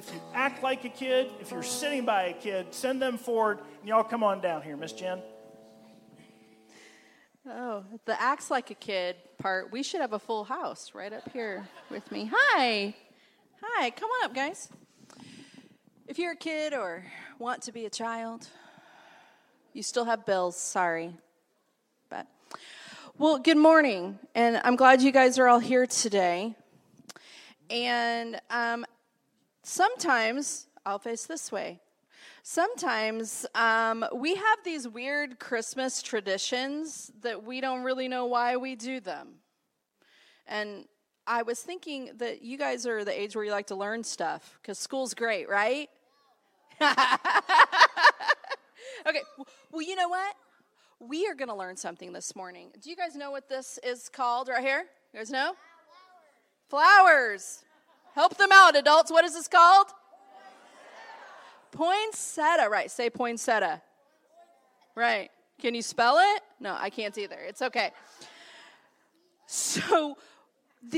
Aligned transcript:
if 0.00 0.14
you 0.14 0.20
act 0.32 0.62
like 0.62 0.86
a 0.86 0.88
kid, 0.88 1.30
if 1.42 1.50
you're 1.50 1.62
sitting 1.62 2.06
by 2.06 2.22
a 2.22 2.32
kid, 2.32 2.68
send 2.70 3.02
them 3.02 3.18
forward, 3.18 3.58
and 3.80 3.88
y'all 3.90 4.02
come 4.02 4.24
on 4.24 4.40
down 4.40 4.62
here, 4.62 4.74
Miss 4.74 4.94
Jen. 4.94 5.20
Oh, 7.46 7.84
the 8.06 8.18
acts 8.18 8.50
like 8.50 8.70
a 8.70 8.74
kid 8.74 9.16
part. 9.36 9.70
We 9.70 9.82
should 9.82 10.00
have 10.00 10.14
a 10.14 10.18
full 10.18 10.44
house 10.44 10.92
right 10.94 11.12
up 11.12 11.30
here 11.34 11.68
with 11.90 12.10
me. 12.10 12.30
Hi. 12.32 12.94
Hi, 13.62 13.90
come 13.90 14.08
on 14.08 14.24
up, 14.24 14.34
guys. 14.34 14.70
If 16.08 16.18
you're 16.18 16.32
a 16.32 16.36
kid 16.36 16.72
or 16.72 17.04
want 17.38 17.60
to 17.64 17.72
be 17.72 17.84
a 17.84 17.90
child, 17.90 18.48
you 19.74 19.82
still 19.82 20.06
have 20.06 20.24
bills, 20.24 20.56
sorry. 20.56 21.12
But 22.08 22.26
well, 23.18 23.38
good 23.38 23.58
morning, 23.58 24.18
and 24.34 24.62
I'm 24.64 24.76
glad 24.76 25.02
you 25.02 25.12
guys 25.12 25.38
are 25.38 25.46
all 25.46 25.58
here 25.58 25.84
today. 25.84 26.54
And 27.68 28.40
um, 28.48 28.86
sometimes 29.70 30.66
I'll 30.84 30.98
face 30.98 31.26
this 31.26 31.52
way. 31.52 31.80
Sometimes 32.42 33.46
um, 33.54 34.04
we 34.14 34.34
have 34.34 34.58
these 34.64 34.88
weird 34.88 35.38
Christmas 35.38 36.02
traditions 36.02 37.12
that 37.22 37.44
we 37.44 37.60
don't 37.60 37.82
really 37.82 38.08
know 38.08 38.26
why 38.26 38.56
we 38.56 38.74
do 38.74 38.98
them. 38.98 39.36
And 40.46 40.86
I 41.26 41.42
was 41.42 41.60
thinking 41.60 42.10
that 42.16 42.42
you 42.42 42.58
guys 42.58 42.86
are 42.86 43.04
the 43.04 43.18
age 43.18 43.36
where 43.36 43.44
you 43.44 43.52
like 43.52 43.68
to 43.68 43.76
learn 43.76 44.02
stuff 44.02 44.58
because 44.60 44.78
school's 44.78 45.14
great, 45.14 45.48
right? 45.48 45.88
okay, 46.80 46.96
well, 49.70 49.82
you 49.82 49.94
know 49.94 50.08
what? 50.08 50.34
We 50.98 51.26
are 51.26 51.34
going 51.34 51.48
to 51.48 51.54
learn 51.54 51.76
something 51.76 52.12
this 52.12 52.34
morning. 52.34 52.70
Do 52.82 52.90
you 52.90 52.96
guys 52.96 53.14
know 53.14 53.30
what 53.30 53.48
this 53.48 53.78
is 53.84 54.08
called 54.08 54.48
right 54.48 54.62
here? 54.62 54.86
You 55.12 55.20
guys 55.20 55.30
know? 55.30 55.52
Flowers. 56.68 57.64
Help 58.14 58.36
them 58.36 58.50
out, 58.52 58.76
adults. 58.76 59.10
What 59.10 59.24
is 59.24 59.34
this 59.34 59.48
called? 59.48 59.88
Poinsettia. 61.72 62.68
Right, 62.68 62.90
say 62.90 63.10
poinsettia. 63.10 63.82
Right. 64.94 65.30
Can 65.60 65.74
you 65.74 65.82
spell 65.82 66.18
it? 66.18 66.42
No, 66.58 66.76
I 66.78 66.90
can't 66.90 67.16
either. 67.16 67.38
It's 67.38 67.62
okay. 67.62 67.90
So, 69.46 70.16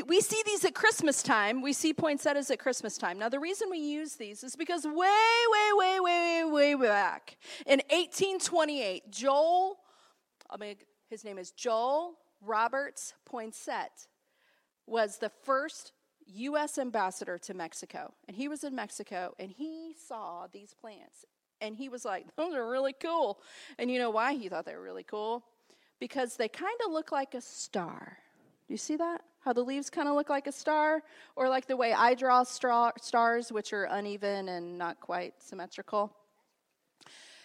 we 0.07 0.21
see 0.21 0.43
these 0.47 0.65
at 0.65 0.75
Christmas 0.75 1.23
time. 1.23 1.63
We 1.63 1.73
see 1.73 1.93
poinsettias 1.93 2.51
at 2.51 2.59
Christmas 2.59 2.97
time. 2.97 3.19
Now, 3.19 3.29
the 3.29 3.41
reason 3.41 3.69
we 3.71 3.79
use 3.79 4.15
these 4.15 4.45
is 4.45 4.55
because 4.55 4.85
way, 4.85 4.93
way, 4.95 5.71
way, 5.75 6.01
way, 6.01 6.45
way, 6.45 6.75
way 6.75 6.87
back 6.87 7.37
in 7.67 7.81
1828, 7.91 9.11
Joel, 9.11 9.79
I 10.49 10.57
mean, 10.57 10.77
his 11.11 11.25
name 11.25 11.39
is 11.39 11.51
Joel 11.51 12.15
Roberts 12.41 13.15
Poinsett, 13.31 14.07
was 14.87 15.19
the 15.19 15.31
first 15.45 15.93
U.S. 16.35 16.79
ambassador 16.79 17.39
to 17.39 17.55
Mexico. 17.55 18.15
And 18.27 18.37
he 18.37 18.49
was 18.49 18.65
in 18.65 18.75
Mexico 18.75 19.35
and 19.39 19.51
he 19.51 19.95
saw 20.09 20.47
these 20.53 20.75
plants. 20.75 21.25
And 21.61 21.77
he 21.77 21.89
was 21.89 22.05
like, 22.05 22.27
those 22.37 22.55
are 22.55 22.69
really 22.69 22.95
cool. 22.95 23.41
And 23.79 23.91
you 23.91 23.99
know 23.99 24.11
why 24.11 24.35
he 24.35 24.49
thought 24.49 24.65
they 24.65 24.75
were 24.75 24.83
really 24.83 25.05
cool? 25.05 25.45
Because 26.01 26.37
they 26.37 26.49
kind 26.49 26.77
of 26.87 26.93
look 26.93 27.13
like 27.13 27.35
a 27.35 27.41
star. 27.41 28.19
Do 28.67 28.75
you 28.75 28.79
see 28.79 28.97
that? 28.97 29.23
How 29.41 29.53
the 29.53 29.63
leaves 29.63 29.91
kind 29.91 30.09
of 30.09 30.15
look 30.15 30.29
like 30.29 30.47
a 30.47 30.53
star? 30.53 31.03
Or 31.37 31.49
like 31.49 31.67
the 31.67 31.77
way 31.77 31.93
I 31.93 32.15
draw 32.15 32.43
star- 32.45 32.95
stars, 33.01 33.53
which 33.53 33.73
are 33.73 33.85
uneven 33.85 34.49
and 34.49 34.79
not 34.79 35.01
quite 35.01 35.35
symmetrical? 35.39 36.13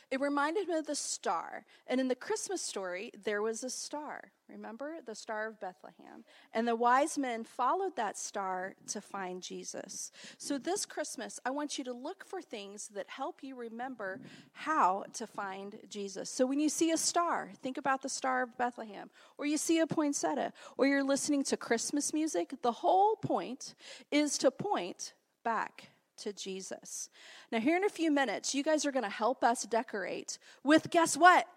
It 0.10 0.22
reminded 0.22 0.68
me 0.68 0.76
of 0.76 0.88
the 0.88 0.96
star. 0.96 1.66
And 1.88 2.00
in 2.00 2.08
the 2.08 2.16
Christmas 2.16 2.62
story, 2.62 3.12
there 3.24 3.42
was 3.42 3.64
a 3.64 3.70
star. 3.70 4.32
Remember? 4.50 4.96
The 5.06 5.16
Star 5.16 5.48
of 5.48 5.60
Bethlehem. 5.60 6.24
And 6.54 6.66
the 6.66 6.76
wise 6.76 7.18
men 7.18 7.44
followed 7.44 7.98
that 7.98 8.18
star 8.18 8.76
to 8.88 9.02
find 9.02 9.42
Jesus. 9.42 10.12
So 10.38 10.58
this 10.58 10.86
Christmas, 10.86 11.40
I 11.46 11.50
want 11.50 11.78
you 11.78 11.84
to 11.84 11.94
look 11.94 12.26
for 12.26 12.42
things 12.42 12.88
that 12.96 13.10
help 13.10 13.44
you 13.44 13.56
remember 13.56 14.22
how 14.54 15.04
to 15.14 15.28
find 15.28 15.78
Jesus. 15.90 16.30
So 16.30 16.46
when 16.46 16.60
you 16.60 16.70
see 16.70 16.92
a 16.92 16.98
star, 16.98 17.52
think 17.62 17.78
about 17.78 18.02
the 18.02 18.10
Star 18.10 18.44
of 18.44 18.58
Bethlehem. 18.58 19.10
Or 19.38 19.46
you 19.46 19.58
see 19.58 19.80
a 19.80 19.88
poinsettia. 19.88 20.54
Or 20.78 20.88
you're 20.88 21.04
listening 21.04 21.44
to 21.46 21.58
Christmas 21.58 22.14
music. 22.14 22.54
The 22.62 22.72
whole 22.72 23.18
point 23.18 23.76
is 24.12 24.38
to 24.38 24.52
point 24.52 25.14
back 25.44 25.90
to 26.18 26.34
Jesus. 26.34 27.10
Now, 27.52 27.60
here 27.60 27.78
in 27.78 27.84
a 27.84 27.90
few 27.90 28.12
minutes, 28.12 28.54
you 28.54 28.64
guys 28.64 28.86
are 28.86 28.92
going 28.92 29.04
to 29.04 29.10
help 29.10 29.44
us 29.44 29.64
decorate 29.64 30.38
with 30.64 30.90
guess 30.90 31.16
what? 31.16 31.48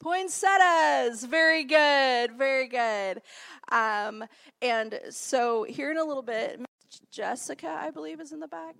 Poinsettias. 0.00 1.24
Very 1.24 1.64
good. 1.64 2.32
Very 2.32 2.68
good. 2.68 3.22
Um, 3.70 4.24
and 4.60 5.00
so, 5.10 5.64
here 5.64 5.90
in 5.90 5.98
a 5.98 6.04
little 6.04 6.22
bit, 6.22 6.60
Jessica, 7.10 7.68
I 7.68 7.90
believe, 7.90 8.20
is 8.20 8.32
in 8.32 8.40
the 8.40 8.48
back 8.48 8.76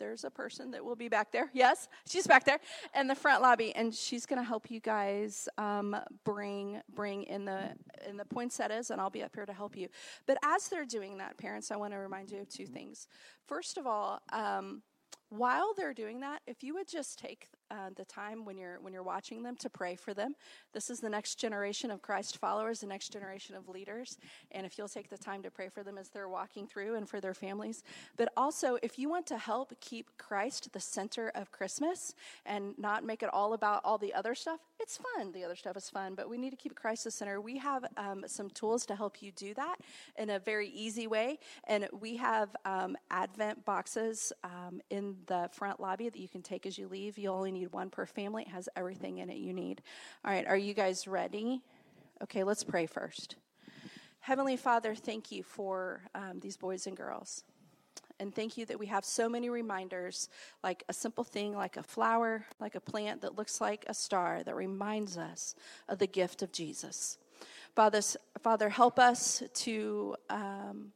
there's 0.00 0.24
a 0.24 0.30
person 0.30 0.72
that 0.72 0.84
will 0.84 0.96
be 0.96 1.08
back 1.08 1.30
there. 1.30 1.48
Yes, 1.52 1.88
she's 2.08 2.26
back 2.26 2.44
there 2.44 2.58
in 2.98 3.06
the 3.06 3.14
front 3.14 3.42
lobby, 3.42 3.72
and 3.76 3.94
she's 3.94 4.26
going 4.26 4.40
to 4.40 4.44
help 4.44 4.68
you 4.68 4.80
guys 4.80 5.48
um, 5.58 5.94
bring 6.24 6.80
bring 6.92 7.22
in 7.24 7.44
the 7.44 7.70
in 8.08 8.16
the 8.16 8.24
poinsettias, 8.24 8.90
and 8.90 9.00
I'll 9.00 9.10
be 9.10 9.22
up 9.22 9.36
here 9.36 9.46
to 9.46 9.52
help 9.52 9.76
you. 9.76 9.88
But 10.26 10.38
as 10.42 10.66
they're 10.68 10.84
doing 10.86 11.18
that, 11.18 11.38
parents, 11.38 11.70
I 11.70 11.76
want 11.76 11.92
to 11.92 11.98
remind 11.98 12.32
you 12.32 12.40
of 12.40 12.48
two 12.48 12.66
things. 12.66 13.06
First 13.46 13.78
of 13.78 13.86
all, 13.86 14.20
um, 14.32 14.82
while 15.28 15.74
they're 15.76 15.94
doing 15.94 16.20
that, 16.20 16.40
if 16.46 16.64
you 16.64 16.74
would 16.74 16.88
just 16.88 17.18
take 17.18 17.46
uh, 17.70 17.90
the 17.96 18.04
time 18.04 18.44
when 18.44 18.56
you're 18.56 18.78
when 18.80 18.92
you're 18.92 19.02
watching 19.02 19.42
them 19.42 19.56
to 19.56 19.70
pray 19.70 19.94
for 19.94 20.14
them. 20.14 20.34
This 20.72 20.90
is 20.90 21.00
the 21.00 21.10
next 21.10 21.36
generation 21.36 21.90
of 21.90 22.02
Christ 22.02 22.38
followers, 22.38 22.80
the 22.80 22.86
next 22.86 23.12
generation 23.12 23.54
of 23.56 23.68
leaders, 23.68 24.18
and 24.52 24.66
if 24.66 24.76
you'll 24.78 24.88
take 24.88 25.08
the 25.08 25.18
time 25.18 25.42
to 25.42 25.50
pray 25.50 25.68
for 25.68 25.82
them 25.82 25.98
as 25.98 26.08
they're 26.08 26.28
walking 26.28 26.66
through 26.66 26.96
and 26.96 27.08
for 27.08 27.20
their 27.20 27.34
families. 27.34 27.82
But 28.16 28.32
also, 28.36 28.78
if 28.82 28.98
you 28.98 29.08
want 29.08 29.26
to 29.26 29.38
help 29.38 29.72
keep 29.80 30.10
Christ 30.18 30.72
the 30.72 30.80
center 30.80 31.30
of 31.34 31.50
Christmas 31.52 32.14
and 32.46 32.78
not 32.78 33.04
make 33.04 33.22
it 33.22 33.30
all 33.32 33.52
about 33.52 33.82
all 33.84 33.98
the 33.98 34.14
other 34.14 34.34
stuff, 34.34 34.60
it's 34.78 34.98
fun. 34.98 35.32
The 35.32 35.44
other 35.44 35.56
stuff 35.56 35.76
is 35.76 35.90
fun, 35.90 36.14
but 36.14 36.28
we 36.28 36.38
need 36.38 36.50
to 36.50 36.56
keep 36.56 36.74
Christ 36.74 37.04
the 37.04 37.10
center. 37.10 37.40
We 37.40 37.58
have 37.58 37.84
um, 37.96 38.24
some 38.26 38.50
tools 38.50 38.86
to 38.86 38.96
help 38.96 39.22
you 39.22 39.32
do 39.32 39.54
that 39.54 39.76
in 40.18 40.30
a 40.30 40.38
very 40.38 40.68
easy 40.68 41.06
way, 41.06 41.38
and 41.68 41.88
we 42.00 42.16
have 42.16 42.54
um, 42.64 42.96
Advent 43.10 43.64
boxes 43.64 44.32
um, 44.44 44.80
in 44.90 45.16
the 45.26 45.48
front 45.52 45.80
lobby 45.80 46.08
that 46.08 46.18
you 46.18 46.28
can 46.28 46.42
take 46.42 46.66
as 46.66 46.78
you 46.78 46.88
leave. 46.88 47.18
You 47.18 47.30
only 47.30 47.52
need 47.52 47.59
need 47.60 47.72
one 47.72 47.90
per 47.90 48.06
family. 48.06 48.42
It 48.42 48.48
has 48.48 48.68
everything 48.76 49.18
in 49.18 49.30
it 49.30 49.36
you 49.36 49.52
need. 49.52 49.82
All 50.24 50.32
right, 50.32 50.46
are 50.46 50.56
you 50.56 50.74
guys 50.74 51.06
ready? 51.06 51.62
Okay, 52.22 52.44
let's 52.44 52.64
pray 52.64 52.86
first. 52.86 53.36
Heavenly 54.20 54.56
Father, 54.56 54.94
thank 54.94 55.32
you 55.32 55.42
for 55.42 56.02
um, 56.14 56.40
these 56.40 56.56
boys 56.56 56.86
and 56.86 56.96
girls. 56.96 57.44
And 58.18 58.34
thank 58.34 58.58
you 58.58 58.66
that 58.66 58.78
we 58.78 58.86
have 58.86 59.04
so 59.04 59.30
many 59.30 59.48
reminders, 59.48 60.28
like 60.62 60.82
a 60.90 60.92
simple 60.92 61.24
thing 61.24 61.54
like 61.54 61.78
a 61.78 61.82
flower, 61.82 62.44
like 62.60 62.74
a 62.74 62.80
plant 62.80 63.22
that 63.22 63.36
looks 63.36 63.60
like 63.62 63.84
a 63.88 63.94
star 63.94 64.42
that 64.42 64.54
reminds 64.54 65.16
us 65.16 65.54
of 65.88 65.98
the 65.98 66.06
gift 66.06 66.42
of 66.42 66.52
Jesus. 66.52 67.16
Father, 67.74 68.02
Father 68.42 68.68
help 68.68 68.98
us 68.98 69.42
to 69.54 70.16
um, 70.28 70.92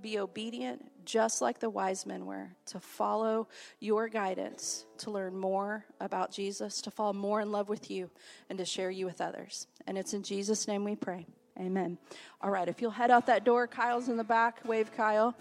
be 0.00 0.18
obedient, 0.18 0.90
just 1.04 1.40
like 1.40 1.60
the 1.60 1.70
wise 1.70 2.06
men 2.06 2.26
were, 2.26 2.50
to 2.66 2.80
follow 2.80 3.48
your 3.80 4.08
guidance, 4.08 4.86
to 4.98 5.10
learn 5.10 5.36
more 5.36 5.84
about 6.00 6.30
Jesus, 6.32 6.80
to 6.82 6.90
fall 6.90 7.12
more 7.12 7.40
in 7.40 7.52
love 7.52 7.68
with 7.68 7.90
you, 7.90 8.10
and 8.48 8.58
to 8.58 8.64
share 8.64 8.90
you 8.90 9.06
with 9.06 9.20
others. 9.20 9.66
And 9.86 9.96
it's 9.96 10.14
in 10.14 10.22
Jesus' 10.22 10.66
name 10.68 10.84
we 10.84 10.96
pray. 10.96 11.26
Amen. 11.58 11.98
All 12.40 12.50
right, 12.50 12.68
if 12.68 12.82
you'll 12.82 12.90
head 12.90 13.10
out 13.10 13.26
that 13.26 13.44
door, 13.44 13.66
Kyle's 13.66 14.08
in 14.08 14.16
the 14.16 14.24
back. 14.24 14.60
Wave, 14.64 14.90
Kyle. 14.96 15.34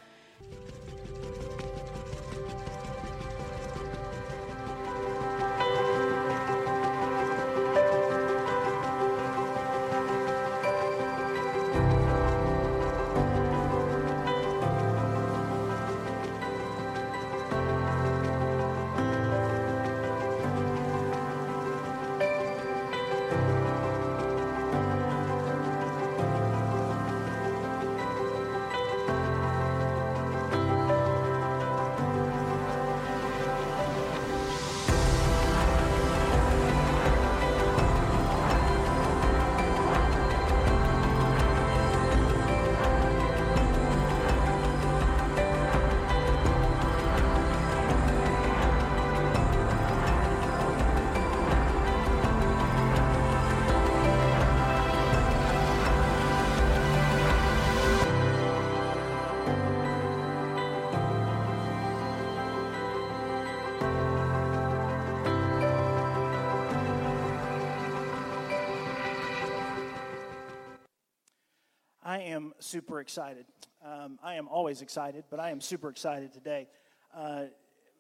Super 72.73 72.99
excited. 73.01 73.45
Um, 73.85 74.17
I 74.23 74.33
am 74.33 74.47
always 74.47 74.81
excited, 74.81 75.25
but 75.29 75.39
I 75.39 75.51
am 75.51 75.61
super 75.61 75.89
excited 75.89 76.33
today 76.33 76.67
uh, 77.15 77.43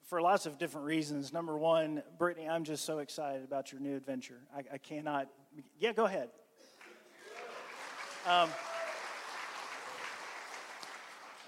for 0.09 0.19
lots 0.19 0.47
of 0.47 0.57
different 0.57 0.87
reasons. 0.87 1.31
Number 1.31 1.55
one, 1.59 2.01
Brittany, 2.17 2.49
I'm 2.49 2.63
just 2.63 2.83
so 2.83 2.97
excited 2.97 3.43
about 3.43 3.71
your 3.71 3.79
new 3.79 3.95
adventure. 3.95 4.39
I, 4.51 4.63
I 4.73 4.77
cannot. 4.79 5.27
Yeah, 5.77 5.93
go 5.93 6.05
ahead. 6.05 6.29
Um, 8.27 8.49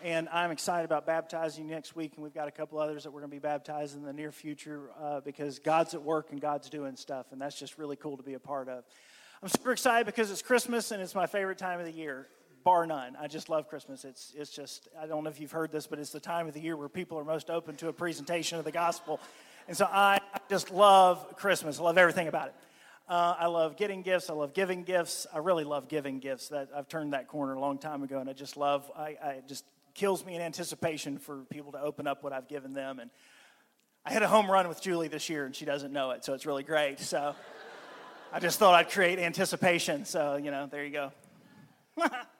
and 0.04 0.30
I'm 0.30 0.52
excited 0.52 0.86
about 0.86 1.08
baptizing 1.08 1.68
next 1.68 1.96
week, 1.96 2.12
and 2.14 2.24
we've 2.24 2.32
got 2.32 2.48
a 2.48 2.52
couple 2.52 2.78
others 2.78 3.06
that 3.06 3.10
we're 3.10 3.22
going 3.22 3.32
to 3.32 3.36
be 3.38 3.40
baptized 3.40 3.96
in 3.96 4.04
the 4.04 4.14
near 4.14 4.32
future 4.32 4.92
uh, 5.02 5.22
because 5.22 5.58
God's 5.58 5.96
at 5.96 6.04
work 6.04 6.28
and 6.30 6.40
God's 6.40 6.70
doing 6.70 6.96
stuff, 6.96 7.32
and 7.32 7.42
that's 7.42 7.58
just 7.58 7.80
really 7.80 7.96
cool 7.96 8.18
to 8.18 8.24
be 8.24 8.36
a 8.36 8.40
part 8.40 8.70
of. 8.70 8.84
I'm 9.42 9.50
super 9.50 9.72
excited 9.72 10.06
because 10.06 10.30
it's 10.30 10.44
Christmas 10.44 10.92
and 10.92 11.02
it's 11.02 11.16
my 11.16 11.26
favorite 11.26 11.58
time 11.58 11.80
of 11.80 11.88
the 11.88 11.92
year 11.92 12.28
bar 12.66 12.88
none. 12.88 13.16
I 13.22 13.28
just 13.28 13.48
love 13.48 13.70
Christmas. 13.70 14.04
It's, 14.04 14.34
it's 14.36 14.50
just, 14.50 14.90
I 15.00 15.06
don't 15.06 15.24
know 15.24 15.30
if 15.30 15.40
you've 15.40 15.52
heard 15.52 15.72
this, 15.72 15.86
but 15.86 16.00
it's 16.00 16.10
the 16.10 16.20
time 16.20 16.48
of 16.48 16.56
the 16.56 16.60
year 16.60 16.76
where 16.76 16.90
people 16.90 17.18
are 17.20 17.24
most 17.24 17.52
open 17.52 17.76
to 17.78 17.90
a 17.90 17.94
presentation 17.94 18.58
of 18.58 18.66
the 18.66 18.72
gospel. 18.72 19.22
And 19.68 19.78
so 19.78 19.86
I 19.86 20.20
just 20.50 20.72
love 20.72 21.38
Christmas. 21.38 21.80
I 21.80 21.84
love 21.84 22.00
everything 22.00 22.28
about 22.28 22.48
it. 22.48 22.56
Uh, 23.08 23.36
I 23.38 23.46
love 23.46 23.78
getting 23.78 24.02
gifts. 24.02 24.32
I 24.32 24.34
love 24.34 24.56
giving 24.56 24.84
gifts. 24.84 25.28
I 25.32 25.38
really 25.38 25.64
love 25.64 25.88
giving 25.88 26.18
gifts. 26.18 26.50
That 26.50 26.70
I've 26.76 26.88
turned 26.88 27.14
that 27.14 27.28
corner 27.28 27.54
a 27.54 27.60
long 27.60 27.78
time 27.78 28.02
ago, 28.02 28.18
and 28.20 28.28
I 28.28 28.34
just 28.34 28.58
love. 28.58 28.92
I, 28.98 29.16
I 29.24 29.42
just 29.48 29.64
kills 29.94 30.26
me 30.26 30.36
in 30.36 30.42
anticipation 30.42 31.20
for 31.20 31.44
people 31.52 31.72
to 31.74 31.80
open 31.80 32.08
up 32.08 32.24
what 32.24 32.34
I've 32.34 32.48
given 32.48 32.74
them. 32.74 33.00
And 33.00 33.12
I 34.04 34.12
hit 34.12 34.24
a 34.24 34.28
home 34.28 34.50
run 34.50 34.68
with 34.68 34.82
Julie 34.82 35.08
this 35.08 35.30
year, 35.30 35.46
and 35.46 35.56
she 35.56 35.66
doesn't 35.66 35.94
know 35.94 36.12
it, 36.12 36.26
so 36.26 36.34
it's 36.34 36.48
really 36.48 36.64
great. 36.64 37.00
So 37.00 37.36
I 38.34 38.40
just 38.40 38.58
thought 38.58 38.74
I'd 38.74 38.90
create 38.90 39.20
anticipation. 39.20 40.06
So 40.06 40.38
you 40.38 40.50
know, 40.50 40.66
there 40.66 40.84
you 40.84 40.92
go. 40.92 41.12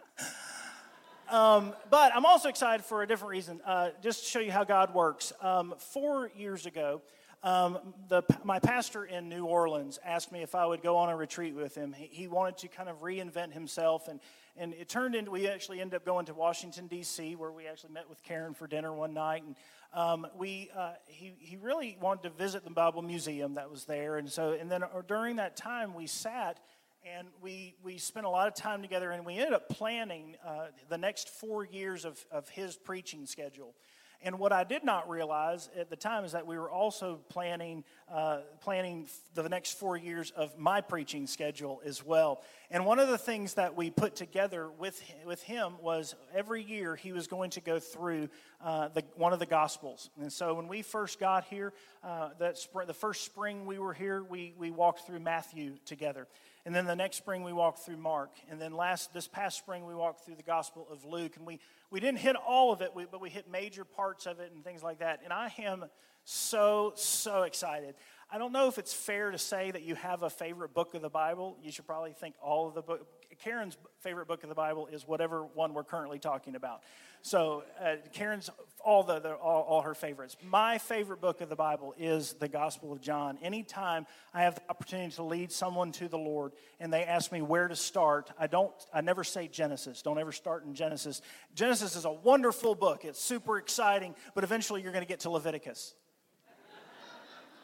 Um, 1.30 1.74
but 1.90 2.16
I'm 2.16 2.26
also 2.26 2.50
excited 2.50 2.86
for 2.86 3.02
a 3.02 3.08
different 3.08 3.32
reason, 3.32 3.60
uh, 3.66 3.90
just 4.04 4.24
to 4.24 4.30
show 4.30 4.40
you 4.40 4.52
how 4.52 4.64
God 4.64 4.94
works. 4.94 5.34
Um, 5.42 5.74
four 5.80 6.30
years 6.36 6.68
ago, 6.68 7.02
um, 7.42 7.80
the, 8.10 8.24
my 8.44 8.60
pastor 8.60 9.06
in 9.06 9.28
New 9.28 9.46
Orleans 9.46 10.00
asked 10.04 10.32
me 10.32 10.44
if 10.44 10.54
I 10.54 10.66
would 10.66 10.84
go 10.84 10.98
on 10.98 11.10
a 11.10 11.16
retreat 11.16 11.56
with 11.56 11.76
him. 11.76 11.94
He, 11.94 12.06
he, 12.12 12.28
wanted 12.28 12.58
to 12.58 12.68
kind 12.68 12.90
of 12.90 13.02
reinvent 13.02 13.54
himself, 13.54 14.08
and, 14.08 14.20
and 14.56 14.74
it 14.74 14.88
turned 14.88 15.16
into 15.16 15.32
we 15.32 15.48
actually 15.48 15.82
ended 15.82 15.96
up 15.96 16.06
going 16.06 16.28
to 16.28 16.34
Washington, 16.34 16.88
D.C., 16.88 17.36
where 17.36 17.52
we 17.52 17.68
actually 17.68 17.94
met 17.94 18.10
with 18.10 18.22
Karen 18.24 18.54
for 18.54 18.68
dinner 18.68 18.94
one 18.94 19.14
night. 19.14 19.44
And 19.44 19.56
um, 19.94 20.28
we, 20.38 20.70
uh, 20.76 20.94
he, 21.08 21.34
he 21.40 21.58
really 21.58 21.98
wanted 22.00 22.24
to 22.24 22.30
visit 22.32 22.64
the 22.64 22.72
Bible 22.72 23.02
Museum 23.02 23.56
that 23.56 23.72
was 23.72 23.86
there. 23.86 24.18
And 24.18 24.30
so, 24.30 24.54
and 24.54 24.70
then 24.70 24.84
uh, 24.84 24.88
during 25.08 25.38
that 25.38 25.56
time, 25.56 25.94
we 25.94 26.08
sat 26.08 26.60
and 27.06 27.28
we, 27.42 27.76
we 27.84 27.98
spent 27.98 28.26
a 28.26 28.30
lot 28.30 28.48
of 28.48 28.56
time 28.56 28.82
together 28.82 29.12
and 29.12 29.26
we 29.26 29.38
ended 29.38 29.54
up 29.54 29.70
planning 29.70 30.36
uh, 30.46 30.68
the 30.90 30.98
next 30.98 31.30
four 31.30 31.64
years 31.64 32.04
of, 32.04 32.24
of 32.32 32.50
his 32.50 32.76
preaching 32.76 33.26
schedule. 33.26 33.76
And 34.22 34.40
what 34.40 34.52
i 34.52 34.64
did 34.64 34.84
not 34.84 35.08
realize 35.08 35.70
at 35.78 35.92
the 35.92 35.96
time 35.96 36.24
is 36.24 36.32
that 36.32 36.48
we 36.48 36.58
were 36.58 36.70
also 36.70 37.20
planning 37.30 37.84
uh, 38.12 38.40
planning 38.60 39.08
the 39.36 39.48
next 39.48 39.78
four 39.78 39.98
years 39.98 40.32
of 40.32 40.58
my 40.58 40.82
preaching 40.82 41.28
schedule 41.28 41.82
as 41.86 42.04
well. 42.04 42.42
And 42.72 42.86
one 42.86 42.98
of 42.98 43.10
the 43.10 43.20
things 43.20 43.54
that 43.56 43.76
we 43.76 43.92
put 43.92 44.16
together 44.16 44.70
with, 44.80 45.00
with 45.26 45.44
him 45.44 45.74
was 45.82 46.16
every 46.34 46.64
year 46.64 46.96
he 46.96 47.12
was 47.12 47.28
going 47.28 47.52
to 47.52 47.62
go 47.62 47.80
through 47.80 48.30
uh, 48.64 48.88
the, 48.88 49.04
one 49.16 49.34
of 49.34 49.40
the 49.40 49.46
gospels. 49.46 50.10
And 50.20 50.34
so 50.34 50.56
when 50.56 50.68
we 50.68 50.82
first 50.82 51.20
got 51.20 51.44
here 51.44 51.74
uh, 52.04 52.30
that 52.40 52.58
spring, 52.58 52.88
the 52.88 52.94
first 52.94 53.26
spring 53.26 53.68
we 53.68 53.78
were 53.78 53.94
here 53.94 54.24
we, 54.24 54.54
we 54.58 54.72
walked 54.72 55.06
through 55.06 55.20
matthew 55.20 55.74
together 55.86 56.28
and 56.66 56.74
then 56.74 56.86
the 56.86 56.96
next 56.96 57.18
spring 57.18 57.44
we 57.44 57.54
walked 57.54 57.80
through 57.80 57.98
Mark. 57.98 58.32
And 58.50 58.60
then 58.60 58.74
last 58.74 59.14
this 59.14 59.28
past 59.28 59.58
spring 59.58 59.86
we 59.86 59.94
walked 59.94 60.26
through 60.26 60.36
the 60.36 60.44
Gospel 60.44 60.88
of 60.92 61.06
Luke. 61.06 61.38
And 61.38 61.46
we, 61.46 61.60
we 61.92 62.00
didn't 62.00 62.20
hit 62.20 62.36
all 62.36 62.74
of 62.74 62.82
it, 62.82 62.92
but 62.96 63.22
we 63.22 63.30
hit 63.30 63.50
major 63.50 63.86
parts 63.86 64.26
of 64.26 64.40
it 64.40 64.52
and 64.52 64.64
things 64.64 64.82
like 64.82 65.00
that. 65.00 65.20
And 65.24 65.32
I 65.32 65.54
am 65.60 65.86
so, 66.24 66.94
so 66.96 67.44
excited. 67.44 67.94
I 68.32 68.40
don't 68.40 68.52
know 68.52 68.68
if 68.68 68.80
it's 68.80 68.94
fair 68.94 69.30
to 69.32 69.38
say 69.38 69.70
that 69.70 69.84
you 69.84 69.96
have 69.96 70.24
a 70.24 70.30
favorite 70.30 70.74
book 70.74 70.96
of 70.96 71.02
the 71.02 71.10
Bible. 71.10 71.58
You 71.62 71.72
should 71.72 71.86
probably 71.86 72.12
think 72.12 72.36
all 72.42 72.68
of 72.68 72.74
the 72.74 72.82
book. 72.82 73.08
Karen's 73.44 73.78
favorite 74.00 74.28
book 74.28 74.44
of 74.44 74.50
the 74.50 74.56
Bible 74.56 74.88
is 74.88 75.08
whatever 75.08 75.44
one 75.44 75.74
we're 75.74 75.84
currently 75.84 76.20
talking 76.20 76.56
about. 76.56 76.82
So 77.22 77.64
uh, 77.80 77.96
Karen's 78.14 78.50
all 78.84 79.04
the, 79.04 79.20
the 79.20 79.34
all, 79.34 79.64
all, 79.64 79.82
her 79.82 79.94
favorites. 79.94 80.38
My 80.44 80.78
favorite 80.78 81.22
book 81.22 81.42
of 81.42 81.50
the 81.50 81.56
Bible 81.56 81.94
is 81.98 82.34
the 82.34 82.48
Gospel 82.48 82.94
of 82.94 83.02
John. 83.02 83.38
Anytime 83.42 84.08
I 84.34 84.42
have 84.42 84.56
the 84.56 84.62
opportunity 84.70 85.12
to 85.16 85.24
lead 85.24 85.52
someone 85.52 85.92
to 85.94 86.08
the 86.08 86.18
Lord 86.18 86.54
and 86.80 86.94
they 86.94 87.04
ask 87.04 87.32
me 87.32 87.42
where 87.42 87.68
to 87.68 87.76
start, 87.76 88.32
I 88.40 88.48
don't. 88.48 88.74
I 88.94 89.02
never 89.02 89.24
say 89.24 89.48
Genesis. 89.48 90.02
Don't 90.02 90.20
ever 90.20 90.32
start 90.32 90.66
in 90.66 90.74
Genesis. 90.74 91.22
Genesis 91.54 91.96
is 91.96 92.06
a 92.06 92.12
wonderful 92.12 92.74
book. 92.76 93.06
It's 93.06 93.22
super 93.22 93.58
exciting, 93.58 94.16
but 94.34 94.44
eventually 94.44 94.82
you're 94.82 94.94
going 94.94 95.06
to 95.06 95.10
get 95.10 95.22
to 95.22 95.30
Leviticus. 95.30 95.94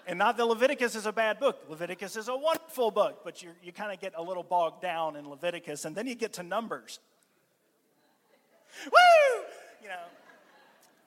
And 0.07 0.17
not 0.17 0.37
that 0.37 0.45
Leviticus 0.45 0.95
is 0.95 1.05
a 1.05 1.11
bad 1.11 1.39
book. 1.39 1.63
Leviticus 1.69 2.15
is 2.15 2.27
a 2.27 2.35
wonderful 2.35 2.91
book, 2.91 3.21
but 3.23 3.43
you, 3.43 3.49
you 3.63 3.71
kind 3.71 3.91
of 3.91 3.99
get 3.99 4.13
a 4.15 4.21
little 4.21 4.43
bogged 4.43 4.81
down 4.81 5.15
in 5.15 5.29
Leviticus, 5.29 5.85
and 5.85 5.95
then 5.95 6.07
you 6.07 6.15
get 6.15 6.33
to 6.33 6.43
Numbers. 6.43 6.99
Woo! 8.85 9.43
You 9.81 9.89
know, 9.89 10.03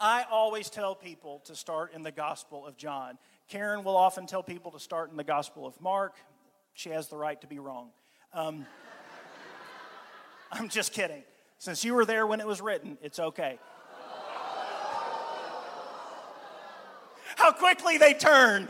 I 0.01 0.25
always 0.31 0.71
tell 0.71 0.95
people 0.95 1.41
to 1.47 1.57
start 1.57 1.93
in 1.93 2.03
the 2.03 2.13
Gospel 2.13 2.67
of 2.67 2.77
John. 2.77 3.19
Karen 3.49 3.85
will 3.85 3.97
often 3.97 4.27
tell 4.27 4.43
people 4.43 4.71
to 4.73 4.81
start 4.81 5.11
in 5.11 5.17
the 5.17 5.25
Gospel 5.25 5.67
of 5.67 5.81
Mark. 5.81 6.15
She 6.75 6.91
has 6.91 7.09
the 7.09 7.17
right 7.17 7.41
to 7.41 7.47
be 7.47 7.59
wrong. 7.59 7.91
Um, 8.33 8.67
I'm 10.53 10.69
just 10.69 10.93
kidding. 10.93 11.23
Since 11.59 11.85
you 11.85 11.95
were 11.95 12.05
there 12.05 12.27
when 12.27 12.41
it 12.41 12.47
was 12.47 12.61
written, 12.61 12.99
it's 13.03 13.19
okay. 13.19 13.59
How 17.45 17.53
quickly 17.53 17.99
they 17.99 18.15
turn. 18.15 18.67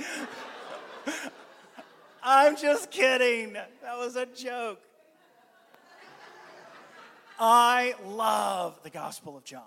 I'm 2.24 2.56
just 2.56 2.90
kidding. 2.90 3.52
That 3.52 3.98
was 3.98 4.16
a 4.16 4.26
joke. 4.26 4.80
I 7.38 7.94
love 8.04 8.82
the 8.82 8.90
Gospel 8.90 9.36
of 9.36 9.44
John. 9.44 9.62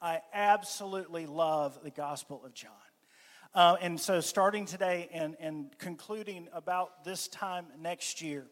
I 0.00 0.20
absolutely 0.32 1.26
love 1.26 1.80
the 1.82 1.90
Gospel 1.90 2.42
of 2.44 2.54
John. 2.54 2.70
Uh, 3.56 3.74
and 3.80 3.98
so, 3.98 4.20
starting 4.20 4.66
today 4.66 5.08
and, 5.12 5.34
and 5.40 5.76
concluding 5.78 6.46
about 6.52 7.04
this 7.04 7.26
time 7.26 7.66
next 7.80 8.22
year, 8.22 8.46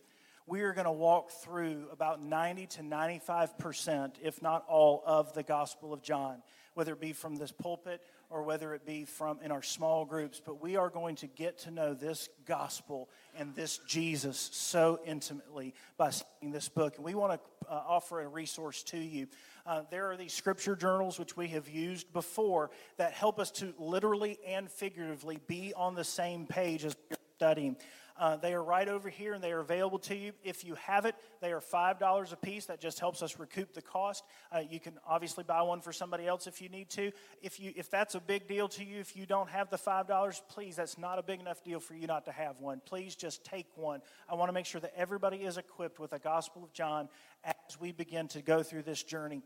we 0.49 0.63
are 0.63 0.73
going 0.73 0.87
to 0.87 0.91
walk 0.91 1.31
through 1.31 1.87
about 1.93 2.21
90 2.21 2.67
to 2.67 2.83
95%, 2.83 4.15
if 4.21 4.43
not 4.43 4.65
all, 4.69 5.05
of 5.07 5.33
the 5.33 5.45
Gospel 5.45 5.93
of 5.93 6.03
John, 6.03 6.43
whether 6.75 6.93
it 6.93 7.01
be 7.01 7.13
from 7.13 7.37
this 7.37 7.53
pulpit 7.53 8.01
or 8.33 8.43
whether 8.43 8.75
it 8.75 8.87
be 8.87 9.05
from 9.05 9.39
in 9.45 9.53
our 9.53 9.63
small 9.63 10.07
groups, 10.07 10.41
but 10.45 10.63
we 10.63 10.77
are 10.77 10.89
going 10.89 11.17
to 11.17 11.27
get 11.27 11.59
to 11.59 11.71
know 11.71 11.93
this 11.93 12.31
gospel 12.47 13.11
and 13.37 13.55
this 13.55 13.79
Jesus 13.87 14.49
so 14.53 15.01
intimately 15.05 15.75
by 15.99 16.11
studying 16.11 16.51
this 16.51 16.69
book. 16.69 16.97
And 16.97 17.05
we 17.05 17.15
want 17.15 17.33
to 17.35 17.69
uh, 17.71 17.83
offer 17.87 18.23
a 18.23 18.29
resource 18.29 18.83
to 18.85 18.99
you. 18.99 19.29
Uh, 19.67 19.83
there 19.91 20.11
are 20.11 20.17
these 20.17 20.33
scripture 20.33 20.75
journals 20.75 21.19
which 21.19 21.37
we 21.37 21.49
have 21.49 21.69
used 21.69 22.11
before 22.13 22.71
that 22.97 23.13
help 23.13 23.39
us 23.39 23.51
to 23.51 23.75
literally 23.79 24.39
and 24.47 24.71
figuratively 24.71 25.39
be 25.47 25.75
on 25.77 25.95
the 25.95 26.05
same 26.05 26.47
page 26.47 26.85
as 26.87 26.97
studying. 27.37 27.77
Uh, 28.17 28.37
they 28.37 28.55
are 28.55 28.63
right 28.63 28.89
over 28.89 29.09
here 29.09 29.35
and 29.35 29.43
they 29.43 29.53
are 29.53 29.61
available 29.61 29.99
to 29.99 30.15
you. 30.15 30.33
If 30.45 30.65
you 30.65 30.75
have 30.77 31.05
it, 31.05 31.15
they 31.41 31.53
are 31.53 31.61
$5 31.61 32.33
a 32.33 32.37
piece. 32.37 32.67
That 32.67 32.81
just 32.81 33.01
helps 33.01 33.23
us 33.23 33.39
recoup 33.39 33.73
the 33.73 33.83
cost. 33.83 34.25
Uh, 34.51 34.61
you 34.69 34.81
can 34.81 34.95
obviously 35.07 35.45
buy 35.45 35.63
one 35.63 35.81
for 35.81 35.93
somebody 35.93 36.27
else 36.27 36.47
if 36.47 36.61
you 36.61 36.69
need 36.69 36.89
to. 36.91 37.13
If, 37.43 37.59
you, 37.61 37.73
if 37.77 37.91
that's 37.91 38.15
a 38.15 38.21
big 38.21 38.47
deal 38.47 38.69
to 38.69 38.85
you, 38.85 39.01
if 39.01 39.17
you 39.17 39.27
don't 39.27 39.49
have 39.51 39.71
the 39.71 39.79
$5, 39.79 40.41
please, 40.49 40.77
that's 40.77 40.99
not 40.99 41.19
a 41.19 41.23
big 41.23 41.41
enough 41.41 41.63
deal 41.65 41.81
for 41.81 41.95
you 41.95 42.07
not 42.07 42.25
to 42.27 42.33
have 42.33 42.61
one. 42.61 42.81
Please 42.85 43.15
just 43.15 43.45
take 43.45 43.67
one. 43.75 44.03
I 44.29 44.35
want 44.35 44.49
to 44.49 44.53
make 44.53 44.67
sure 44.67 44.81
that 44.81 44.93
everybody 44.97 45.39
is 45.39 45.57
equipped 45.57 45.99
with 45.99 46.11
the 46.11 46.19
Gospel 46.19 46.65
of 46.65 46.73
John 46.73 47.09
as 47.45 47.81
we 47.81 47.93
begin 47.93 48.29
to 48.29 48.43
go 48.43 48.63
through 48.63 48.83
this 48.83 49.03
journey. 49.03 49.43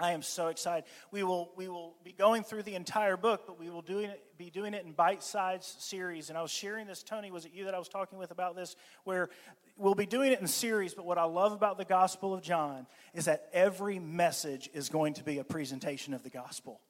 I 0.00 0.12
am 0.12 0.22
so 0.22 0.48
excited. 0.48 0.84
We 1.10 1.22
will, 1.22 1.52
we 1.56 1.68
will 1.68 1.94
be 2.02 2.12
going 2.12 2.42
through 2.42 2.62
the 2.62 2.74
entire 2.74 3.16
book, 3.16 3.42
but 3.46 3.60
we 3.60 3.68
will 3.68 3.82
doing 3.82 4.10
it, 4.10 4.22
be 4.38 4.48
doing 4.48 4.72
it 4.72 4.84
in 4.84 4.92
bite 4.92 5.22
sized 5.22 5.80
series. 5.80 6.30
And 6.30 6.38
I 6.38 6.42
was 6.42 6.50
sharing 6.50 6.86
this, 6.86 7.02
Tony, 7.02 7.30
was 7.30 7.44
it 7.44 7.52
you 7.52 7.64
that 7.66 7.74
I 7.74 7.78
was 7.78 7.88
talking 7.88 8.18
with 8.18 8.30
about 8.30 8.56
this? 8.56 8.76
Where 9.04 9.28
we'll 9.76 9.94
be 9.94 10.06
doing 10.06 10.32
it 10.32 10.40
in 10.40 10.46
series, 10.46 10.94
but 10.94 11.04
what 11.04 11.18
I 11.18 11.24
love 11.24 11.52
about 11.52 11.76
the 11.76 11.84
Gospel 11.84 12.32
of 12.32 12.42
John 12.42 12.86
is 13.14 13.26
that 13.26 13.48
every 13.52 13.98
message 13.98 14.70
is 14.72 14.88
going 14.88 15.14
to 15.14 15.24
be 15.24 15.38
a 15.38 15.44
presentation 15.44 16.14
of 16.14 16.22
the 16.22 16.30
gospel. 16.30 16.80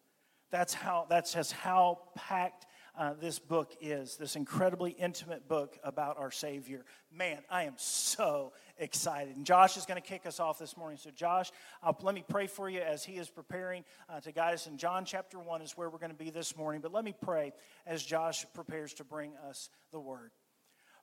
That's 0.50 0.74
how, 0.74 1.06
that's 1.08 1.32
just 1.32 1.52
how 1.52 2.00
packed 2.14 2.66
uh, 2.96 3.14
this 3.20 3.38
book 3.38 3.72
is 3.80 4.16
this 4.16 4.36
incredibly 4.36 4.90
intimate 4.90 5.48
book 5.48 5.78
about 5.84 6.18
our 6.18 6.30
Savior. 6.30 6.84
Man, 7.12 7.38
I 7.50 7.64
am 7.64 7.74
so 7.76 8.52
excited. 8.78 9.36
And 9.36 9.44
Josh 9.44 9.76
is 9.76 9.86
going 9.86 10.00
to 10.00 10.06
kick 10.06 10.26
us 10.26 10.40
off 10.40 10.58
this 10.58 10.76
morning. 10.76 10.98
So, 10.98 11.10
Josh, 11.10 11.50
I'll, 11.82 11.96
let 12.02 12.14
me 12.14 12.24
pray 12.28 12.46
for 12.46 12.68
you 12.68 12.80
as 12.80 13.04
he 13.04 13.14
is 13.14 13.28
preparing 13.28 13.84
uh, 14.08 14.20
to 14.20 14.32
guide 14.32 14.54
us. 14.54 14.66
In 14.66 14.76
John 14.76 15.04
chapter 15.04 15.38
1 15.38 15.62
is 15.62 15.76
where 15.76 15.88
we're 15.88 15.98
going 15.98 16.12
to 16.12 16.16
be 16.16 16.30
this 16.30 16.56
morning. 16.56 16.80
But 16.80 16.92
let 16.92 17.04
me 17.04 17.14
pray 17.22 17.52
as 17.86 18.02
Josh 18.02 18.44
prepares 18.54 18.94
to 18.94 19.04
bring 19.04 19.32
us 19.48 19.70
the 19.92 20.00
word. 20.00 20.30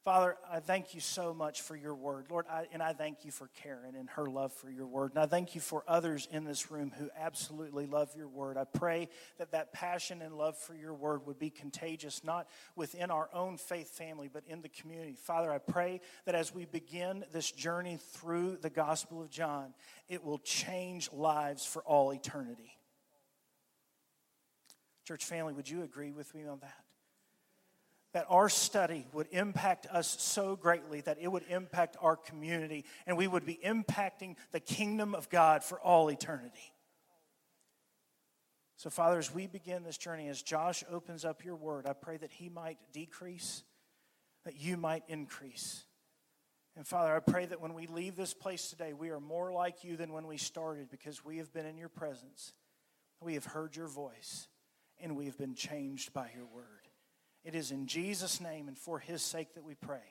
Father, 0.03 0.37
I 0.49 0.59
thank 0.61 0.93
you 0.95 1.01
so 1.01 1.33
much 1.33 1.61
for 1.61 1.75
your 1.75 1.93
word. 1.93 2.27
Lord, 2.29 2.45
I, 2.49 2.67
and 2.71 2.81
I 2.81 2.93
thank 2.93 3.25
you 3.25 3.31
for 3.31 3.49
Karen 3.61 3.95
and 3.95 4.09
her 4.11 4.25
love 4.25 4.53
for 4.53 4.69
your 4.69 4.87
word. 4.87 5.11
And 5.11 5.19
I 5.19 5.25
thank 5.25 5.53
you 5.53 5.59
for 5.59 5.83
others 5.87 6.27
in 6.31 6.45
this 6.45 6.71
room 6.71 6.93
who 6.97 7.09
absolutely 7.19 7.87
love 7.87 8.09
your 8.15 8.29
word. 8.29 8.55
I 8.55 8.63
pray 8.63 9.09
that 9.37 9.51
that 9.51 9.73
passion 9.73 10.21
and 10.21 10.37
love 10.37 10.57
for 10.57 10.73
your 10.73 10.93
word 10.93 11.27
would 11.27 11.37
be 11.39 11.49
contagious, 11.49 12.23
not 12.23 12.47
within 12.75 13.11
our 13.11 13.29
own 13.33 13.57
faith 13.57 13.89
family, 13.89 14.29
but 14.31 14.43
in 14.47 14.61
the 14.61 14.69
community. 14.69 15.15
Father, 15.17 15.51
I 15.51 15.57
pray 15.57 15.99
that 16.25 16.35
as 16.35 16.55
we 16.55 16.65
begin 16.65 17.25
this 17.33 17.51
journey 17.51 17.99
through 18.13 18.57
the 18.61 18.69
Gospel 18.69 19.21
of 19.21 19.29
John, 19.29 19.73
it 20.07 20.23
will 20.23 20.39
change 20.39 21.11
lives 21.11 21.65
for 21.65 21.81
all 21.83 22.13
eternity. 22.13 22.77
Church 25.05 25.25
family, 25.25 25.53
would 25.53 25.69
you 25.69 25.83
agree 25.83 26.11
with 26.11 26.33
me 26.33 26.45
on 26.45 26.59
that? 26.59 26.86
That 28.13 28.25
our 28.29 28.49
study 28.49 29.05
would 29.13 29.27
impact 29.31 29.85
us 29.87 30.15
so 30.19 30.55
greatly 30.55 31.01
that 31.01 31.17
it 31.19 31.27
would 31.27 31.43
impact 31.49 31.97
our 32.01 32.15
community 32.15 32.85
and 33.05 33.17
we 33.17 33.27
would 33.27 33.45
be 33.45 33.59
impacting 33.65 34.35
the 34.51 34.59
kingdom 34.59 35.13
of 35.13 35.29
God 35.29 35.63
for 35.63 35.79
all 35.79 36.09
eternity. 36.09 36.73
So, 38.77 38.89
Father, 38.91 39.17
as 39.17 39.33
we 39.33 39.47
begin 39.47 39.83
this 39.83 39.97
journey, 39.97 40.27
as 40.27 40.41
Josh 40.41 40.83
opens 40.89 41.25
up 41.25 41.43
your 41.43 41.55
word, 41.55 41.87
I 41.87 41.93
pray 41.93 42.17
that 42.17 42.31
he 42.31 42.47
might 42.47 42.77
decrease, 42.93 43.63
that 44.45 44.55
you 44.55 44.77
might 44.77 45.03
increase. 45.07 45.83
And 46.75 46.85
Father, 46.85 47.15
I 47.15 47.19
pray 47.19 47.47
that 47.47 47.59
when 47.59 47.73
we 47.73 47.87
leave 47.87 48.15
this 48.15 48.35
place 48.35 48.69
today, 48.69 48.93
we 48.93 49.09
are 49.09 49.19
more 49.19 49.51
like 49.51 49.83
you 49.83 49.97
than 49.97 50.13
when 50.13 50.27
we 50.27 50.37
started 50.37 50.91
because 50.91 51.25
we 51.25 51.37
have 51.37 51.51
been 51.51 51.65
in 51.65 51.75
your 51.75 51.89
presence. 51.89 52.53
We 53.19 53.33
have 53.33 53.45
heard 53.45 53.75
your 53.75 53.87
voice, 53.87 54.47
and 55.01 55.17
we 55.17 55.25
have 55.25 55.39
been 55.39 55.55
changed 55.55 56.13
by 56.13 56.29
your 56.35 56.45
word. 56.45 56.76
It 57.47 57.55
is 57.55 57.71
in 57.71 57.87
Jesus' 57.87 58.41
name 58.41 58.67
and 58.67 58.77
for 58.77 58.99
his 58.99 59.21
sake 59.21 59.53
that 59.53 59.63
we 59.63 59.73
pray. 59.73 60.01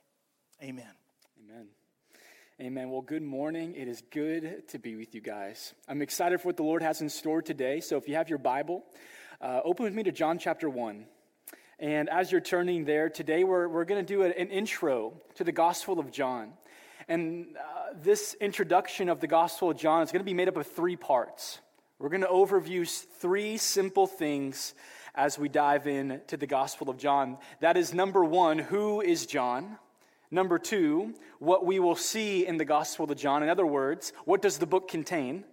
Amen. 0.62 0.86
Amen. 1.44 1.66
Amen. 2.62 2.88
Well, 2.88 3.02
good 3.02 3.22
morning. 3.22 3.74
It 3.76 3.88
is 3.88 4.02
good 4.10 4.66
to 4.68 4.78
be 4.78 4.96
with 4.96 5.14
you 5.14 5.20
guys. 5.20 5.74
I'm 5.86 6.00
excited 6.00 6.40
for 6.40 6.48
what 6.48 6.56
the 6.56 6.62
Lord 6.62 6.82
has 6.82 7.02
in 7.02 7.10
store 7.10 7.42
today. 7.42 7.80
So 7.80 7.98
if 7.98 8.08
you 8.08 8.14
have 8.14 8.30
your 8.30 8.38
Bible, 8.38 8.84
uh, 9.42 9.60
open 9.66 9.84
with 9.84 9.92
me 9.92 10.02
to 10.04 10.12
John 10.12 10.38
chapter 10.38 10.70
1. 10.70 11.04
And 11.78 12.08
as 12.08 12.32
you're 12.32 12.40
turning 12.40 12.86
there, 12.86 13.10
today 13.10 13.44
we're, 13.44 13.68
we're 13.68 13.84
going 13.84 14.02
to 14.02 14.14
do 14.14 14.22
an 14.22 14.32
intro 14.32 15.20
to 15.34 15.44
the 15.44 15.52
Gospel 15.52 16.00
of 16.00 16.10
John. 16.10 16.54
And 17.06 17.48
uh, 17.54 17.92
this 18.02 18.34
introduction 18.40 19.10
of 19.10 19.20
the 19.20 19.26
Gospel 19.26 19.68
of 19.68 19.76
John 19.76 20.00
is 20.00 20.10
going 20.10 20.20
to 20.20 20.24
be 20.24 20.32
made 20.32 20.48
up 20.48 20.56
of 20.56 20.66
three 20.68 20.96
parts. 20.96 21.58
We're 21.98 22.08
going 22.08 22.22
to 22.22 22.28
overview 22.28 22.88
three 23.20 23.58
simple 23.58 24.06
things 24.06 24.72
as 25.16 25.38
we 25.38 25.48
dive 25.48 25.86
in 25.86 26.20
to 26.26 26.36
the 26.36 26.46
Gospel 26.46 26.90
of 26.90 26.98
John. 26.98 27.38
That 27.60 27.76
is 27.76 27.94
number 27.94 28.24
one, 28.24 28.58
who 28.58 29.00
is 29.00 29.26
John? 29.26 29.78
Number 30.30 30.58
two, 30.58 31.14
what 31.38 31.64
we 31.64 31.78
will 31.78 31.96
see 31.96 32.46
in 32.46 32.58
the 32.58 32.64
Gospel 32.64 33.10
of 33.10 33.16
John. 33.16 33.42
In 33.42 33.48
other 33.48 33.66
words, 33.66 34.12
what 34.24 34.42
does 34.42 34.58
the 34.58 34.66
book 34.66 34.88
contain? 34.88 35.44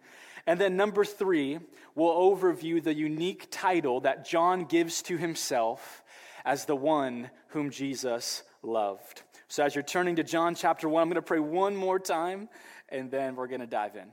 And 0.45 0.59
then 0.59 0.75
number 0.75 1.05
three, 1.05 1.59
we'll 1.95 2.35
overview 2.35 2.83
the 2.83 2.93
unique 2.93 3.47
title 3.49 4.01
that 4.01 4.25
John 4.25 4.65
gives 4.65 5.01
to 5.03 5.17
himself 5.17 6.03
as 6.43 6.65
the 6.65 6.75
one 6.75 7.29
whom 7.49 7.69
Jesus 7.69 8.43
loved. 8.61 9.21
So 9.47 9.63
as 9.63 9.75
you're 9.75 9.83
turning 9.83 10.17
to 10.17 10.23
John 10.23 10.55
chapter 10.55 10.89
1, 10.89 11.01
I'm 11.01 11.07
going 11.07 11.15
to 11.15 11.21
pray 11.21 11.39
one 11.39 11.75
more 11.75 11.99
time 11.99 12.49
and 12.89 13.09
then 13.09 13.35
we're 13.35 13.47
going 13.47 13.61
to 13.61 13.67
dive 13.67 13.95
in. 13.95 14.07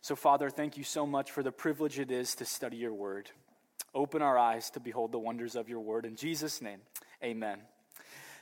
So, 0.00 0.14
Father, 0.14 0.50
thank 0.50 0.76
you 0.76 0.84
so 0.84 1.06
much 1.06 1.32
for 1.32 1.42
the 1.42 1.50
privilege 1.50 1.98
it 1.98 2.10
is 2.10 2.34
to 2.36 2.44
study 2.44 2.76
your 2.76 2.92
word. 2.92 3.30
Open 3.94 4.22
our 4.22 4.38
eyes 4.38 4.70
to 4.70 4.80
behold 4.80 5.12
the 5.12 5.18
wonders 5.18 5.56
of 5.56 5.68
your 5.68 5.80
word. 5.80 6.04
In 6.04 6.16
Jesus' 6.16 6.60
name, 6.60 6.80
amen. 7.22 7.60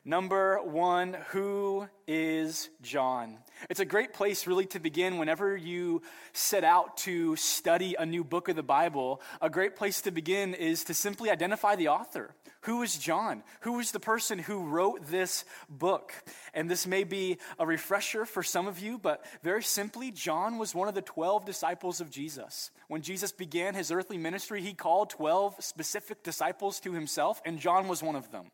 Number 0.05 0.61
one, 0.63 1.17
who 1.31 1.89
is 2.07 2.69
John? 2.81 3.39
It's 3.69 3.81
a 3.81 3.85
great 3.85 4.13
place, 4.13 4.47
really, 4.47 4.67
to 4.67 4.79
begin 4.79 5.19
whenever 5.19 5.57
you 5.57 6.03
set 6.33 6.63
out 6.63 6.99
to 6.99 7.35
study 7.35 7.97
a 7.99 8.07
new 8.07 8.23
book 8.23 8.49
of 8.49 8.55
the 8.55 8.63
Bible. 8.63 9.21
A 9.43 9.51
great 9.51 9.75
place 9.75 10.03
to 10.03 10.13
begin 10.13 10.55
is 10.55 10.85
to 10.85 10.95
simply 10.95 11.29
identify 11.29 11.75
the 11.75 11.89
author. 11.89 12.37
Who 12.67 12.83
is 12.83 12.99
John? 12.99 13.45
Who 13.61 13.79
is 13.79 13.93
the 13.93 14.01
person 14.01 14.41
who 14.41 14.65
wrote 14.65 15.07
this 15.07 15.45
book? 15.69 16.13
And 16.53 16.69
this 16.69 16.85
may 16.85 17.05
be 17.05 17.39
a 17.61 17.67
refresher 17.67 18.25
for 18.25 18.43
some 18.43 18.67
of 18.67 18.81
you, 18.81 18.99
but 18.99 19.25
very 19.45 19.63
simply, 19.63 20.11
John 20.11 20.59
was 20.59 20.75
one 20.75 20.89
of 20.89 20.95
the 20.97 21.01
12 21.01 21.45
disciples 21.45 22.01
of 22.01 22.11
Jesus. 22.11 22.73
When 22.89 23.03
Jesus 23.03 23.31
began 23.31 23.75
his 23.75 23.93
earthly 23.93 24.19
ministry, 24.19 24.63
he 24.63 24.75
called 24.75 25.11
12 25.11 25.63
specific 25.63 26.25
disciples 26.25 26.81
to 26.81 26.93
himself, 26.93 27.41
and 27.45 27.61
John 27.61 27.87
was 27.87 28.03
one 28.03 28.17
of 28.17 28.33
them. 28.33 28.51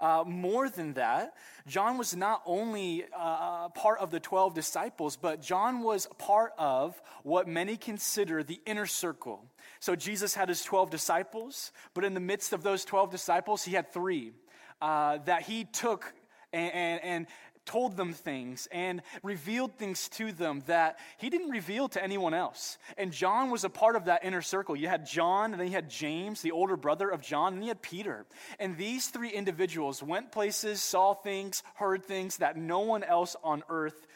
Uh, 0.00 0.24
more 0.26 0.68
than 0.68 0.94
that, 0.94 1.34
John 1.66 1.98
was 1.98 2.14
not 2.16 2.42
only 2.46 3.04
uh, 3.16 3.68
part 3.70 3.98
of 4.00 4.10
the 4.10 4.20
12 4.20 4.54
disciples, 4.54 5.16
but 5.16 5.40
John 5.40 5.80
was 5.80 6.06
part 6.18 6.52
of 6.58 7.00
what 7.22 7.48
many 7.48 7.76
consider 7.76 8.42
the 8.42 8.60
inner 8.66 8.86
circle. 8.86 9.44
So 9.80 9.96
Jesus 9.96 10.34
had 10.34 10.48
his 10.48 10.62
12 10.62 10.90
disciples, 10.90 11.72
but 11.94 12.04
in 12.04 12.14
the 12.14 12.20
midst 12.20 12.52
of 12.52 12.62
those 12.62 12.84
12 12.84 13.10
disciples, 13.10 13.64
he 13.64 13.72
had 13.72 13.92
three 13.92 14.32
uh, 14.80 15.18
that 15.24 15.42
he 15.42 15.64
took 15.64 16.12
and, 16.52 16.72
and, 16.72 17.04
and 17.04 17.26
told 17.66 17.96
them 17.96 18.12
things 18.12 18.68
and 18.70 19.02
revealed 19.22 19.76
things 19.76 20.08
to 20.10 20.32
them 20.32 20.62
that 20.66 20.98
he 21.18 21.30
didn't 21.30 21.50
reveal 21.50 21.88
to 21.88 22.02
anyone 22.02 22.34
else. 22.34 22.78
And 22.96 23.12
John 23.12 23.50
was 23.50 23.64
a 23.64 23.70
part 23.70 23.96
of 23.96 24.06
that 24.06 24.24
inner 24.24 24.42
circle. 24.42 24.76
You 24.76 24.88
had 24.88 25.06
John, 25.06 25.52
and 25.52 25.60
then 25.60 25.68
you 25.68 25.74
had 25.74 25.90
James, 25.90 26.42
the 26.42 26.52
older 26.52 26.76
brother 26.76 27.08
of 27.08 27.22
John, 27.22 27.54
and 27.54 27.62
you 27.62 27.68
had 27.68 27.82
Peter. 27.82 28.26
And 28.58 28.76
these 28.76 29.08
three 29.08 29.30
individuals 29.30 30.02
went 30.02 30.32
places, 30.32 30.82
saw 30.82 31.14
things, 31.14 31.62
heard 31.74 32.04
things 32.04 32.38
that 32.38 32.56
no 32.56 32.80
one 32.80 33.02
else 33.04 33.36
on 33.42 33.62
earth 33.68 34.06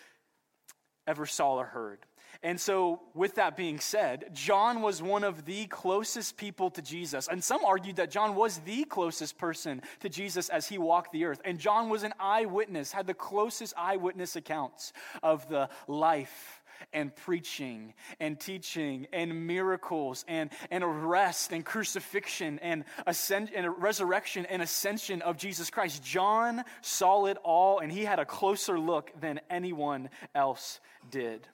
ever 1.07 1.27
saw 1.27 1.55
or 1.55 1.65
heard. 1.65 2.01
And 2.43 2.61
so, 2.61 3.01
with 3.15 3.35
that 3.35 3.57
being 3.57 3.81
said, 3.81 4.31
John 4.33 4.81
was 4.81 5.03
one 5.03 5.25
of 5.25 5.45
the 5.45 5.67
closest 5.67 6.37
people 6.37 6.71
to 6.71 6.83
Jesus. 6.83 7.27
And 7.27 7.43
some 7.43 7.65
argued 7.65 7.97
that 7.97 8.13
John 8.13 8.37
was 8.37 8.59
the 8.59 8.85
closest 8.85 9.39
person 9.39 9.83
to 10.01 10.09
Jesus 10.09 10.49
as 10.49 10.69
he 10.69 10.79
walked 10.79 11.13
the 11.13 11.25
earth. 11.25 11.41
And 11.45 11.59
John 11.59 11.89
was 11.89 12.05
an 12.05 12.15
eyewitness, 12.21 12.93
had 12.93 13.09
the 13.09 13.15
closest 13.15 13.75
eyewitness 13.77 14.37
accounts 14.37 14.93
of 15.23 15.49
the 15.49 15.69
life 15.89 16.63
and 16.93 17.15
preaching 17.15 17.95
and 18.21 18.39
teaching 18.39 19.07
and 19.13 19.47
miracles 19.47 20.25
and, 20.29 20.51
and 20.71 20.85
arrest 20.85 21.53
and 21.53 21.65
crucifixion 21.65 22.59
and, 22.61 22.85
ascend, 23.07 23.51
and 23.55 23.67
resurrection 23.83 24.47
and 24.47 24.63
ascension 24.63 25.23
of 25.23 25.37
Jesus 25.37 25.71
Christ. 25.71 26.03
John 26.05 26.65
saw 26.83 27.27
it 27.27 27.37
all, 27.43 27.81
and 27.81 27.91
he 27.91 28.05
had 28.05 28.19
a 28.19 28.25
closer 28.25 28.79
look 28.79 29.11
than 29.21 29.41
anyone 29.51 30.09
else 30.35 30.81
did. 31.11 31.47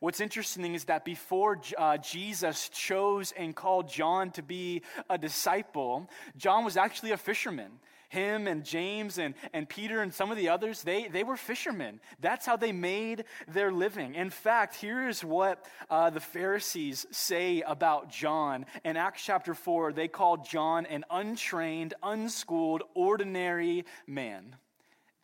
What's 0.00 0.20
interesting 0.20 0.74
is 0.74 0.84
that 0.84 1.04
before 1.04 1.60
uh, 1.78 1.98
Jesus 1.98 2.68
chose 2.68 3.32
and 3.32 3.54
called 3.54 3.88
John 3.88 4.30
to 4.32 4.42
be 4.42 4.82
a 5.08 5.18
disciple, 5.18 6.08
John 6.36 6.64
was 6.64 6.76
actually 6.76 7.12
a 7.12 7.16
fisherman. 7.16 7.72
Him 8.08 8.46
and 8.46 8.64
James 8.64 9.18
and, 9.18 9.34
and 9.52 9.68
Peter 9.68 10.00
and 10.00 10.14
some 10.14 10.30
of 10.30 10.36
the 10.36 10.48
others, 10.48 10.82
they, 10.82 11.08
they 11.08 11.24
were 11.24 11.36
fishermen. 11.36 12.00
That's 12.20 12.46
how 12.46 12.56
they 12.56 12.70
made 12.70 13.24
their 13.48 13.72
living. 13.72 14.14
In 14.14 14.30
fact, 14.30 14.76
here 14.76 15.08
is 15.08 15.24
what 15.24 15.66
uh, 15.90 16.10
the 16.10 16.20
Pharisees 16.20 17.06
say 17.10 17.62
about 17.62 18.10
John. 18.10 18.66
In 18.84 18.96
Acts 18.96 19.24
chapter 19.24 19.52
4, 19.52 19.92
they 19.92 20.06
called 20.06 20.48
John 20.48 20.86
an 20.86 21.04
untrained, 21.10 21.94
unschooled, 22.04 22.84
ordinary 22.94 23.84
man. 24.06 24.54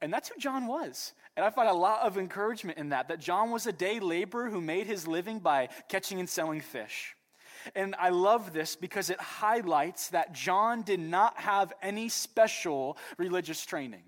And 0.03 0.13
that's 0.13 0.29
who 0.29 0.41
John 0.41 0.67
was. 0.67 1.13
And 1.37 1.45
I 1.47 1.51
find 1.51 1.69
a 1.69 1.75
lot 1.75 2.03
of 2.03 2.19
encouragement 2.19 2.79
in 2.79 2.91
that, 2.91 3.09
that 3.09 3.21
John 3.21 3.51
was 3.51 3.67
a 3.67 3.73
day 3.73 4.01
laborer 4.01 4.51
who 4.51 4.61
made 4.61 4.87
his 4.87 5.07
living 5.07 5.39
by 5.39 5.69
catching 5.89 6.21
and 6.21 6.29
selling 6.29 6.61
fish. 6.61 7.15
And 7.75 7.95
I 7.99 8.09
love 8.09 8.53
this 8.53 8.75
because 8.77 9.11
it 9.11 9.21
highlights 9.21 10.09
that 10.09 10.33
John 10.33 10.83
did 10.83 11.01
not 11.01 11.39
have 11.39 11.73
any 11.83 12.09
special 12.09 12.97
religious 13.19 13.65
training. 13.65 14.03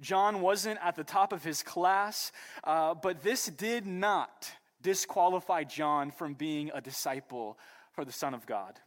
John 0.00 0.40
wasn't 0.40 0.78
at 0.82 0.96
the 0.96 1.04
top 1.04 1.32
of 1.32 1.42
his 1.42 1.62
class, 1.62 2.32
uh, 2.64 2.94
but 2.94 3.22
this 3.22 3.46
did 3.46 3.86
not 3.86 4.50
disqualify 4.82 5.64
John 5.64 6.10
from 6.10 6.34
being 6.34 6.70
a 6.74 6.80
disciple 6.80 7.58
for 7.92 8.04
the 8.04 8.12
Son 8.12 8.34
of 8.34 8.44
God. 8.46 8.78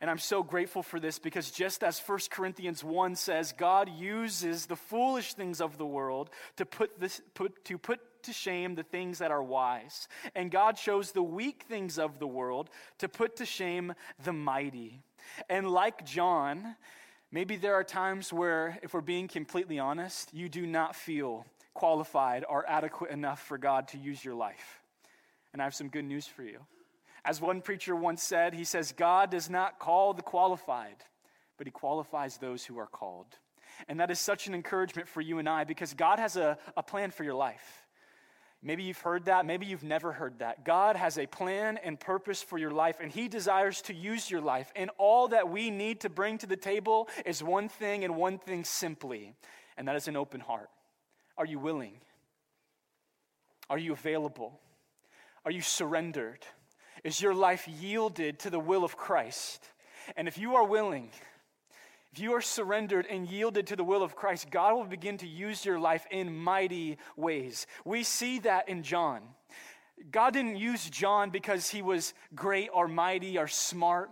And 0.00 0.10
I'm 0.10 0.18
so 0.18 0.42
grateful 0.42 0.82
for 0.82 1.00
this 1.00 1.18
because 1.18 1.50
just 1.50 1.82
as 1.82 1.98
1 1.98 2.18
Corinthians 2.30 2.84
1 2.84 3.16
says, 3.16 3.52
God 3.52 3.88
uses 3.88 4.66
the 4.66 4.76
foolish 4.76 5.34
things 5.34 5.60
of 5.60 5.76
the 5.78 5.86
world 5.86 6.30
to 6.56 6.64
put, 6.64 7.00
this, 7.00 7.20
put, 7.34 7.64
to 7.64 7.78
put 7.78 8.00
to 8.24 8.32
shame 8.32 8.74
the 8.74 8.82
things 8.82 9.18
that 9.18 9.30
are 9.30 9.42
wise. 9.42 10.08
And 10.34 10.50
God 10.50 10.78
shows 10.78 11.12
the 11.12 11.22
weak 11.22 11.64
things 11.68 11.98
of 11.98 12.18
the 12.18 12.26
world 12.26 12.70
to 12.98 13.08
put 13.08 13.36
to 13.36 13.46
shame 13.46 13.94
the 14.22 14.32
mighty. 14.32 15.00
And 15.48 15.68
like 15.68 16.04
John, 16.04 16.76
maybe 17.32 17.56
there 17.56 17.74
are 17.74 17.84
times 17.84 18.32
where, 18.32 18.78
if 18.82 18.94
we're 18.94 19.00
being 19.00 19.28
completely 19.28 19.78
honest, 19.78 20.32
you 20.32 20.48
do 20.48 20.66
not 20.66 20.94
feel 20.94 21.44
qualified 21.74 22.44
or 22.48 22.68
adequate 22.68 23.10
enough 23.10 23.40
for 23.40 23.58
God 23.58 23.88
to 23.88 23.98
use 23.98 24.24
your 24.24 24.34
life. 24.34 24.80
And 25.52 25.62
I 25.62 25.64
have 25.64 25.74
some 25.74 25.88
good 25.88 26.04
news 26.04 26.26
for 26.26 26.42
you. 26.42 26.60
As 27.28 27.42
one 27.42 27.60
preacher 27.60 27.94
once 27.94 28.22
said, 28.22 28.54
he 28.54 28.64
says, 28.64 28.92
God 28.92 29.30
does 29.30 29.50
not 29.50 29.78
call 29.78 30.14
the 30.14 30.22
qualified, 30.22 30.96
but 31.58 31.66
he 31.66 31.70
qualifies 31.70 32.38
those 32.38 32.64
who 32.64 32.78
are 32.78 32.86
called. 32.86 33.26
And 33.86 34.00
that 34.00 34.10
is 34.10 34.18
such 34.18 34.46
an 34.46 34.54
encouragement 34.54 35.08
for 35.08 35.20
you 35.20 35.38
and 35.38 35.46
I 35.46 35.64
because 35.64 35.92
God 35.92 36.18
has 36.18 36.36
a, 36.36 36.56
a 36.74 36.82
plan 36.82 37.10
for 37.10 37.24
your 37.24 37.34
life. 37.34 37.86
Maybe 38.62 38.84
you've 38.84 39.02
heard 39.02 39.26
that, 39.26 39.44
maybe 39.44 39.66
you've 39.66 39.84
never 39.84 40.10
heard 40.10 40.38
that. 40.38 40.64
God 40.64 40.96
has 40.96 41.18
a 41.18 41.26
plan 41.26 41.76
and 41.84 42.00
purpose 42.00 42.42
for 42.42 42.56
your 42.56 42.70
life, 42.70 42.96
and 42.98 43.12
He 43.12 43.28
desires 43.28 43.82
to 43.82 43.94
use 43.94 44.30
your 44.30 44.40
life. 44.40 44.72
And 44.74 44.90
all 44.96 45.28
that 45.28 45.50
we 45.50 45.70
need 45.70 46.00
to 46.00 46.08
bring 46.08 46.38
to 46.38 46.46
the 46.46 46.56
table 46.56 47.10
is 47.26 47.42
one 47.42 47.68
thing 47.68 48.04
and 48.04 48.16
one 48.16 48.38
thing 48.38 48.64
simply, 48.64 49.34
and 49.76 49.86
that 49.86 49.96
is 49.96 50.08
an 50.08 50.16
open 50.16 50.40
heart. 50.40 50.70
Are 51.36 51.44
you 51.44 51.58
willing? 51.58 52.00
Are 53.68 53.78
you 53.78 53.92
available? 53.92 54.58
Are 55.44 55.50
you 55.50 55.60
surrendered? 55.60 56.46
Is 57.04 57.20
your 57.20 57.34
life 57.34 57.68
yielded 57.68 58.38
to 58.40 58.50
the 58.50 58.58
will 58.58 58.84
of 58.84 58.96
Christ? 58.96 59.62
And 60.16 60.26
if 60.28 60.38
you 60.38 60.56
are 60.56 60.64
willing, 60.64 61.10
if 62.12 62.18
you 62.18 62.32
are 62.32 62.40
surrendered 62.40 63.06
and 63.06 63.28
yielded 63.28 63.66
to 63.68 63.76
the 63.76 63.84
will 63.84 64.02
of 64.02 64.16
Christ, 64.16 64.50
God 64.50 64.74
will 64.74 64.84
begin 64.84 65.18
to 65.18 65.26
use 65.26 65.64
your 65.64 65.78
life 65.78 66.06
in 66.10 66.36
mighty 66.36 66.98
ways. 67.16 67.66
We 67.84 68.02
see 68.02 68.38
that 68.40 68.68
in 68.68 68.82
John. 68.82 69.22
God 70.10 70.32
didn't 70.32 70.56
use 70.56 70.88
John 70.88 71.30
because 71.30 71.68
he 71.68 71.82
was 71.82 72.14
great 72.34 72.70
or 72.72 72.88
mighty 72.88 73.36
or 73.36 73.48
smart, 73.48 74.10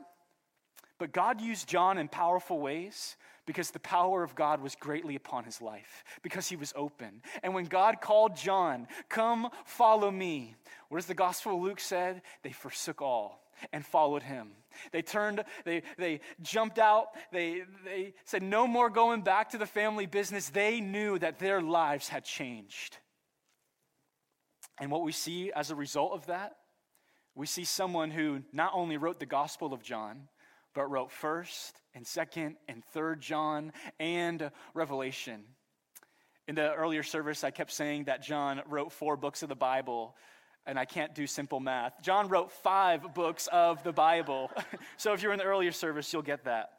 but 0.99 1.13
God 1.13 1.41
used 1.41 1.69
John 1.69 1.99
in 1.99 2.09
powerful 2.09 2.59
ways 2.59 3.17
because 3.47 3.71
the 3.71 3.79
power 3.79 4.23
of 4.23 4.35
God 4.35 4.61
was 4.61 4.75
greatly 4.75 5.15
upon 5.15 5.45
his 5.45 5.63
life, 5.63 6.05
because 6.23 6.49
he 6.49 6.57
was 6.57 6.73
open. 6.77 7.23
And 7.43 7.55
when 7.55 7.67
God 7.67 8.01
called 8.01 8.37
John, 8.37 8.89
Come, 9.09 9.49
follow 9.65 10.11
me, 10.11 10.57
what 10.89 10.99
does 10.99 11.07
the 11.07 11.15
Gospel 11.15 11.57
of 11.57 11.63
Luke 11.63 11.81
said? 11.81 12.23
They 12.43 12.53
forsook 12.53 13.01
all 13.01 13.43
and 13.73 13.87
followed 13.87 14.23
him. 14.23 14.51
They 14.93 15.03
turned, 15.03 15.45
they, 15.65 15.83
they 15.97 16.21
jumped 16.43 16.79
out, 16.79 17.09
they, 17.33 17.63
they 17.85 18.15
said, 18.25 18.43
No 18.43 18.67
more 18.67 18.91
going 18.91 19.23
back 19.23 19.51
to 19.51 19.59
the 19.59 19.67
family 19.67 20.07
business. 20.07 20.51
They 20.51 20.81
knew 20.81 21.19
that 21.19 21.39
their 21.39 21.63
lives 21.63 22.09
had 22.09 22.25
changed. 22.25 22.99
And 24.79 24.91
what 24.91 25.03
we 25.03 25.13
see 25.13 25.53
as 25.53 25.71
a 25.71 25.75
result 25.75 26.13
of 26.13 26.27
that, 26.27 26.57
we 27.35 27.47
see 27.47 27.65
someone 27.65 28.11
who 28.11 28.43
not 28.53 28.73
only 28.75 28.97
wrote 28.97 29.21
the 29.21 29.27
Gospel 29.27 29.73
of 29.73 29.83
John, 29.83 30.29
but 30.77 30.91
wrote 30.91 31.11
1st 31.11 31.73
and 31.95 32.05
2nd 32.05 32.55
and 32.69 32.83
3rd 32.95 33.19
John 33.21 33.73
and 33.99 34.51
Revelation. 34.75 35.43
In 36.47 36.55
the 36.55 36.73
earlier 36.75 37.03
service, 37.03 37.43
I 37.43 37.51
kept 37.51 37.73
saying 37.73 38.05
that 38.05 38.23
John 38.23 38.61
wrote 38.69 38.93
four 38.93 39.17
books 39.17 39.43
of 39.43 39.49
the 39.49 39.57
Bible 39.57 40.15
and 40.67 40.79
I 40.79 40.85
can't 40.85 41.15
do 41.15 41.27
simple 41.27 41.61
math. 41.61 42.03
John 42.03 42.29
wrote 42.29 42.53
five 42.53 43.15
books 43.15 43.49
of 43.51 43.83
the 43.85 43.93
Bible. 43.93 44.51
so 44.97 45.13
if 45.13 45.23
you're 45.23 45.33
in 45.33 45.39
the 45.39 45.45
earlier 45.45 45.73
service, 45.73 46.13
you'll 46.13 46.23
get 46.23 46.45
that. 46.45 46.71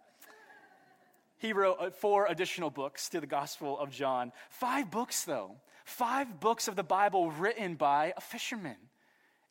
He 1.37 1.53
wrote 1.53 1.77
uh, 1.79 1.89
four 1.89 2.27
additional 2.27 2.69
books 2.69 3.09
to 3.09 3.21
the 3.21 3.27
Gospel 3.27 3.79
of 3.79 3.89
John. 3.89 4.31
Five 4.49 4.91
books, 4.91 5.23
though. 5.23 5.55
Five 5.85 6.39
books 6.39 6.67
of 6.67 6.75
the 6.75 6.83
Bible 6.83 7.31
written 7.31 7.75
by 7.75 8.13
a 8.17 8.21
fisherman. 8.21 8.77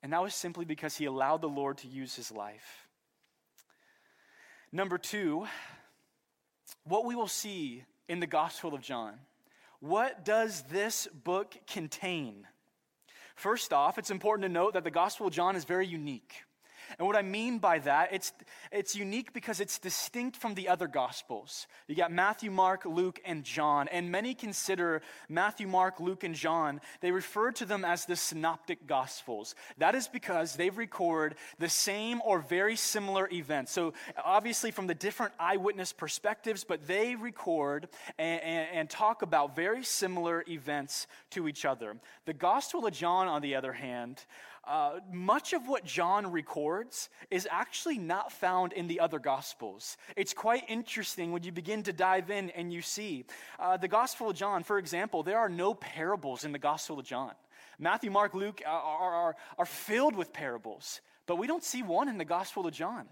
And 0.02 0.12
that 0.12 0.22
was 0.22 0.34
simply 0.34 0.66
because 0.66 0.96
he 0.96 1.06
allowed 1.06 1.40
the 1.40 1.48
Lord 1.48 1.78
to 1.78 1.88
use 1.88 2.14
his 2.14 2.30
life. 2.30 2.85
Number 4.76 4.98
two, 4.98 5.46
what 6.84 7.06
we 7.06 7.14
will 7.14 7.28
see 7.28 7.84
in 8.10 8.20
the 8.20 8.26
Gospel 8.26 8.74
of 8.74 8.82
John. 8.82 9.14
What 9.80 10.22
does 10.22 10.64
this 10.70 11.08
book 11.24 11.56
contain? 11.66 12.46
First 13.36 13.72
off, 13.72 13.96
it's 13.96 14.10
important 14.10 14.42
to 14.42 14.50
note 14.50 14.74
that 14.74 14.84
the 14.84 14.90
Gospel 14.90 15.28
of 15.28 15.32
John 15.32 15.56
is 15.56 15.64
very 15.64 15.86
unique. 15.86 16.42
And 16.98 17.06
what 17.06 17.16
I 17.16 17.22
mean 17.22 17.58
by 17.58 17.78
that, 17.80 18.12
it's, 18.12 18.32
it's 18.72 18.94
unique 18.94 19.32
because 19.32 19.60
it's 19.60 19.78
distinct 19.78 20.36
from 20.36 20.54
the 20.54 20.68
other 20.68 20.86
Gospels. 20.86 21.66
You 21.88 21.94
got 21.94 22.12
Matthew, 22.12 22.50
Mark, 22.50 22.84
Luke, 22.84 23.20
and 23.24 23.44
John. 23.44 23.88
And 23.88 24.10
many 24.10 24.34
consider 24.34 25.02
Matthew, 25.28 25.66
Mark, 25.66 26.00
Luke, 26.00 26.24
and 26.24 26.34
John, 26.34 26.80
they 27.00 27.10
refer 27.10 27.52
to 27.52 27.64
them 27.64 27.84
as 27.84 28.06
the 28.06 28.16
Synoptic 28.16 28.86
Gospels. 28.86 29.54
That 29.78 29.94
is 29.94 30.08
because 30.08 30.56
they 30.56 30.70
record 30.70 31.36
the 31.58 31.68
same 31.68 32.20
or 32.24 32.40
very 32.40 32.76
similar 32.76 33.28
events. 33.32 33.72
So, 33.72 33.94
obviously, 34.24 34.70
from 34.70 34.86
the 34.86 34.94
different 34.94 35.32
eyewitness 35.38 35.92
perspectives, 35.92 36.64
but 36.64 36.86
they 36.86 37.14
record 37.14 37.88
and, 38.18 38.40
and, 38.42 38.68
and 38.72 38.90
talk 38.90 39.22
about 39.22 39.56
very 39.56 39.84
similar 39.84 40.44
events 40.48 41.06
to 41.30 41.48
each 41.48 41.64
other. 41.64 41.96
The 42.24 42.32
Gospel 42.32 42.86
of 42.86 42.92
John, 42.92 43.28
on 43.28 43.42
the 43.42 43.54
other 43.54 43.72
hand, 43.72 44.24
uh, 44.66 45.00
much 45.12 45.52
of 45.52 45.68
what 45.68 45.84
John 45.84 46.32
records 46.32 47.08
is 47.30 47.46
actually 47.50 47.98
not 47.98 48.32
found 48.32 48.72
in 48.72 48.88
the 48.88 49.00
other 49.00 49.18
Gospels. 49.18 49.96
It's 50.16 50.34
quite 50.34 50.64
interesting 50.68 51.32
when 51.32 51.42
you 51.44 51.52
begin 51.52 51.82
to 51.84 51.92
dive 51.92 52.30
in 52.30 52.50
and 52.50 52.72
you 52.72 52.82
see. 52.82 53.24
Uh, 53.58 53.76
the 53.76 53.88
Gospel 53.88 54.30
of 54.30 54.36
John, 54.36 54.62
for 54.62 54.78
example, 54.78 55.22
there 55.22 55.38
are 55.38 55.48
no 55.48 55.74
parables 55.74 56.44
in 56.44 56.52
the 56.52 56.58
Gospel 56.58 56.98
of 56.98 57.06
John. 57.06 57.32
Matthew, 57.78 58.10
Mark, 58.10 58.34
Luke 58.34 58.62
are, 58.66 58.80
are, 58.80 59.36
are 59.58 59.66
filled 59.66 60.16
with 60.16 60.32
parables, 60.32 61.00
but 61.26 61.36
we 61.36 61.46
don't 61.46 61.62
see 61.64 61.82
one 61.82 62.08
in 62.08 62.18
the 62.18 62.24
Gospel 62.24 62.66
of 62.66 62.72
John. 62.72 63.06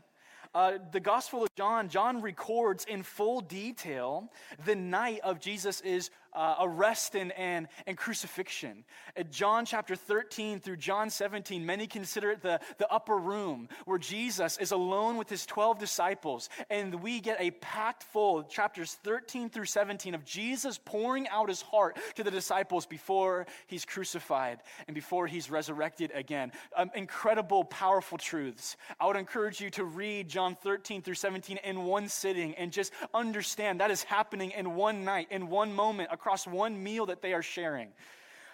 Uh, 0.54 0.78
the 0.92 1.00
Gospel 1.00 1.42
of 1.42 1.48
John, 1.56 1.88
John 1.88 2.22
records 2.22 2.84
in 2.84 3.02
full 3.02 3.40
detail 3.40 4.30
the 4.64 4.76
night 4.76 5.18
of 5.24 5.40
Jesus' 5.40 6.10
uh, 6.34 6.56
arrest 6.60 7.14
and, 7.14 7.32
and, 7.32 7.68
and 7.86 7.96
crucifixion. 7.96 8.84
At 9.16 9.30
John 9.30 9.64
chapter 9.66 9.96
13 9.96 10.60
through 10.60 10.76
John 10.76 11.10
17, 11.10 11.64
many 11.66 11.86
consider 11.86 12.30
it 12.30 12.42
the, 12.42 12.60
the 12.78 12.90
upper 12.90 13.16
room 13.16 13.68
where 13.84 13.98
Jesus 13.98 14.58
is 14.58 14.72
alone 14.72 15.16
with 15.16 15.28
his 15.28 15.44
12 15.46 15.78
disciples, 15.78 16.48
and 16.70 17.02
we 17.02 17.20
get 17.20 17.40
a 17.40 17.50
packed 17.50 18.04
full, 18.04 18.44
chapters 18.44 18.96
13 19.04 19.50
through 19.50 19.66
17, 19.66 20.14
of 20.14 20.24
Jesus 20.24 20.78
pouring 20.84 21.28
out 21.28 21.48
his 21.48 21.62
heart 21.62 21.98
to 22.14 22.22
the 22.22 22.30
disciples 22.30 22.86
before 22.86 23.46
he's 23.66 23.84
crucified 23.84 24.60
and 24.86 24.94
before 24.94 25.26
he's 25.26 25.50
resurrected 25.50 26.10
again. 26.14 26.52
Um, 26.76 26.90
incredible, 26.94 27.64
powerful 27.64 28.18
truths. 28.18 28.76
I 29.00 29.06
would 29.06 29.16
encourage 29.16 29.60
you 29.60 29.70
to 29.70 29.84
read 29.84 30.28
John 30.28 30.44
John 30.44 30.56
13 30.56 31.00
through 31.00 31.14
17 31.14 31.58
in 31.64 31.84
one 31.84 32.06
sitting 32.06 32.54
and 32.56 32.70
just 32.70 32.92
understand 33.14 33.80
that 33.80 33.90
is 33.90 34.02
happening 34.02 34.50
in 34.50 34.74
one 34.74 35.02
night, 35.02 35.28
in 35.30 35.48
one 35.48 35.72
moment, 35.72 36.10
across 36.24 36.46
one 36.46 36.82
meal 36.82 37.04
that 37.04 37.20
they 37.20 37.34
are 37.34 37.42
sharing. 37.42 37.88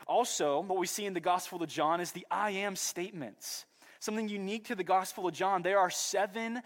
Also, 0.09 0.59
what 0.63 0.77
we 0.77 0.89
see 0.89 1.07
in 1.07 1.15
the 1.15 1.21
Gospel 1.21 1.63
of 1.63 1.69
John 1.69 2.01
is 2.01 2.11
the 2.11 2.27
I 2.29 2.51
am 2.51 2.75
statements. 2.75 3.65
Something 4.01 4.29
unique 4.29 4.65
to 4.65 4.75
the 4.75 4.83
Gospel 4.83 5.29
of 5.29 5.35
John. 5.35 5.63
There 5.63 5.79
are 5.79 5.91
seven 5.91 6.63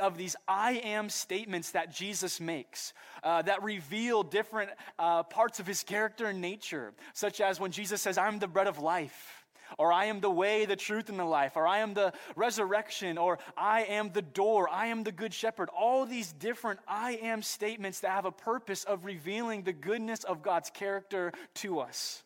of 0.00 0.16
these 0.16 0.36
I 0.46 0.74
am 0.84 1.08
statements 1.08 1.72
that 1.72 1.92
Jesus 1.92 2.40
makes 2.40 2.92
uh, 3.24 3.42
that 3.42 3.64
reveal 3.64 4.22
different 4.22 4.70
uh, 4.96 5.24
parts 5.24 5.58
of 5.58 5.66
his 5.66 5.82
character 5.82 6.26
and 6.26 6.40
nature, 6.40 6.92
such 7.14 7.40
as 7.40 7.58
when 7.58 7.72
Jesus 7.72 8.00
says, 8.00 8.16
I'm 8.16 8.38
the 8.38 8.46
bread 8.46 8.68
of 8.68 8.78
life 8.78 9.43
or 9.78 9.92
I 9.92 10.06
am 10.06 10.20
the 10.20 10.30
way, 10.30 10.66
the 10.66 10.76
truth, 10.76 11.08
and 11.08 11.18
the 11.18 11.24
life, 11.24 11.52
or 11.56 11.66
I 11.66 11.78
am 11.78 11.94
the 11.94 12.12
resurrection, 12.36 13.18
or 13.18 13.38
I 13.56 13.84
am 13.84 14.10
the 14.12 14.22
door, 14.22 14.68
I 14.68 14.86
am 14.86 15.02
the 15.02 15.12
good 15.12 15.34
shepherd. 15.34 15.68
All 15.70 16.06
these 16.06 16.32
different 16.32 16.80
I 16.86 17.12
am 17.22 17.42
statements 17.42 18.00
that 18.00 18.10
have 18.10 18.24
a 18.24 18.32
purpose 18.32 18.84
of 18.84 19.04
revealing 19.04 19.62
the 19.62 19.72
goodness 19.72 20.24
of 20.24 20.42
God's 20.42 20.70
character 20.70 21.32
to 21.56 21.80
us. 21.80 22.24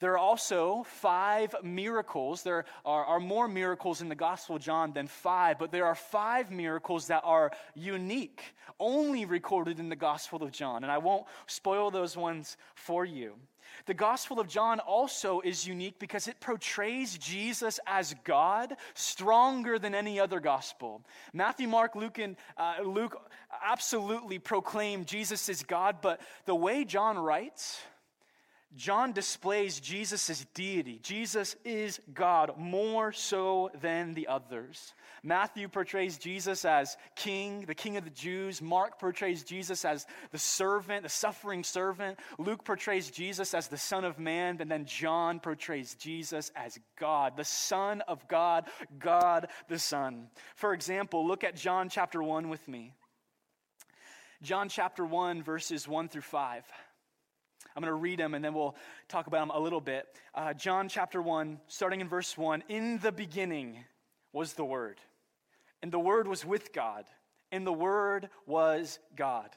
There 0.00 0.12
are 0.12 0.18
also 0.18 0.84
five 0.84 1.54
miracles. 1.62 2.42
There 2.42 2.64
are, 2.86 3.04
are, 3.04 3.20
more 3.20 3.46
miracles 3.46 4.00
in 4.00 4.08
the 4.08 4.14
Gospel 4.14 4.56
of 4.56 4.62
John 4.62 4.94
than 4.94 5.06
five, 5.06 5.58
but 5.58 5.70
there 5.70 5.84
are 5.84 5.94
five 5.94 6.50
miracles 6.50 7.08
that 7.08 7.20
are 7.22 7.52
unique, 7.74 8.42
only 8.78 9.26
recorded 9.26 9.78
in 9.78 9.90
the 9.90 9.96
Gospel 9.96 10.42
of 10.42 10.52
John. 10.52 10.84
And 10.84 10.90
I 10.90 10.96
won't 10.96 11.26
spoil 11.46 11.90
those 11.90 12.16
ones 12.16 12.56
for 12.74 13.04
you. 13.04 13.34
The 13.86 13.94
Gospel 13.94 14.40
of 14.40 14.48
John 14.48 14.80
also 14.80 15.40
is 15.40 15.66
unique 15.66 15.98
because 15.98 16.28
it 16.28 16.40
portrays 16.40 17.18
Jesus 17.18 17.80
as 17.86 18.14
God 18.24 18.76
stronger 18.94 19.78
than 19.78 19.94
any 19.94 20.20
other 20.20 20.40
gospel. 20.40 21.02
Matthew, 21.32 21.68
Mark, 21.68 21.94
Luke, 21.94 22.18
and 22.18 22.36
uh, 22.56 22.76
Luke 22.84 23.16
absolutely 23.64 24.38
proclaim 24.38 25.04
Jesus 25.04 25.48
is 25.48 25.62
God, 25.62 25.96
but 26.02 26.20
the 26.46 26.54
way 26.54 26.84
John 26.84 27.18
writes, 27.18 27.80
John 28.76 29.12
displays 29.12 29.80
Jesus' 29.80 30.46
deity. 30.54 31.00
Jesus 31.02 31.56
is 31.64 32.00
God 32.14 32.52
more 32.56 33.10
so 33.10 33.70
than 33.80 34.14
the 34.14 34.28
others. 34.28 34.94
Matthew 35.24 35.66
portrays 35.66 36.18
Jesus 36.18 36.64
as 36.64 36.96
king, 37.16 37.64
the 37.66 37.74
king 37.74 37.96
of 37.96 38.04
the 38.04 38.10
Jews. 38.10 38.62
Mark 38.62 39.00
portrays 39.00 39.42
Jesus 39.42 39.84
as 39.84 40.06
the 40.30 40.38
servant, 40.38 41.02
the 41.02 41.08
suffering 41.08 41.64
servant. 41.64 42.20
Luke 42.38 42.64
portrays 42.64 43.10
Jesus 43.10 43.54
as 43.54 43.66
the 43.66 43.76
Son 43.76 44.04
of 44.04 44.20
Man. 44.20 44.58
And 44.60 44.70
then 44.70 44.84
John 44.84 45.40
portrays 45.40 45.94
Jesus 45.94 46.52
as 46.54 46.78
God, 46.96 47.36
the 47.36 47.44
Son 47.44 48.02
of 48.02 48.26
God, 48.28 48.66
God 49.00 49.48
the 49.68 49.80
Son. 49.80 50.28
For 50.54 50.74
example, 50.74 51.26
look 51.26 51.42
at 51.42 51.56
John 51.56 51.88
chapter 51.88 52.22
1 52.22 52.48
with 52.48 52.68
me. 52.68 52.94
John 54.42 54.68
chapter 54.68 55.04
1, 55.04 55.42
verses 55.42 55.88
1 55.88 56.08
through 56.08 56.22
5. 56.22 56.64
I'm 57.74 57.82
going 57.82 57.90
to 57.90 57.94
read 57.94 58.18
them 58.18 58.34
and 58.34 58.44
then 58.44 58.54
we'll 58.54 58.76
talk 59.08 59.26
about 59.26 59.40
them 59.40 59.50
a 59.50 59.60
little 59.60 59.80
bit. 59.80 60.06
Uh, 60.34 60.52
John 60.54 60.88
chapter 60.88 61.22
1, 61.22 61.60
starting 61.68 62.00
in 62.00 62.08
verse 62.08 62.36
1 62.36 62.64
In 62.68 62.98
the 62.98 63.12
beginning 63.12 63.84
was 64.32 64.54
the 64.54 64.64
Word, 64.64 65.00
and 65.82 65.90
the 65.92 65.98
Word 65.98 66.26
was 66.26 66.44
with 66.44 66.72
God, 66.72 67.04
and 67.52 67.66
the 67.66 67.72
Word 67.72 68.28
was 68.46 68.98
God. 69.16 69.50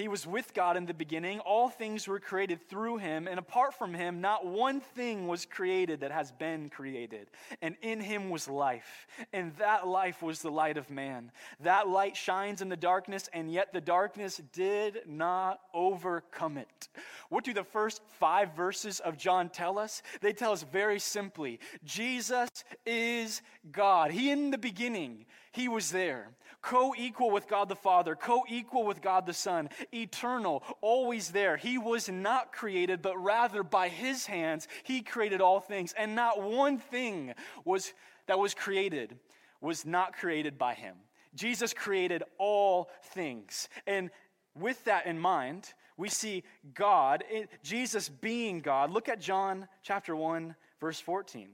He 0.00 0.08
was 0.08 0.26
with 0.26 0.54
God 0.54 0.78
in 0.78 0.86
the 0.86 0.94
beginning. 0.94 1.40
All 1.40 1.68
things 1.68 2.08
were 2.08 2.18
created 2.18 2.66
through 2.70 2.96
him, 2.96 3.28
and 3.28 3.38
apart 3.38 3.74
from 3.74 3.92
him, 3.92 4.22
not 4.22 4.46
one 4.46 4.80
thing 4.80 5.28
was 5.28 5.44
created 5.44 6.00
that 6.00 6.10
has 6.10 6.32
been 6.32 6.70
created. 6.70 7.28
And 7.60 7.76
in 7.82 8.00
him 8.00 8.30
was 8.30 8.48
life, 8.48 9.06
and 9.34 9.54
that 9.56 9.86
life 9.86 10.22
was 10.22 10.40
the 10.40 10.50
light 10.50 10.78
of 10.78 10.88
man. 10.88 11.30
That 11.60 11.86
light 11.86 12.16
shines 12.16 12.62
in 12.62 12.70
the 12.70 12.78
darkness, 12.78 13.28
and 13.34 13.52
yet 13.52 13.74
the 13.74 13.80
darkness 13.82 14.40
did 14.54 15.00
not 15.06 15.60
overcome 15.74 16.56
it. 16.56 16.88
What 17.28 17.44
do 17.44 17.52
the 17.52 17.62
first 17.62 18.00
five 18.18 18.56
verses 18.56 19.00
of 19.00 19.18
John 19.18 19.50
tell 19.50 19.78
us? 19.78 20.02
They 20.22 20.32
tell 20.32 20.52
us 20.52 20.62
very 20.62 20.98
simply 20.98 21.60
Jesus 21.84 22.48
is 22.86 23.42
God. 23.70 24.12
He 24.12 24.30
in 24.30 24.50
the 24.50 24.56
beginning, 24.56 25.26
he 25.52 25.68
was 25.68 25.90
there 25.90 26.28
co 26.62 26.94
equal 26.96 27.30
with 27.30 27.48
God 27.48 27.68
the 27.68 27.76
Father, 27.76 28.14
co 28.14 28.44
equal 28.48 28.84
with 28.84 29.00
God 29.02 29.26
the 29.26 29.32
Son, 29.32 29.68
eternal, 29.92 30.62
always 30.80 31.30
there. 31.30 31.56
He 31.56 31.78
was 31.78 32.08
not 32.08 32.52
created, 32.52 33.02
but 33.02 33.16
rather 33.22 33.62
by 33.62 33.88
His 33.88 34.26
hands, 34.26 34.68
He 34.82 35.02
created 35.02 35.40
all 35.40 35.60
things. 35.60 35.94
And 35.96 36.14
not 36.14 36.42
one 36.42 36.78
thing 36.78 37.34
was, 37.64 37.92
that 38.26 38.38
was 38.38 38.54
created 38.54 39.16
was 39.60 39.84
not 39.84 40.14
created 40.14 40.58
by 40.58 40.74
Him. 40.74 40.96
Jesus 41.34 41.72
created 41.72 42.22
all 42.38 42.90
things. 43.14 43.68
And 43.86 44.10
with 44.54 44.82
that 44.84 45.06
in 45.06 45.18
mind, 45.18 45.72
we 45.96 46.08
see 46.08 46.44
God, 46.74 47.24
Jesus 47.62 48.08
being 48.08 48.60
God. 48.60 48.90
Look 48.90 49.08
at 49.08 49.20
John 49.20 49.68
chapter 49.82 50.16
1, 50.16 50.54
verse 50.80 50.98
14. 50.98 51.50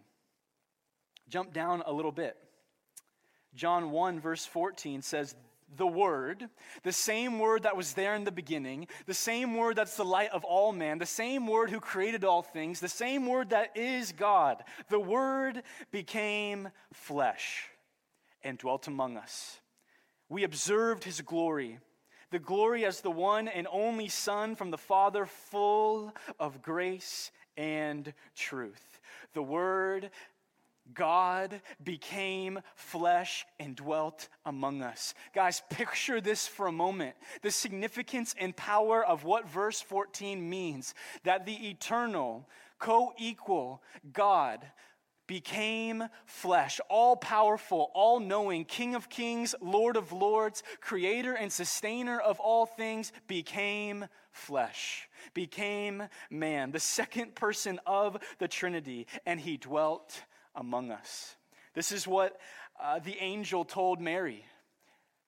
Jump 1.28 1.52
down 1.52 1.82
a 1.84 1.92
little 1.92 2.12
bit. 2.12 2.36
John 3.56 3.90
1, 3.90 4.20
verse 4.20 4.44
14 4.46 5.02
says, 5.02 5.34
the 5.76 5.86
Word, 5.86 6.48
the 6.84 6.92
same 6.92 7.38
Word 7.38 7.64
that 7.64 7.76
was 7.76 7.94
there 7.94 8.14
in 8.14 8.24
the 8.24 8.32
beginning, 8.32 8.86
the 9.06 9.14
same 9.14 9.56
Word 9.56 9.76
that's 9.76 9.96
the 9.96 10.04
light 10.04 10.30
of 10.30 10.44
all 10.44 10.72
man, 10.72 10.98
the 10.98 11.06
same 11.06 11.46
Word 11.46 11.70
who 11.70 11.80
created 11.80 12.24
all 12.24 12.42
things, 12.42 12.78
the 12.78 12.88
same 12.88 13.26
Word 13.26 13.50
that 13.50 13.76
is 13.76 14.12
God. 14.12 14.62
The 14.90 15.00
Word 15.00 15.62
became 15.90 16.68
flesh 16.92 17.68
and 18.44 18.58
dwelt 18.58 18.86
among 18.86 19.16
us. 19.16 19.60
We 20.28 20.44
observed 20.44 21.04
His 21.04 21.20
glory, 21.20 21.78
the 22.30 22.38
glory 22.38 22.84
as 22.84 23.00
the 23.00 23.10
one 23.10 23.48
and 23.48 23.66
only 23.70 24.08
Son 24.08 24.54
from 24.54 24.70
the 24.70 24.78
Father, 24.78 25.26
full 25.26 26.12
of 26.38 26.62
grace 26.62 27.32
and 27.56 28.12
truth. 28.36 29.00
The 29.34 29.42
Word 29.42 30.10
God 30.94 31.60
became 31.82 32.60
flesh 32.74 33.44
and 33.58 33.76
dwelt 33.76 34.28
among 34.44 34.82
us. 34.82 35.14
Guys, 35.34 35.62
picture 35.70 36.20
this 36.20 36.46
for 36.46 36.66
a 36.66 36.72
moment. 36.72 37.16
The 37.42 37.50
significance 37.50 38.34
and 38.38 38.56
power 38.56 39.04
of 39.04 39.24
what 39.24 39.48
verse 39.48 39.80
14 39.80 40.48
means 40.48 40.94
that 41.24 41.46
the 41.46 41.68
eternal, 41.68 42.48
co 42.78 43.12
equal 43.18 43.82
God 44.12 44.64
became 45.26 46.04
flesh, 46.24 46.80
all 46.88 47.16
powerful, 47.16 47.90
all 47.94 48.20
knowing, 48.20 48.64
King 48.64 48.94
of 48.94 49.08
kings, 49.08 49.54
Lord 49.60 49.96
of 49.96 50.12
lords, 50.12 50.62
creator 50.80 51.34
and 51.34 51.52
sustainer 51.52 52.20
of 52.20 52.38
all 52.38 52.66
things, 52.66 53.12
became 53.26 54.06
flesh, 54.30 55.08
became 55.34 56.04
man, 56.30 56.70
the 56.70 56.80
second 56.80 57.34
person 57.34 57.80
of 57.86 58.18
the 58.38 58.48
Trinity, 58.48 59.06
and 59.24 59.40
he 59.40 59.56
dwelt 59.56 60.22
among 60.56 60.90
us. 60.90 61.36
This 61.74 61.92
is 61.92 62.06
what 62.06 62.38
uh, 62.82 62.98
the 62.98 63.16
angel 63.20 63.64
told 63.64 64.00
Mary 64.00 64.44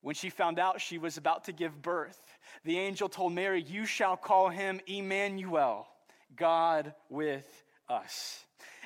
when 0.01 0.15
she 0.15 0.29
found 0.29 0.59
out 0.59 0.81
she 0.81 0.97
was 0.97 1.17
about 1.17 1.45
to 1.45 1.51
give 1.51 1.81
birth. 1.81 2.19
The 2.63 2.77
angel 2.77 3.09
told 3.09 3.33
Mary, 3.33 3.61
You 3.61 3.85
shall 3.85 4.17
call 4.17 4.49
him 4.49 4.79
Emmanuel, 4.87 5.87
God 6.35 6.93
with 7.09 7.63
us. 7.87 8.43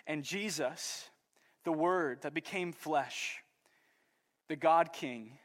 And 0.07 0.23
Jesus, 0.23 1.09
the 1.63 1.71
Word 1.71 2.21
that 2.21 2.33
became 2.33 2.73
flesh, 2.73 3.37
the 4.49 4.55
God 4.55 4.91
King, 4.91 5.37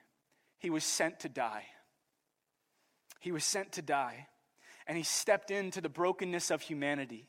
he 0.59 0.71
was 0.71 0.85
sent 0.85 1.21
to 1.21 1.29
die. 1.29 1.65
He 3.21 3.33
was 3.33 3.45
sent 3.45 3.73
to 3.73 3.83
die, 3.83 4.27
and 4.87 4.97
he 4.97 5.03
stepped 5.03 5.51
into 5.51 5.81
the 5.81 5.89
brokenness 5.89 6.51
of 6.51 6.63
humanity. 6.63 7.29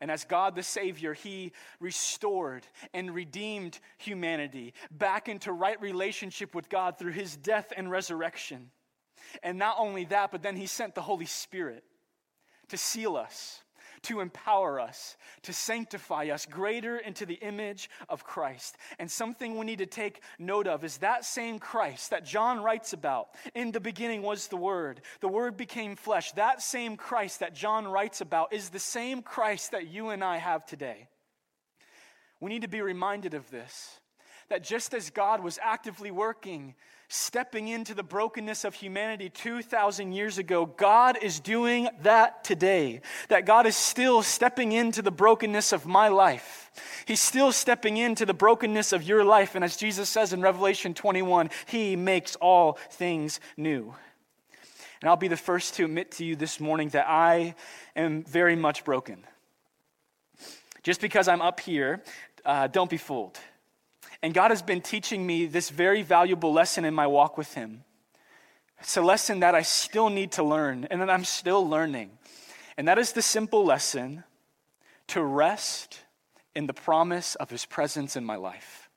And 0.00 0.10
as 0.10 0.24
God 0.24 0.54
the 0.54 0.62
Savior, 0.62 1.14
He 1.14 1.52
restored 1.80 2.66
and 2.92 3.14
redeemed 3.14 3.78
humanity 3.98 4.74
back 4.90 5.28
into 5.28 5.52
right 5.52 5.80
relationship 5.80 6.54
with 6.54 6.68
God 6.68 6.98
through 6.98 7.12
His 7.12 7.36
death 7.36 7.72
and 7.76 7.90
resurrection. 7.90 8.70
And 9.42 9.58
not 9.58 9.76
only 9.78 10.04
that, 10.06 10.30
but 10.30 10.42
then 10.42 10.56
He 10.56 10.66
sent 10.66 10.94
the 10.94 11.02
Holy 11.02 11.26
Spirit 11.26 11.84
to 12.68 12.76
seal 12.76 13.16
us 13.16 13.61
to 14.02 14.20
empower 14.20 14.80
us, 14.80 15.16
to 15.42 15.52
sanctify 15.52 16.28
us 16.32 16.46
greater 16.46 16.98
into 16.98 17.26
the 17.26 17.34
image 17.34 17.90
of 18.08 18.24
Christ. 18.24 18.76
And 18.98 19.10
something 19.10 19.56
we 19.56 19.66
need 19.66 19.78
to 19.78 19.86
take 19.86 20.22
note 20.38 20.66
of 20.66 20.84
is 20.84 20.98
that 20.98 21.24
same 21.24 21.58
Christ 21.58 22.10
that 22.10 22.24
John 22.24 22.62
writes 22.62 22.92
about. 22.92 23.28
In 23.54 23.72
the 23.72 23.80
beginning 23.80 24.22
was 24.22 24.48
the 24.48 24.56
Word, 24.56 25.00
the 25.20 25.28
Word 25.28 25.56
became 25.56 25.96
flesh. 25.96 26.32
That 26.32 26.62
same 26.62 26.96
Christ 26.96 27.40
that 27.40 27.54
John 27.54 27.86
writes 27.86 28.20
about 28.20 28.52
is 28.52 28.70
the 28.70 28.78
same 28.78 29.22
Christ 29.22 29.72
that 29.72 29.88
you 29.88 30.10
and 30.10 30.22
I 30.22 30.38
have 30.38 30.66
today. 30.66 31.08
We 32.40 32.50
need 32.50 32.62
to 32.62 32.68
be 32.68 32.82
reminded 32.82 33.34
of 33.34 33.50
this 33.50 34.00
that 34.48 34.62
just 34.62 34.92
as 34.92 35.08
God 35.08 35.42
was 35.42 35.58
actively 35.62 36.10
working 36.10 36.74
stepping 37.12 37.68
into 37.68 37.92
the 37.92 38.02
brokenness 38.02 38.64
of 38.64 38.74
humanity 38.74 39.28
2,000 39.28 40.12
years 40.12 40.38
ago, 40.38 40.64
God 40.64 41.18
is 41.20 41.40
doing 41.40 41.88
that 42.00 42.42
today. 42.42 43.02
That 43.28 43.44
God 43.44 43.66
is 43.66 43.76
still 43.76 44.22
stepping 44.22 44.72
into 44.72 45.02
the 45.02 45.10
brokenness 45.10 45.74
of 45.74 45.84
my 45.84 46.08
life. 46.08 46.70
He's 47.06 47.20
still 47.20 47.52
stepping 47.52 47.98
into 47.98 48.24
the 48.24 48.32
brokenness 48.32 48.94
of 48.94 49.02
your 49.02 49.24
life. 49.24 49.54
And 49.54 49.62
as 49.62 49.76
Jesus 49.76 50.08
says 50.08 50.32
in 50.32 50.40
Revelation 50.40 50.94
21, 50.94 51.50
He 51.66 51.96
makes 51.96 52.34
all 52.36 52.78
things 52.90 53.40
new. 53.58 53.94
And 55.02 55.10
I'll 55.10 55.16
be 55.16 55.28
the 55.28 55.36
first 55.36 55.74
to 55.74 55.84
admit 55.84 56.12
to 56.12 56.24
you 56.24 56.34
this 56.34 56.60
morning 56.60 56.88
that 56.90 57.06
I 57.08 57.56
am 57.94 58.24
very 58.24 58.56
much 58.56 58.84
broken. 58.84 59.22
Just 60.82 61.02
because 61.02 61.28
I'm 61.28 61.42
up 61.42 61.60
here, 61.60 62.02
uh, 62.46 62.68
don't 62.68 62.88
be 62.88 62.96
fooled. 62.96 63.38
And 64.22 64.32
God 64.32 64.50
has 64.50 64.62
been 64.62 64.80
teaching 64.80 65.26
me 65.26 65.46
this 65.46 65.68
very 65.68 66.02
valuable 66.02 66.52
lesson 66.52 66.84
in 66.84 66.94
my 66.94 67.06
walk 67.06 67.36
with 67.36 67.54
Him. 67.54 67.84
It's 68.78 68.96
a 68.96 69.02
lesson 69.02 69.40
that 69.40 69.54
I 69.54 69.62
still 69.62 70.10
need 70.10 70.32
to 70.32 70.42
learn 70.42 70.86
and 70.90 71.00
that 71.00 71.10
I'm 71.10 71.24
still 71.24 71.68
learning. 71.68 72.10
And 72.76 72.88
that 72.88 72.98
is 72.98 73.12
the 73.12 73.22
simple 73.22 73.64
lesson 73.64 74.24
to 75.08 75.22
rest 75.22 76.00
in 76.54 76.66
the 76.66 76.72
promise 76.72 77.34
of 77.36 77.50
His 77.50 77.64
presence 77.64 78.16
in 78.16 78.24
my 78.24 78.36
life. 78.36 78.88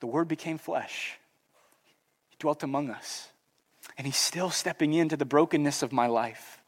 The 0.00 0.06
Word 0.06 0.28
became 0.28 0.58
flesh, 0.58 1.18
He 2.28 2.36
dwelt 2.38 2.62
among 2.62 2.90
us, 2.90 3.28
and 3.98 4.06
He's 4.06 4.16
still 4.16 4.50
stepping 4.50 4.92
into 4.92 5.16
the 5.16 5.24
brokenness 5.24 5.82
of 5.82 5.92
my 5.92 6.06
life. 6.06 6.62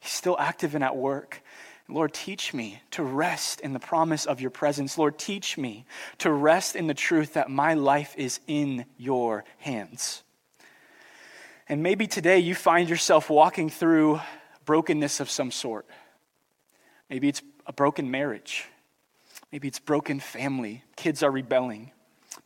He's 0.00 0.12
still 0.12 0.36
active 0.38 0.74
and 0.74 0.82
at 0.82 0.96
work. 0.96 1.42
Lord, 1.88 2.14
teach 2.14 2.54
me 2.54 2.80
to 2.92 3.02
rest 3.02 3.60
in 3.60 3.72
the 3.72 3.78
promise 3.78 4.24
of 4.24 4.40
your 4.40 4.50
presence. 4.50 4.96
Lord, 4.96 5.18
teach 5.18 5.58
me 5.58 5.84
to 6.18 6.30
rest 6.30 6.76
in 6.76 6.86
the 6.86 6.94
truth 6.94 7.34
that 7.34 7.50
my 7.50 7.74
life 7.74 8.14
is 8.16 8.40
in 8.46 8.86
your 8.96 9.44
hands. 9.58 10.22
And 11.68 11.82
maybe 11.82 12.06
today 12.06 12.38
you 12.38 12.54
find 12.54 12.88
yourself 12.88 13.30
walking 13.30 13.68
through 13.68 14.20
brokenness 14.64 15.20
of 15.20 15.30
some 15.30 15.50
sort. 15.50 15.86
Maybe 17.10 17.28
it's 17.28 17.42
a 17.66 17.72
broken 17.72 18.10
marriage. 18.10 18.66
Maybe 19.50 19.68
it's 19.68 19.78
broken 19.78 20.20
family. 20.20 20.84
Kids 20.96 21.22
are 21.22 21.30
rebelling. 21.30 21.92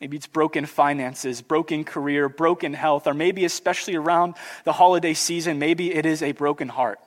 Maybe 0.01 0.17
it's 0.17 0.27
broken 0.27 0.67
finances, 0.67 1.41
broken 1.41 1.85
career, 1.85 2.29
broken 2.29 2.75
health, 2.75 3.07
or 3.07 3.15
maybe, 3.15 3.45
especially 3.45 3.95
around 3.95 4.35
the 4.65 4.73
holiday 4.73 5.15
season, 5.15 5.59
maybe 5.59 5.95
it 5.95 6.05
is 6.05 6.23
a 6.23 6.33
broken 6.33 6.69
heart. 6.69 6.99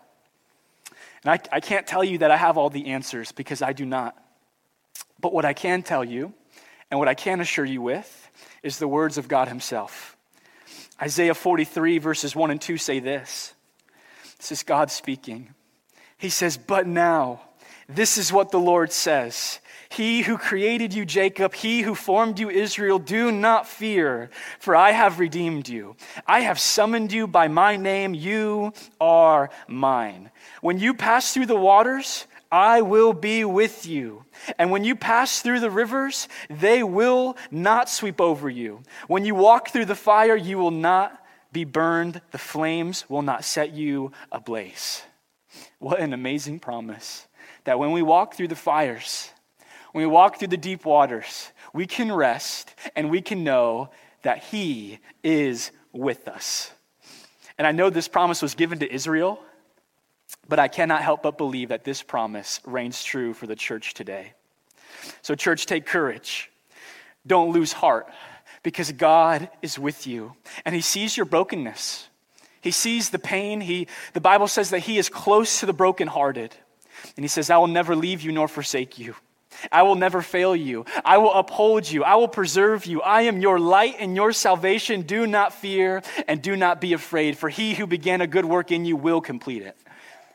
And 1.23 1.31
I, 1.31 1.57
I 1.57 1.59
can't 1.59 1.85
tell 1.85 2.03
you 2.03 2.19
that 2.19 2.31
I 2.31 2.37
have 2.37 2.57
all 2.57 2.69
the 2.69 2.87
answers 2.87 3.31
because 3.31 3.61
I 3.61 3.73
do 3.73 3.85
not. 3.85 4.17
But 5.19 5.33
what 5.33 5.45
I 5.45 5.53
can 5.53 5.83
tell 5.83 6.03
you, 6.03 6.33
and 6.89 6.99
what 6.99 7.09
I 7.09 7.13
can 7.13 7.41
assure 7.41 7.65
you 7.65 7.81
with, 7.81 8.29
is 8.63 8.79
the 8.79 8.87
words 8.87 9.17
of 9.17 9.27
God 9.27 9.47
Himself. 9.47 10.15
Isaiah 11.01 11.33
43, 11.33 11.97
verses 11.97 12.35
1 12.35 12.51
and 12.51 12.61
2 12.61 12.77
say 12.77 12.99
this. 12.99 13.53
This 14.37 14.51
is 14.51 14.63
God 14.63 14.91
speaking. 14.91 15.53
He 16.17 16.29
says, 16.29 16.57
But 16.57 16.87
now, 16.87 17.41
this 17.87 18.17
is 18.17 18.31
what 18.31 18.51
the 18.51 18.59
Lord 18.59 18.91
says 18.91 19.59
He 19.89 20.21
who 20.21 20.37
created 20.37 20.93
you, 20.93 21.03
Jacob, 21.03 21.55
he 21.55 21.81
who 21.81 21.95
formed 21.95 22.37
you, 22.39 22.49
Israel, 22.49 22.99
do 22.99 23.31
not 23.31 23.67
fear, 23.67 24.29
for 24.59 24.75
I 24.75 24.91
have 24.91 25.19
redeemed 25.19 25.67
you. 25.67 25.95
I 26.27 26.41
have 26.41 26.59
summoned 26.59 27.11
you 27.11 27.25
by 27.25 27.47
my 27.47 27.75
name. 27.75 28.13
You 28.13 28.73
are 29.01 29.49
mine. 29.67 30.29
When 30.61 30.77
you 30.77 30.93
pass 30.93 31.33
through 31.33 31.47
the 31.47 31.55
waters, 31.55 32.27
I 32.51 32.81
will 32.81 33.13
be 33.13 33.43
with 33.45 33.87
you. 33.87 34.25
And 34.59 34.69
when 34.69 34.83
you 34.83 34.95
pass 34.95 35.41
through 35.41 35.59
the 35.59 35.71
rivers, 35.71 36.27
they 36.49 36.83
will 36.83 37.35
not 37.49 37.89
sweep 37.89 38.21
over 38.21 38.49
you. 38.49 38.83
When 39.07 39.25
you 39.25 39.33
walk 39.33 39.69
through 39.69 39.85
the 39.85 39.95
fire, 39.95 40.35
you 40.35 40.59
will 40.59 40.71
not 40.71 41.19
be 41.51 41.63
burned, 41.63 42.21
the 42.31 42.37
flames 42.37 43.09
will 43.09 43.23
not 43.23 43.43
set 43.43 43.73
you 43.73 44.11
ablaze. 44.31 45.01
What 45.79 45.99
an 45.99 46.13
amazing 46.13 46.59
promise 46.59 47.27
that 47.63 47.79
when 47.79 47.91
we 47.91 48.01
walk 48.01 48.35
through 48.35 48.49
the 48.49 48.55
fires, 48.55 49.31
when 49.91 50.03
we 50.03 50.07
walk 50.07 50.37
through 50.37 50.49
the 50.49 50.57
deep 50.57 50.85
waters, 50.85 51.51
we 51.73 51.85
can 51.85 52.11
rest 52.11 52.73
and 52.95 53.09
we 53.09 53.21
can 53.21 53.43
know 53.43 53.89
that 54.21 54.43
He 54.43 54.99
is 55.23 55.71
with 55.91 56.27
us. 56.27 56.71
And 57.57 57.65
I 57.65 57.71
know 57.71 57.89
this 57.89 58.07
promise 58.07 58.41
was 58.41 58.55
given 58.55 58.79
to 58.79 58.91
Israel, 58.91 59.41
but 60.47 60.59
I 60.59 60.67
cannot 60.67 61.01
help 61.01 61.23
but 61.23 61.37
believe 61.37 61.69
that 61.69 61.83
this 61.83 62.01
promise 62.01 62.59
reigns 62.65 63.03
true 63.03 63.33
for 63.33 63.47
the 63.47 63.55
church 63.55 63.93
today. 63.93 64.33
So, 65.21 65.35
church, 65.35 65.65
take 65.65 65.85
courage. 65.85 66.51
Don't 67.25 67.51
lose 67.51 67.73
heart 67.73 68.07
because 68.63 68.91
God 68.91 69.49
is 69.61 69.77
with 69.77 70.07
you 70.07 70.33
and 70.65 70.73
He 70.73 70.81
sees 70.81 71.17
your 71.17 71.25
brokenness. 71.25 72.07
He 72.61 72.71
sees 72.71 73.09
the 73.09 73.19
pain. 73.19 73.61
He, 73.61 73.87
the 74.13 74.21
Bible 74.21 74.47
says 74.47 74.69
that 74.71 74.79
He 74.79 74.97
is 74.97 75.09
close 75.09 75.59
to 75.59 75.65
the 75.65 75.73
brokenhearted. 75.73 76.55
And 77.15 77.23
He 77.23 77.29
says, 77.29 77.49
I 77.49 77.57
will 77.57 77.67
never 77.67 77.95
leave 77.95 78.21
you 78.21 78.31
nor 78.31 78.47
forsake 78.47 78.99
you. 78.99 79.15
I 79.71 79.83
will 79.83 79.95
never 79.95 80.21
fail 80.21 80.55
you. 80.55 80.85
I 81.03 81.17
will 81.17 81.33
uphold 81.33 81.89
you. 81.89 82.03
I 82.03 82.15
will 82.15 82.27
preserve 82.27 82.85
you. 82.85 83.01
I 83.01 83.23
am 83.23 83.41
your 83.41 83.59
light 83.59 83.95
and 83.99 84.15
your 84.15 84.31
salvation. 84.31 85.01
Do 85.01 85.27
not 85.27 85.53
fear 85.53 86.01
and 86.27 86.41
do 86.41 86.55
not 86.55 86.81
be 86.81 86.93
afraid, 86.93 87.37
for 87.37 87.49
he 87.49 87.73
who 87.73 87.87
began 87.87 88.21
a 88.21 88.27
good 88.27 88.45
work 88.45 88.71
in 88.71 88.85
you 88.85 88.95
will 88.95 89.21
complete 89.21 89.61
it. 89.61 89.77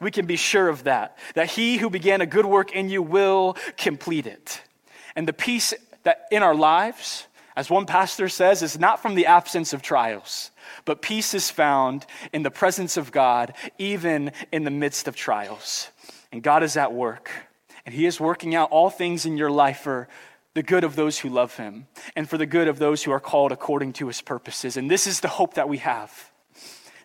We 0.01 0.11
can 0.11 0.27
be 0.27 0.37
sure 0.37 0.69
of 0.69 0.85
that, 0.85 1.17
that 1.35 1.51
he 1.51 1.77
who 1.79 1.89
began 1.89 2.21
a 2.21 2.27
good 2.27 2.47
work 2.47 2.73
in 2.73 2.89
you 2.89 3.03
will 3.03 3.57
complete 3.77 4.27
it. 4.27 4.61
And 5.17 5.27
the 5.27 5.33
peace 5.33 5.73
that 6.03 6.27
in 6.31 6.43
our 6.43 6.55
lives, 6.55 7.27
as 7.57 7.71
one 7.71 7.87
pastor 7.87 8.29
says, 8.29 8.63
is 8.63 8.79
not 8.79 9.01
from 9.01 9.15
the 9.15 9.27
absence 9.27 9.73
of 9.73 9.81
trials, 9.81 10.51
but 10.85 11.03
peace 11.03 11.35
is 11.35 11.51
found 11.51 12.05
in 12.33 12.43
the 12.43 12.51
presence 12.51 12.97
of 12.97 13.13
God, 13.13 13.55
even 13.79 14.33
in 14.53 14.65
the 14.65 14.71
midst 14.71 15.09
of 15.09 15.17
trials. 15.17 15.89
And 16.33 16.43
God 16.43 16.63
is 16.63 16.77
at 16.77 16.93
work. 16.93 17.31
And 17.87 17.95
He 17.95 18.07
is 18.07 18.21
working 18.21 18.55
out 18.55 18.71
all 18.71 18.91
things 18.91 19.27
in 19.27 19.37
your 19.37 19.51
life 19.51 19.81
for 19.81 20.09
the 20.55 20.63
good 20.63 20.85
of 20.85 20.97
those 20.97 21.19
who 21.19 21.29
love 21.29 21.57
Him 21.57 21.87
and 22.17 22.29
for 22.29 22.39
the 22.39 22.47
good 22.47 22.69
of 22.69 22.79
those 22.79 23.03
who 23.03 23.11
are 23.11 23.21
called 23.21 23.53
according 23.53 23.93
to 23.95 24.07
His 24.07 24.21
purposes. 24.21 24.77
And 24.77 24.91
this 24.91 25.07
is 25.07 25.21
the 25.21 25.29
hope 25.29 25.55
that 25.55 25.69
we 25.69 25.79
have 25.79 26.31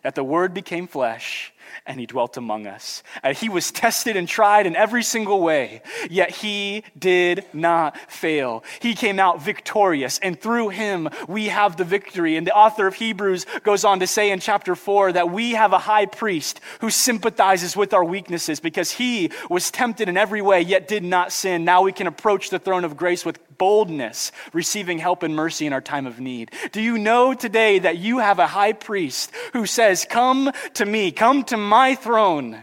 that 0.02 0.14
the 0.14 0.24
Word 0.24 0.54
became 0.54 0.86
flesh 0.86 1.52
and 1.86 2.00
he 2.00 2.06
dwelt 2.06 2.36
among 2.36 2.66
us. 2.66 3.02
Uh, 3.22 3.34
he 3.34 3.48
was 3.48 3.70
tested 3.70 4.16
and 4.16 4.28
tried 4.28 4.66
in 4.66 4.76
every 4.76 5.02
single 5.02 5.40
way, 5.40 5.82
yet 6.08 6.30
he 6.30 6.84
did 6.98 7.44
not 7.52 7.96
fail. 8.10 8.64
He 8.80 8.94
came 8.94 9.18
out 9.18 9.42
victorious, 9.42 10.18
and 10.18 10.40
through 10.40 10.70
him 10.70 11.08
we 11.28 11.48
have 11.48 11.76
the 11.76 11.84
victory. 11.84 12.36
And 12.36 12.46
the 12.46 12.54
author 12.54 12.86
of 12.86 12.94
Hebrews 12.94 13.46
goes 13.62 13.84
on 13.84 14.00
to 14.00 14.06
say 14.06 14.30
in 14.30 14.40
chapter 14.40 14.74
4 14.74 15.12
that 15.12 15.30
we 15.30 15.52
have 15.52 15.72
a 15.72 15.78
high 15.78 16.06
priest 16.06 16.60
who 16.80 16.90
sympathizes 16.90 17.76
with 17.76 17.94
our 17.94 18.04
weaknesses 18.04 18.60
because 18.60 18.92
he 18.92 19.30
was 19.48 19.70
tempted 19.70 20.08
in 20.08 20.16
every 20.16 20.42
way, 20.42 20.60
yet 20.60 20.88
did 20.88 21.04
not 21.04 21.32
sin. 21.32 21.64
Now 21.64 21.82
we 21.82 21.92
can 21.92 22.06
approach 22.06 22.50
the 22.50 22.58
throne 22.58 22.84
of 22.84 22.96
grace 22.96 23.24
with 23.24 23.38
boldness, 23.60 24.32
receiving 24.54 24.98
help 24.98 25.22
and 25.22 25.36
mercy 25.36 25.66
in 25.66 25.74
our 25.74 25.82
time 25.82 26.06
of 26.06 26.18
need. 26.18 26.50
Do 26.72 26.80
you 26.80 26.96
know 26.96 27.34
today 27.34 27.78
that 27.80 27.98
you 27.98 28.18
have 28.18 28.38
a 28.38 28.46
high 28.46 28.72
priest 28.72 29.32
who 29.52 29.66
says, 29.66 30.06
Come 30.08 30.50
to 30.74 30.86
me, 30.86 31.12
come 31.12 31.44
to 31.44 31.58
my 31.68 31.94
throne, 31.94 32.62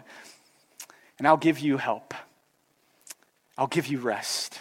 and 1.17 1.27
I'll 1.27 1.37
give 1.37 1.59
you 1.59 1.77
help. 1.77 2.13
I'll 3.57 3.67
give 3.67 3.87
you 3.87 3.99
rest. 3.99 4.59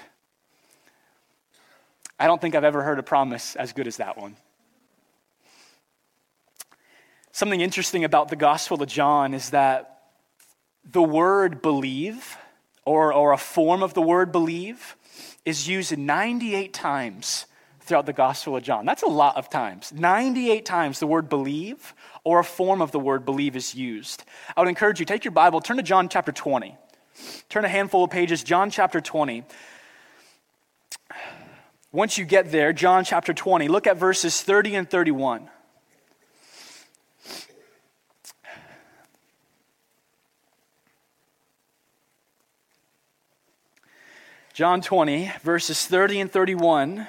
I 2.19 2.27
don't 2.27 2.41
think 2.41 2.55
I've 2.55 2.65
ever 2.65 2.83
heard 2.83 2.99
a 2.99 3.03
promise 3.03 3.57
as 3.57 3.73
good 3.73 3.87
as 3.87 3.99
that 3.99 4.17
one. 4.17 4.37
Something 7.33 7.61
interesting 7.61 8.05
about 8.05 8.29
the 8.29 8.37
Gospel 8.37 8.83
of 8.83 8.89
John 8.89 9.35
is 9.35 9.51
that 9.51 10.05
the 10.91 11.03
word 11.03 11.61
believe, 11.61 12.39
or, 12.87 13.13
or 13.13 13.33
a 13.33 13.37
form 13.37 13.83
of 13.83 13.93
the 13.93 14.01
word 14.01 14.33
believe, 14.33 14.97
is 15.45 15.69
used 15.69 15.97
98 15.97 16.73
times 16.73 17.45
throughout 17.81 18.07
the 18.07 18.13
Gospel 18.15 18.57
of 18.57 18.63
John. 18.63 18.87
That's 18.87 19.03
a 19.03 19.09
lot 19.09 19.37
of 19.37 19.51
times. 19.51 19.93
98 19.93 20.65
times 20.65 20.99
the 20.99 21.07
word 21.07 21.29
believe 21.29 21.95
or 22.27 22.41
a 22.41 22.45
form 22.45 22.83
of 22.83 22.91
the 22.91 22.99
word 22.99 23.25
believe 23.25 23.55
is 23.55 23.73
used. 23.73 24.25
I 24.57 24.61
would 24.61 24.69
encourage 24.69 24.99
you, 24.99 25.07
take 25.07 25.25
your 25.25 25.31
Bible, 25.31 25.61
turn 25.61 25.77
to 25.77 25.83
John 25.85 26.09
chapter 26.09 26.33
20. 26.33 26.77
Turn 27.49 27.65
a 27.65 27.69
handful 27.69 28.03
of 28.03 28.11
pages, 28.11 28.43
John 28.43 28.69
chapter 28.69 29.01
20. 29.01 29.45
Once 31.93 32.19
you 32.19 32.25
get 32.25 32.51
there, 32.51 32.73
John 32.73 33.05
chapter 33.05 33.33
20, 33.33 33.69
look 33.69 33.87
at 33.87 33.97
verses 33.97 34.43
30 34.43 34.75
and 34.75 34.91
31. 34.91 35.49
John 44.53 44.81
20, 44.81 45.31
verses 45.45 45.87
30 45.87 46.23
and 46.23 46.33
31, 46.33 47.07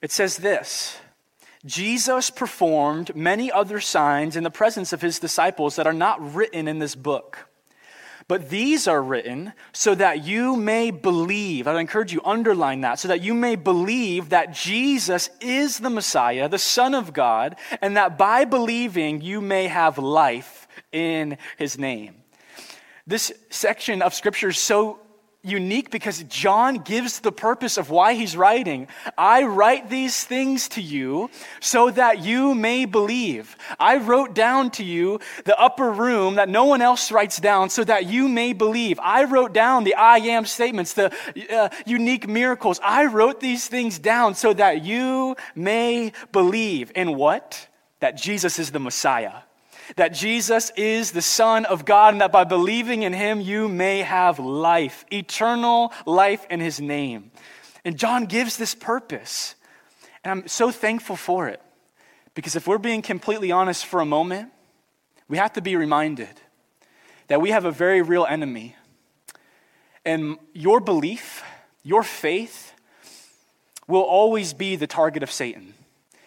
it 0.00 0.10
says 0.10 0.38
this 0.38 0.98
Jesus 1.64 2.30
performed 2.30 3.14
many 3.14 3.52
other 3.52 3.80
signs 3.80 4.36
in 4.36 4.42
the 4.42 4.50
presence 4.50 4.92
of 4.92 5.00
his 5.00 5.18
disciples 5.18 5.76
that 5.76 5.86
are 5.86 5.92
not 5.92 6.34
written 6.34 6.66
in 6.66 6.80
this 6.80 6.94
book. 6.94 7.48
But 8.28 8.50
these 8.50 8.88
are 8.88 9.02
written 9.02 9.52
so 9.72 9.94
that 9.94 10.24
you 10.24 10.56
may 10.56 10.90
believe. 10.90 11.66
I 11.66 11.78
encourage 11.78 12.12
you, 12.12 12.20
underline 12.24 12.80
that, 12.80 12.98
so 12.98 13.08
that 13.08 13.20
you 13.20 13.34
may 13.34 13.56
believe 13.56 14.30
that 14.30 14.52
Jesus 14.52 15.28
is 15.40 15.78
the 15.78 15.90
Messiah, 15.90 16.48
the 16.48 16.58
Son 16.58 16.94
of 16.94 17.12
God, 17.12 17.56
and 17.80 17.96
that 17.96 18.16
by 18.16 18.44
believing 18.44 19.20
you 19.20 19.40
may 19.40 19.68
have 19.68 19.98
life 19.98 20.66
in 20.92 21.36
his 21.58 21.78
name. 21.78 22.14
This 23.06 23.32
section 23.50 24.02
of 24.02 24.14
scripture 24.14 24.48
is 24.48 24.58
so 24.58 25.00
unique 25.44 25.90
because 25.90 26.22
John 26.24 26.76
gives 26.76 27.20
the 27.20 27.32
purpose 27.32 27.76
of 27.76 27.90
why 27.90 28.14
he's 28.14 28.36
writing. 28.36 28.86
I 29.18 29.42
write 29.42 29.90
these 29.90 30.22
things 30.22 30.68
to 30.68 30.80
you 30.80 31.30
so 31.60 31.90
that 31.90 32.20
you 32.20 32.54
may 32.54 32.84
believe. 32.84 33.56
I 33.80 33.96
wrote 33.96 34.34
down 34.34 34.70
to 34.72 34.84
you 34.84 35.18
the 35.44 35.58
upper 35.58 35.90
room 35.90 36.36
that 36.36 36.48
no 36.48 36.64
one 36.64 36.80
else 36.80 37.10
writes 37.10 37.40
down 37.40 37.70
so 37.70 37.82
that 37.84 38.06
you 38.06 38.28
may 38.28 38.52
believe. 38.52 39.00
I 39.00 39.24
wrote 39.24 39.52
down 39.52 39.82
the 39.82 39.96
I 39.96 40.18
am 40.18 40.44
statements, 40.44 40.92
the 40.92 41.12
uh, 41.50 41.68
unique 41.86 42.28
miracles. 42.28 42.78
I 42.82 43.06
wrote 43.06 43.40
these 43.40 43.66
things 43.66 43.98
down 43.98 44.36
so 44.36 44.52
that 44.52 44.84
you 44.84 45.36
may 45.56 46.12
believe 46.30 46.92
in 46.94 47.16
what? 47.16 47.66
That 47.98 48.16
Jesus 48.16 48.60
is 48.60 48.70
the 48.70 48.80
Messiah 48.80 49.42
that 49.96 50.14
Jesus 50.14 50.70
is 50.76 51.12
the 51.12 51.22
Son 51.22 51.64
of 51.64 51.84
God, 51.84 52.14
and 52.14 52.20
that 52.20 52.32
by 52.32 52.44
believing 52.44 53.02
in 53.02 53.12
him, 53.12 53.40
you 53.40 53.68
may 53.68 54.00
have 54.00 54.38
life, 54.38 55.04
eternal 55.12 55.92
life 56.06 56.46
in 56.50 56.60
his 56.60 56.80
name. 56.80 57.30
And 57.84 57.98
John 57.98 58.26
gives 58.26 58.56
this 58.56 58.74
purpose. 58.74 59.54
And 60.24 60.30
I'm 60.30 60.48
so 60.48 60.70
thankful 60.70 61.16
for 61.16 61.48
it. 61.48 61.60
Because 62.34 62.56
if 62.56 62.66
we're 62.66 62.78
being 62.78 63.02
completely 63.02 63.52
honest 63.52 63.84
for 63.84 64.00
a 64.00 64.06
moment, 64.06 64.50
we 65.28 65.36
have 65.36 65.52
to 65.54 65.60
be 65.60 65.76
reminded 65.76 66.30
that 67.28 67.40
we 67.40 67.50
have 67.50 67.64
a 67.64 67.70
very 67.70 68.02
real 68.02 68.24
enemy. 68.24 68.76
And 70.04 70.36
your 70.52 70.80
belief, 70.80 71.42
your 71.82 72.02
faith, 72.02 72.72
will 73.86 74.02
always 74.02 74.52
be 74.52 74.76
the 74.76 74.86
target 74.86 75.22
of 75.22 75.30
Satan. 75.30 75.74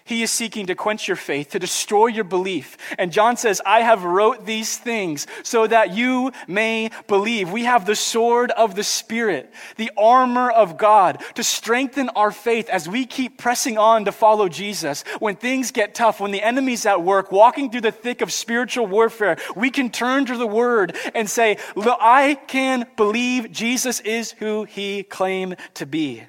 He 0.07 0.21
is 0.21 0.29
seeking 0.29 0.67
to 0.67 0.75
quench 0.75 1.07
your 1.07 1.17
faith, 1.17 1.49
to 1.49 1.59
destroy 1.59 2.05
your 2.05 2.25
belief. 2.25 2.77
And 2.99 3.11
John 3.11 3.37
says, 3.37 3.59
I 3.65 3.79
have 3.79 4.03
wrote 4.03 4.45
these 4.45 4.77
things 4.77 5.25
so 5.41 5.65
that 5.65 5.95
you 5.95 6.31
may 6.47 6.91
believe. 7.07 7.51
We 7.51 7.63
have 7.63 7.87
the 7.87 7.95
sword 7.95 8.51
of 8.51 8.75
the 8.75 8.83
Spirit, 8.83 9.51
the 9.77 9.91
armor 9.97 10.51
of 10.51 10.77
God 10.77 11.23
to 11.33 11.43
strengthen 11.43 12.09
our 12.09 12.29
faith 12.29 12.69
as 12.69 12.87
we 12.87 13.07
keep 13.07 13.39
pressing 13.39 13.79
on 13.79 14.05
to 14.05 14.11
follow 14.11 14.47
Jesus. 14.47 15.03
When 15.17 15.37
things 15.37 15.71
get 15.71 15.95
tough, 15.95 16.19
when 16.19 16.29
the 16.29 16.43
enemy's 16.43 16.85
at 16.85 17.01
work, 17.01 17.31
walking 17.31 17.71
through 17.71 17.81
the 17.81 17.91
thick 17.91 18.21
of 18.21 18.31
spiritual 18.31 18.85
warfare, 18.85 19.37
we 19.55 19.71
can 19.71 19.89
turn 19.89 20.27
to 20.27 20.37
the 20.37 20.45
word 20.45 20.95
and 21.15 21.27
say, 21.27 21.57
Look, 21.75 21.97
I 21.99 22.35
can 22.35 22.85
believe 22.95 23.51
Jesus 23.51 24.01
is 24.01 24.33
who 24.33 24.65
he 24.65 25.01
claimed 25.01 25.57
to 25.73 25.87
be. 25.87 26.21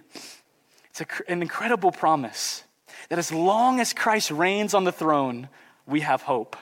It's 0.88 1.02
a, 1.02 1.06
an 1.28 1.42
incredible 1.42 1.92
promise 1.92 2.62
that 3.08 3.18
as 3.18 3.32
long 3.32 3.80
as 3.80 3.92
Christ 3.92 4.30
reigns 4.30 4.74
on 4.74 4.84
the 4.84 4.92
throne, 4.92 5.48
we 5.86 6.00
have 6.00 6.22
hope. 6.22 6.56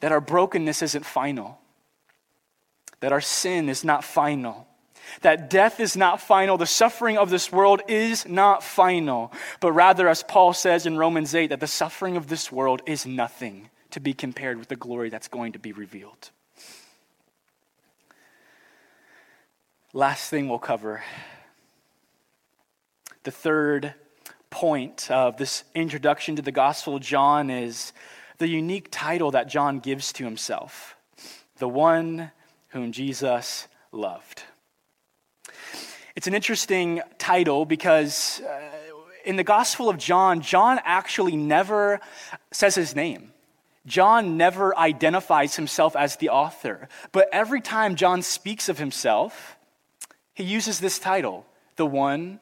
That 0.00 0.12
our 0.12 0.20
brokenness 0.20 0.82
isn't 0.82 1.04
final. 1.04 1.58
That 3.00 3.12
our 3.12 3.20
sin 3.20 3.68
is 3.68 3.84
not 3.84 4.04
final. 4.04 4.66
That 5.22 5.50
death 5.50 5.80
is 5.80 5.96
not 5.96 6.20
final. 6.20 6.56
The 6.56 6.66
suffering 6.66 7.18
of 7.18 7.30
this 7.30 7.50
world 7.50 7.82
is 7.88 8.26
not 8.28 8.62
final. 8.62 9.32
But 9.60 9.72
rather, 9.72 10.08
as 10.08 10.22
Paul 10.22 10.52
says 10.52 10.86
in 10.86 10.96
Romans 10.96 11.34
8, 11.34 11.48
that 11.48 11.60
the 11.60 11.66
suffering 11.66 12.16
of 12.16 12.28
this 12.28 12.52
world 12.52 12.82
is 12.86 13.06
nothing 13.06 13.70
to 13.90 14.00
be 14.00 14.12
compared 14.12 14.58
with 14.58 14.68
the 14.68 14.76
glory 14.76 15.10
that's 15.10 15.28
going 15.28 15.52
to 15.52 15.58
be 15.58 15.72
revealed. 15.72 16.30
Last 19.92 20.30
thing 20.30 20.48
we'll 20.48 20.60
cover 20.60 21.02
the 23.22 23.30
third 23.30 23.94
point 24.50 25.10
of 25.10 25.36
this 25.36 25.64
introduction 25.74 26.36
to 26.36 26.42
the 26.42 26.52
Gospel 26.52 26.96
of 26.96 27.02
John 27.02 27.50
is 27.50 27.92
the 28.38 28.48
unique 28.48 28.88
title 28.90 29.30
that 29.30 29.48
John 29.48 29.78
gives 29.78 30.12
to 30.14 30.24
himself 30.24 30.96
the 31.58 31.68
one 31.68 32.32
whom 32.68 32.90
Jesus 32.90 33.68
loved. 33.92 34.42
It's 36.16 36.26
an 36.26 36.34
interesting 36.34 37.02
title 37.18 37.64
because 37.64 38.40
uh, 38.40 38.60
in 39.24 39.36
the 39.36 39.44
Gospel 39.44 39.88
of 39.88 39.98
John, 39.98 40.40
John 40.40 40.80
actually 40.84 41.36
never 41.36 42.00
says 42.50 42.74
his 42.74 42.96
name. 42.96 43.32
John 43.86 44.36
never 44.36 44.76
identifies 44.76 45.56
himself 45.56 45.94
as 45.96 46.16
the 46.16 46.30
author. 46.30 46.88
But 47.12 47.28
every 47.32 47.60
time 47.60 47.96
John 47.96 48.22
speaks 48.22 48.68
of 48.68 48.78
himself, 48.78 49.56
he 50.34 50.44
uses 50.44 50.80
this 50.80 50.98
title, 50.98 51.46
the 51.76 51.86
one 51.86 52.40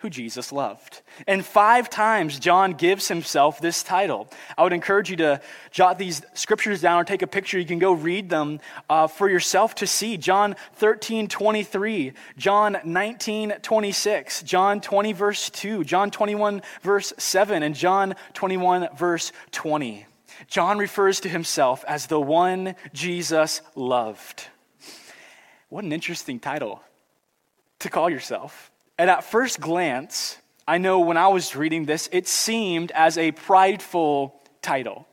who 0.00 0.08
Jesus 0.08 0.50
loved. 0.50 1.02
And 1.26 1.44
five 1.44 1.90
times 1.90 2.38
John 2.38 2.72
gives 2.72 3.08
himself 3.08 3.60
this 3.60 3.82
title. 3.82 4.28
I 4.56 4.62
would 4.62 4.72
encourage 4.72 5.10
you 5.10 5.16
to 5.16 5.40
jot 5.70 5.98
these 5.98 6.22
scriptures 6.32 6.80
down 6.80 7.00
or 7.00 7.04
take 7.04 7.20
a 7.20 7.26
picture. 7.26 7.58
You 7.58 7.66
can 7.66 7.78
go 7.78 7.92
read 7.92 8.30
them 8.30 8.60
uh, 8.88 9.08
for 9.08 9.28
yourself 9.28 9.74
to 9.76 9.86
see. 9.86 10.16
John 10.16 10.56
13, 10.76 11.28
23, 11.28 12.12
John 12.38 12.78
19, 12.82 13.50
26, 13.62 14.42
John 14.42 14.80
20, 14.80 15.12
verse 15.12 15.50
2, 15.50 15.84
John 15.84 16.10
21, 16.10 16.62
verse 16.80 17.12
7, 17.18 17.62
and 17.62 17.74
John 17.74 18.14
21, 18.32 18.88
verse 18.96 19.32
20. 19.52 20.06
John 20.46 20.78
refers 20.78 21.20
to 21.20 21.28
himself 21.28 21.84
as 21.86 22.06
the 22.06 22.20
one 22.20 22.74
Jesus 22.94 23.60
loved. 23.74 24.46
What 25.68 25.84
an 25.84 25.92
interesting 25.92 26.40
title 26.40 26.82
to 27.80 27.90
call 27.90 28.08
yourself. 28.08 28.69
And 29.00 29.08
at 29.08 29.24
first 29.24 29.60
glance, 29.60 30.36
I 30.68 30.76
know 30.76 31.00
when 31.00 31.16
I 31.16 31.28
was 31.28 31.56
reading 31.56 31.86
this, 31.86 32.10
it 32.12 32.28
seemed 32.28 32.90
as 32.90 33.16
a 33.16 33.32
prideful 33.32 34.38
title. 34.60 35.08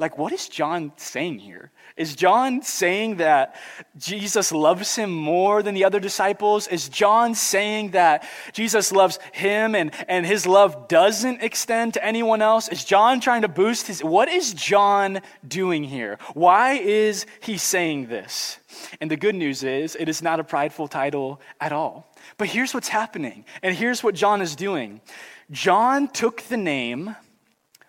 Like, 0.00 0.18
what 0.18 0.32
is 0.32 0.48
John 0.48 0.90
saying 0.96 1.38
here? 1.38 1.70
Is 1.96 2.16
John 2.16 2.62
saying 2.62 3.18
that 3.18 3.54
Jesus 3.96 4.50
loves 4.50 4.96
him 4.96 5.12
more 5.12 5.62
than 5.62 5.76
the 5.76 5.84
other 5.84 6.00
disciples? 6.00 6.66
Is 6.66 6.88
John 6.88 7.36
saying 7.36 7.92
that 7.92 8.28
Jesus 8.52 8.90
loves 8.90 9.20
him 9.30 9.76
and, 9.76 9.92
and 10.08 10.26
his 10.26 10.44
love 10.44 10.88
doesn't 10.88 11.40
extend 11.40 11.94
to 11.94 12.04
anyone 12.04 12.42
else? 12.42 12.66
Is 12.66 12.82
John 12.84 13.20
trying 13.20 13.42
to 13.42 13.48
boost 13.48 13.86
his. 13.86 14.02
What 14.02 14.28
is 14.28 14.54
John 14.54 15.20
doing 15.46 15.84
here? 15.84 16.18
Why 16.34 16.72
is 16.72 17.26
he 17.38 17.58
saying 17.58 18.08
this? 18.08 18.58
And 19.00 19.08
the 19.08 19.16
good 19.16 19.36
news 19.36 19.62
is, 19.62 19.94
it 19.94 20.08
is 20.08 20.20
not 20.20 20.40
a 20.40 20.44
prideful 20.44 20.88
title 20.88 21.40
at 21.60 21.72
all. 21.72 22.09
But 22.40 22.48
here's 22.48 22.72
what's 22.72 22.88
happening, 22.88 23.44
and 23.62 23.76
here's 23.76 24.02
what 24.02 24.14
John 24.14 24.40
is 24.40 24.56
doing 24.56 25.02
John 25.50 26.08
took 26.08 26.40
the 26.40 26.56
name 26.56 27.14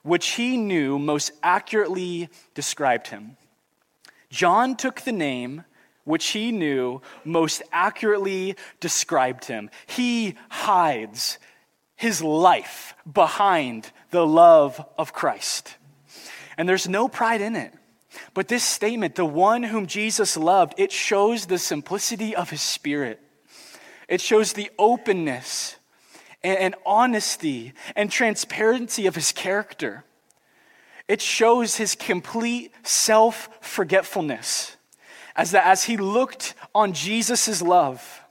which 0.04 0.32
he 0.32 0.58
knew 0.58 1.00
most 1.00 1.32
accurately 1.42 2.28
described 2.54 3.08
him. 3.08 3.38
John 4.30 4.76
took 4.76 5.00
the 5.02 5.14
name 5.14 5.64
which 6.04 6.32
he 6.32 6.52
knew 6.52 7.02
most 7.24 7.64
accurately 7.72 8.58
described 8.82 9.46
him. 9.46 9.70
He 9.86 10.36
hides 10.50 11.40
his 11.96 12.22
life 12.22 12.94
behind 13.10 13.90
the 14.10 14.28
love 14.28 14.86
of 14.98 15.14
Christ. 15.14 15.78
And 16.58 16.68
there's 16.68 16.90
no 16.90 17.08
pride 17.08 17.40
in 17.40 17.56
it. 17.56 17.74
But 18.34 18.50
this 18.50 18.66
statement, 18.66 19.16
the 19.16 19.24
one 19.24 19.64
whom 19.64 19.88
Jesus 19.88 20.36
loved, 20.36 20.74
it 20.78 20.92
shows 20.92 21.46
the 21.46 21.58
simplicity 21.58 22.36
of 22.36 22.50
his 22.50 22.62
spirit. 22.62 23.22
It 24.12 24.20
shows 24.20 24.52
the 24.52 24.70
openness 24.78 25.78
and, 26.44 26.76
honesty 26.86 27.72
and 27.96 28.12
transparency 28.12 29.08
of 29.08 29.16
his 29.16 29.32
character. 29.32 30.04
It 31.08 31.22
shows 31.22 31.78
his 31.78 31.96
complete 31.96 32.74
self 32.84 33.48
forgetfulness. 33.62 34.76
As, 35.34 35.52
that, 35.52 35.66
as 35.66 35.86
he 35.86 35.96
looked 35.96 36.56
on 36.76 36.92
Jesus' 36.92 37.62
love, 37.62 38.22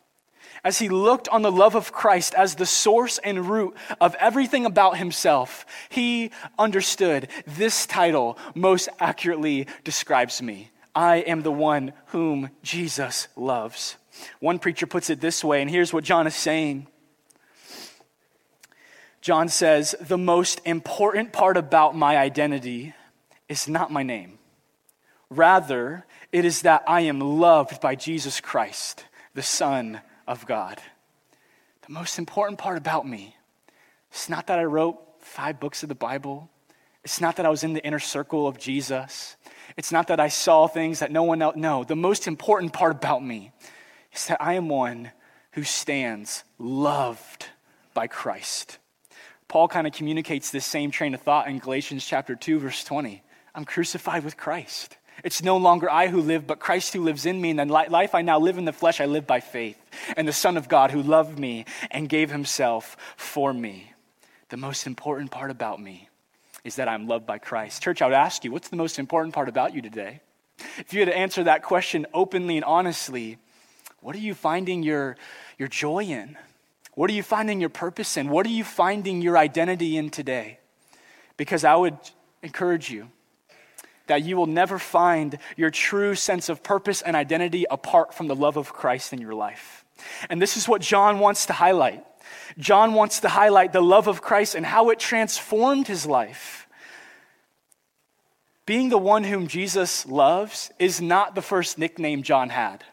as 0.62 0.81
he 0.81 0.90
looked 0.90 1.31
on 1.31 1.40
the 1.40 1.51
love 1.51 1.75
of 1.75 1.93
Christ 1.93 2.35
as 2.35 2.57
the 2.57 2.66
source 2.66 3.16
and 3.16 3.49
root 3.49 3.75
of 4.03 4.14
everything 4.16 4.66
about 4.66 4.99
himself, 4.99 5.64
he 5.88 6.31
understood 6.59 7.29
this 7.47 7.87
title 7.87 8.37
most 8.55 8.90
accurately 8.99 9.66
describes 9.83 10.43
me. 10.43 10.73
I 10.95 11.21
am 11.21 11.40
the 11.40 11.51
one 11.51 11.95
whom 12.09 12.51
Jesus 12.62 13.29
loves. 13.35 13.97
One 14.40 14.59
preacher 14.59 14.87
puts 14.87 15.11
it 15.11 15.20
this 15.20 15.42
way, 15.44 15.61
and 15.61 15.70
here's 15.70 15.92
what 15.92 16.04
John 16.04 16.26
is 16.26 16.35
saying. 16.35 16.87
John 19.20 19.48
says, 19.48 19.94
The 20.00 20.18
most 20.18 20.61
important 20.64 21.33
part 21.33 21.56
about 21.56 21.94
my 21.94 22.16
identity 22.16 22.94
is 23.48 23.68
not 23.68 23.90
my 23.90 24.02
name. 24.02 24.38
Rather, 25.28 26.06
it 26.33 26.44
is 26.44 26.62
that 26.62 26.83
I 26.87 27.02
am 27.02 27.20
loved 27.20 27.80
by 27.80 27.94
Jesus 27.94 28.40
Christ, 28.40 29.04
the 29.35 29.42
Son 29.42 30.00
of 30.26 30.46
God. 30.46 30.80
The 31.87 31.92
most 31.92 32.18
important 32.18 32.59
part 32.59 32.78
about 32.78 33.06
me 33.06 33.37
is 34.12 34.28
not 34.28 34.46
that 34.46 34.59
I 34.59 34.64
wrote 34.64 34.98
five 35.18 35.61
books 35.61 35.83
of 35.83 35.88
the 35.88 35.94
Bible. 35.94 36.48
It's 37.04 37.20
not 37.20 37.37
that 37.37 37.46
I 37.46 37.48
was 37.48 37.62
in 37.62 37.72
the 37.72 37.85
inner 37.85 37.98
circle 37.98 38.46
of 38.46 38.59
Jesus. 38.59 39.37
It's 39.76 39.92
not 39.92 40.09
that 40.09 40.20
I 40.20 40.28
saw 40.28 40.66
things 40.66 40.98
that 41.00 41.12
no 41.12 41.22
one 41.22 41.42
else. 41.42 41.56
No, 41.56 41.85
the 41.85 41.96
most 41.96 42.26
important 42.26 42.72
part 42.72 42.92
about 42.92 43.24
me 43.24 43.52
is 44.14 44.27
that 44.27 44.42
I 44.42 44.55
am 44.55 44.68
one 44.68 45.12
who 45.53 45.62
stands 45.62 46.44
loved 46.59 47.46
by 47.94 48.07
Christ. 48.07 48.79
Paul 49.49 49.68
kind 49.68 49.87
of 49.87 49.92
communicates 49.92 50.51
this 50.51 50.64
same 50.64 50.90
train 50.90 51.14
of 51.14 51.23
thought 51.23 51.49
in 51.49 51.59
Galatians 51.59 52.05
chapter 52.05 52.37
2 52.37 52.61
verse 52.61 52.85
20. 52.85 53.23
I'm 53.55 53.64
crucified 53.64 54.25
with 54.25 54.37
Christ. 54.37 54.96
It's 55.25 55.42
no 55.42 55.57
longer 55.57 55.90
I 55.90 56.09
who 56.09 56.20
live, 56.23 56.46
but 56.46 56.61
Christ 56.61 56.92
who 56.92 57.03
lives 57.03 57.27
in 57.27 57.40
me. 57.40 57.51
And 57.51 57.59
the 57.59 57.64
life 57.66 58.14
I 58.14 58.23
now 58.23 58.38
live 58.38 58.59
in 58.59 58.64
the 58.64 58.73
flesh, 58.73 59.01
I 59.01 59.07
live 59.07 59.27
by 59.27 59.40
faith. 59.40 59.79
And 60.16 60.27
the 60.27 60.33
Son 60.33 60.57
of 60.57 60.68
God 60.68 60.90
who 60.90 61.03
loved 61.03 61.38
me 61.38 61.66
and 61.90 62.09
gave 62.09 62.31
himself 62.31 62.96
for 63.16 63.53
me. 63.53 63.92
The 64.49 64.57
most 64.57 64.87
important 64.87 65.31
part 65.31 65.51
about 65.51 65.81
me 65.81 66.09
is 66.64 66.77
that 66.77 66.88
I'm 66.88 67.07
loved 67.07 67.27
by 67.27 67.38
Christ. 67.38 67.83
Church, 67.83 68.03
I 68.03 68.07
would 68.07 68.14
ask 68.14 68.44
you, 68.44 68.53
what's 68.53 68.68
the 68.68 68.77
most 68.77 68.99
important 68.99 69.35
part 69.35 69.49
about 69.49 69.75
you 69.75 69.83
today? 69.83 70.20
If 70.79 70.92
you 70.92 71.01
had 71.01 71.09
to 71.09 71.16
answer 71.16 71.44
that 71.44 71.62
question 71.62 72.07
openly 72.12 72.57
and 72.57 72.64
honestly, 72.64 73.38
what 74.01 74.17
are 74.17 74.21
you 74.21 74.35
finding 74.35 74.83
your, 74.83 75.17
your 75.59 75.69
joy 75.69 76.05
in? 76.05 76.37
What 76.95 77.11
are 77.11 77.15
you 77.15 77.23
finding 77.23 77.61
your 77.61 77.71
purpose 77.71 78.17
in? 78.17 78.29
What 78.29 78.47
are 78.47 78.51
you 78.51 78.65
finding 78.65 79.23
your 79.23 79.39
identity 79.39 79.97
in 79.97 80.11
today? 80.11 80.59
Because 81.37 81.65
I 81.65 81.75
would 81.75 81.97
encourage 82.43 82.91
you 82.91 83.09
that 84.07 84.23
you 84.25 84.37
will 84.37 84.47
never 84.47 84.79
find 84.79 85.39
your 85.57 85.71
true 85.71 86.15
sense 86.15 86.49
of 86.49 86.63
purpose 86.63 87.01
and 87.01 87.15
identity 87.15 87.65
apart 87.71 88.13
from 88.13 88.27
the 88.27 88.35
love 88.35 88.57
of 88.57 88.73
Christ 88.73 89.13
in 89.13 89.21
your 89.21 89.35
life. 89.35 89.85
And 90.29 90.43
this 90.43 90.57
is 90.57 90.67
what 90.67 90.81
John 90.81 91.21
wants 91.21 91.47
to 91.47 91.53
highlight. 91.53 92.05
John 92.59 92.95
wants 92.95 93.21
to 93.21 93.29
highlight 93.29 93.73
the 93.73 93.81
love 93.81 94.09
of 94.09 94.21
Christ 94.21 94.55
and 94.55 94.67
how 94.67 94.91
it 94.91 94.99
transformed 94.99 95.87
his 95.87 96.07
life. 96.07 96.67
Being 98.67 98.89
the 98.89 98.99
one 98.99 99.25
whom 99.25 99.47
Jesus 99.47 100.07
loves 100.07 100.71
is 100.79 101.01
not 101.01 101.35
the 101.35 101.43
first 101.43 101.79
nickname 101.79 102.23
John 102.23 102.49
had. 102.49 102.85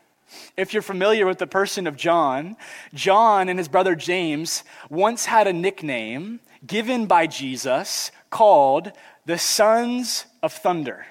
If 0.55 0.73
you're 0.73 0.81
familiar 0.81 1.25
with 1.25 1.37
the 1.37 1.47
person 1.47 1.87
of 1.87 1.95
John, 1.95 2.57
John 2.93 3.49
and 3.49 3.59
his 3.59 3.67
brother 3.67 3.95
James 3.95 4.63
once 4.89 5.25
had 5.25 5.47
a 5.47 5.53
nickname 5.53 6.39
given 6.65 7.05
by 7.05 7.27
Jesus 7.27 8.11
called 8.29 8.91
the 9.25 9.37
Sons 9.37 10.25
of 10.41 10.53
Thunder. 10.53 11.05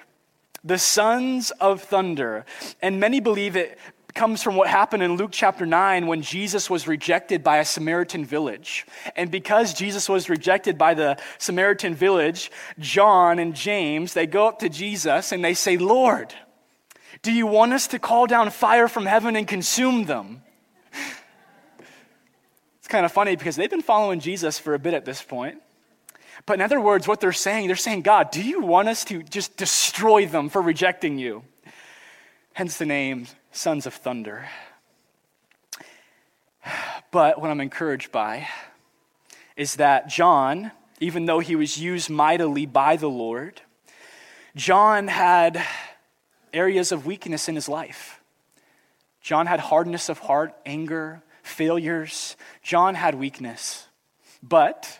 The 0.63 0.77
Sons 0.77 1.51
of 1.51 1.81
Thunder. 1.81 2.45
And 2.81 2.99
many 2.99 3.19
believe 3.19 3.55
it 3.55 3.79
comes 4.17 4.41
from 4.41 4.55
what 4.55 4.67
happened 4.67 5.03
in 5.03 5.15
Luke 5.15 5.29
chapter 5.31 5.65
9 5.65 6.07
when 6.07 6.21
Jesus 6.21 6.69
was 6.69 6.87
rejected 6.87 7.43
by 7.43 7.57
a 7.57 7.65
Samaritan 7.65 8.25
village. 8.25 8.85
And 9.15 9.29
because 9.29 9.73
Jesus 9.73 10.09
was 10.09 10.27
rejected 10.27 10.77
by 10.77 10.95
the 10.95 11.17
Samaritan 11.37 11.93
village, 11.93 12.51
John 12.79 13.39
and 13.39 13.55
James, 13.55 14.13
they 14.13 14.25
go 14.25 14.47
up 14.47 14.59
to 14.59 14.69
Jesus 14.69 15.31
and 15.31 15.45
they 15.45 15.53
say, 15.53 15.77
Lord, 15.77 16.33
do 17.27 17.33
you 17.33 17.45
want 17.45 17.73
us 17.73 17.87
to 17.87 17.99
call 17.99 18.25
down 18.25 18.49
fire 18.51 18.87
from 18.87 19.05
heaven 19.05 19.35
and 19.35 19.45
consume 19.45 20.05
them? 20.05 20.41
It's 22.79 22.87
kind 22.87 23.05
of 23.05 23.11
funny 23.11 23.35
because 23.35 23.57
they've 23.57 23.69
been 23.69 23.81
following 23.81 24.21
Jesus 24.21 24.57
for 24.57 24.73
a 24.73 24.79
bit 24.79 24.93
at 24.93 25.03
this 25.03 25.21
point. 25.21 25.61
But 26.45 26.53
in 26.53 26.61
other 26.61 26.79
words, 26.79 27.05
what 27.05 27.19
they're 27.19 27.33
saying, 27.33 27.67
they're 27.67 27.75
saying, 27.75 28.03
God, 28.03 28.31
do 28.31 28.41
you 28.41 28.61
want 28.61 28.87
us 28.87 29.03
to 29.05 29.23
just 29.23 29.57
destroy 29.57 30.25
them 30.25 30.47
for 30.47 30.61
rejecting 30.61 31.19
you? 31.19 31.43
Hence 32.53 32.77
the 32.77 32.85
name 32.85 33.27
Sons 33.51 33.85
of 33.85 33.93
Thunder. 33.93 34.47
But 37.11 37.41
what 37.41 37.51
I'm 37.51 37.59
encouraged 37.59 38.13
by 38.13 38.47
is 39.57 39.75
that 39.75 40.07
John, 40.07 40.71
even 41.01 41.25
though 41.25 41.39
he 41.39 41.57
was 41.57 41.77
used 41.77 42.09
mightily 42.09 42.65
by 42.65 42.95
the 42.95 43.09
Lord, 43.09 43.59
John 44.55 45.09
had 45.09 45.61
areas 46.53 46.91
of 46.91 47.05
weakness 47.05 47.47
in 47.49 47.55
his 47.55 47.69
life. 47.69 48.21
John 49.21 49.45
had 49.45 49.59
hardness 49.59 50.09
of 50.09 50.19
heart, 50.19 50.53
anger, 50.65 51.21
failures. 51.43 52.35
John 52.61 52.95
had 52.95 53.15
weakness. 53.15 53.85
But 54.41 54.99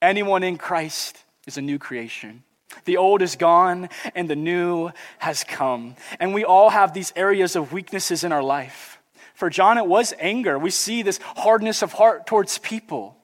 anyone 0.00 0.42
in 0.42 0.56
Christ 0.58 1.22
is 1.46 1.58
a 1.58 1.62
new 1.62 1.78
creation. 1.78 2.42
The 2.84 2.96
old 2.96 3.22
is 3.22 3.36
gone 3.36 3.88
and 4.14 4.28
the 4.28 4.36
new 4.36 4.90
has 5.18 5.44
come. 5.44 5.96
And 6.20 6.34
we 6.34 6.44
all 6.44 6.70
have 6.70 6.92
these 6.92 7.12
areas 7.16 7.56
of 7.56 7.72
weaknesses 7.72 8.24
in 8.24 8.32
our 8.32 8.42
life. 8.42 9.00
For 9.34 9.50
John, 9.50 9.78
it 9.78 9.86
was 9.86 10.14
anger. 10.18 10.58
We 10.58 10.70
see 10.70 11.02
this 11.02 11.18
hardness 11.18 11.82
of 11.82 11.92
heart 11.92 12.26
towards 12.26 12.58
people. 12.58 13.16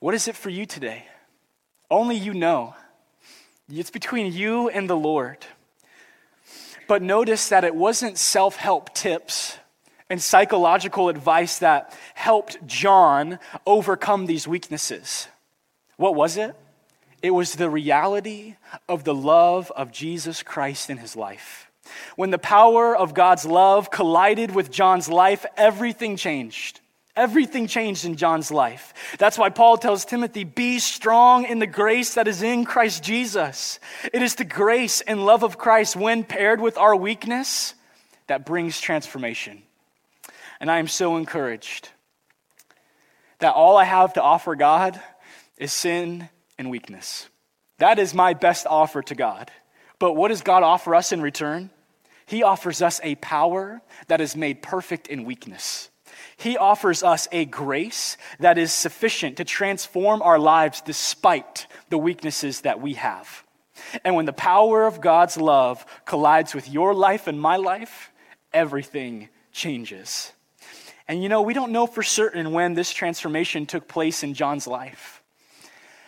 What 0.00 0.14
is 0.14 0.28
it 0.28 0.36
for 0.36 0.50
you 0.50 0.66
today? 0.66 1.04
Only 1.90 2.16
you 2.16 2.34
know. 2.34 2.74
It's 3.72 3.90
between 3.90 4.32
you 4.32 4.68
and 4.68 4.88
the 4.90 4.96
Lord. 4.96 5.38
But 6.88 7.02
notice 7.02 7.48
that 7.48 7.64
it 7.64 7.74
wasn't 7.74 8.18
self 8.18 8.56
help 8.56 8.94
tips 8.94 9.58
and 10.08 10.22
psychological 10.22 11.08
advice 11.08 11.58
that 11.58 11.96
helped 12.14 12.64
John 12.66 13.38
overcome 13.66 14.26
these 14.26 14.46
weaknesses. 14.46 15.28
What 15.96 16.14
was 16.14 16.36
it? 16.36 16.54
It 17.22 17.30
was 17.30 17.54
the 17.54 17.70
reality 17.70 18.56
of 18.88 19.04
the 19.04 19.14
love 19.14 19.72
of 19.74 19.90
Jesus 19.90 20.42
Christ 20.42 20.90
in 20.90 20.98
his 20.98 21.16
life. 21.16 21.70
When 22.14 22.30
the 22.30 22.38
power 22.38 22.96
of 22.96 23.14
God's 23.14 23.44
love 23.44 23.90
collided 23.90 24.54
with 24.54 24.70
John's 24.70 25.08
life, 25.08 25.46
everything 25.56 26.16
changed. 26.16 26.80
Everything 27.16 27.66
changed 27.66 28.04
in 28.04 28.16
John's 28.16 28.50
life. 28.50 28.92
That's 29.18 29.38
why 29.38 29.48
Paul 29.48 29.78
tells 29.78 30.04
Timothy, 30.04 30.44
Be 30.44 30.78
strong 30.78 31.46
in 31.46 31.58
the 31.58 31.66
grace 31.66 32.14
that 32.14 32.28
is 32.28 32.42
in 32.42 32.66
Christ 32.66 33.02
Jesus. 33.02 33.80
It 34.12 34.22
is 34.22 34.34
the 34.34 34.44
grace 34.44 35.00
and 35.00 35.24
love 35.24 35.42
of 35.42 35.56
Christ, 35.56 35.96
when 35.96 36.24
paired 36.24 36.60
with 36.60 36.76
our 36.76 36.94
weakness, 36.94 37.74
that 38.26 38.44
brings 38.44 38.80
transformation. 38.80 39.62
And 40.60 40.70
I 40.70 40.78
am 40.78 40.88
so 40.88 41.16
encouraged 41.16 41.88
that 43.38 43.54
all 43.54 43.76
I 43.76 43.84
have 43.84 44.14
to 44.14 44.22
offer 44.22 44.54
God 44.54 45.00
is 45.56 45.72
sin 45.72 46.28
and 46.58 46.70
weakness. 46.70 47.28
That 47.78 47.98
is 47.98 48.14
my 48.14 48.34
best 48.34 48.66
offer 48.66 49.02
to 49.02 49.14
God. 49.14 49.50
But 49.98 50.14
what 50.14 50.28
does 50.28 50.42
God 50.42 50.62
offer 50.62 50.94
us 50.94 51.12
in 51.12 51.22
return? 51.22 51.70
He 52.26 52.42
offers 52.42 52.82
us 52.82 53.00
a 53.02 53.14
power 53.16 53.80
that 54.08 54.20
is 54.20 54.36
made 54.36 54.62
perfect 54.62 55.08
in 55.08 55.24
weakness. 55.24 55.90
He 56.36 56.56
offers 56.56 57.02
us 57.02 57.26
a 57.32 57.46
grace 57.46 58.16
that 58.40 58.58
is 58.58 58.72
sufficient 58.72 59.38
to 59.38 59.44
transform 59.44 60.20
our 60.22 60.38
lives 60.38 60.80
despite 60.82 61.66
the 61.88 61.98
weaknesses 61.98 62.60
that 62.62 62.80
we 62.80 62.94
have. 62.94 63.42
And 64.04 64.14
when 64.14 64.26
the 64.26 64.32
power 64.32 64.86
of 64.86 65.00
God's 65.00 65.36
love 65.36 65.84
collides 66.04 66.54
with 66.54 66.68
your 66.68 66.94
life 66.94 67.26
and 67.26 67.40
my 67.40 67.56
life, 67.56 68.10
everything 68.52 69.28
changes. 69.52 70.32
And 71.08 71.22
you 71.22 71.28
know, 71.28 71.42
we 71.42 71.54
don't 71.54 71.72
know 71.72 71.86
for 71.86 72.02
certain 72.02 72.52
when 72.52 72.74
this 72.74 72.92
transformation 72.92 73.64
took 73.64 73.88
place 73.88 74.22
in 74.22 74.34
John's 74.34 74.66
life. 74.66 75.22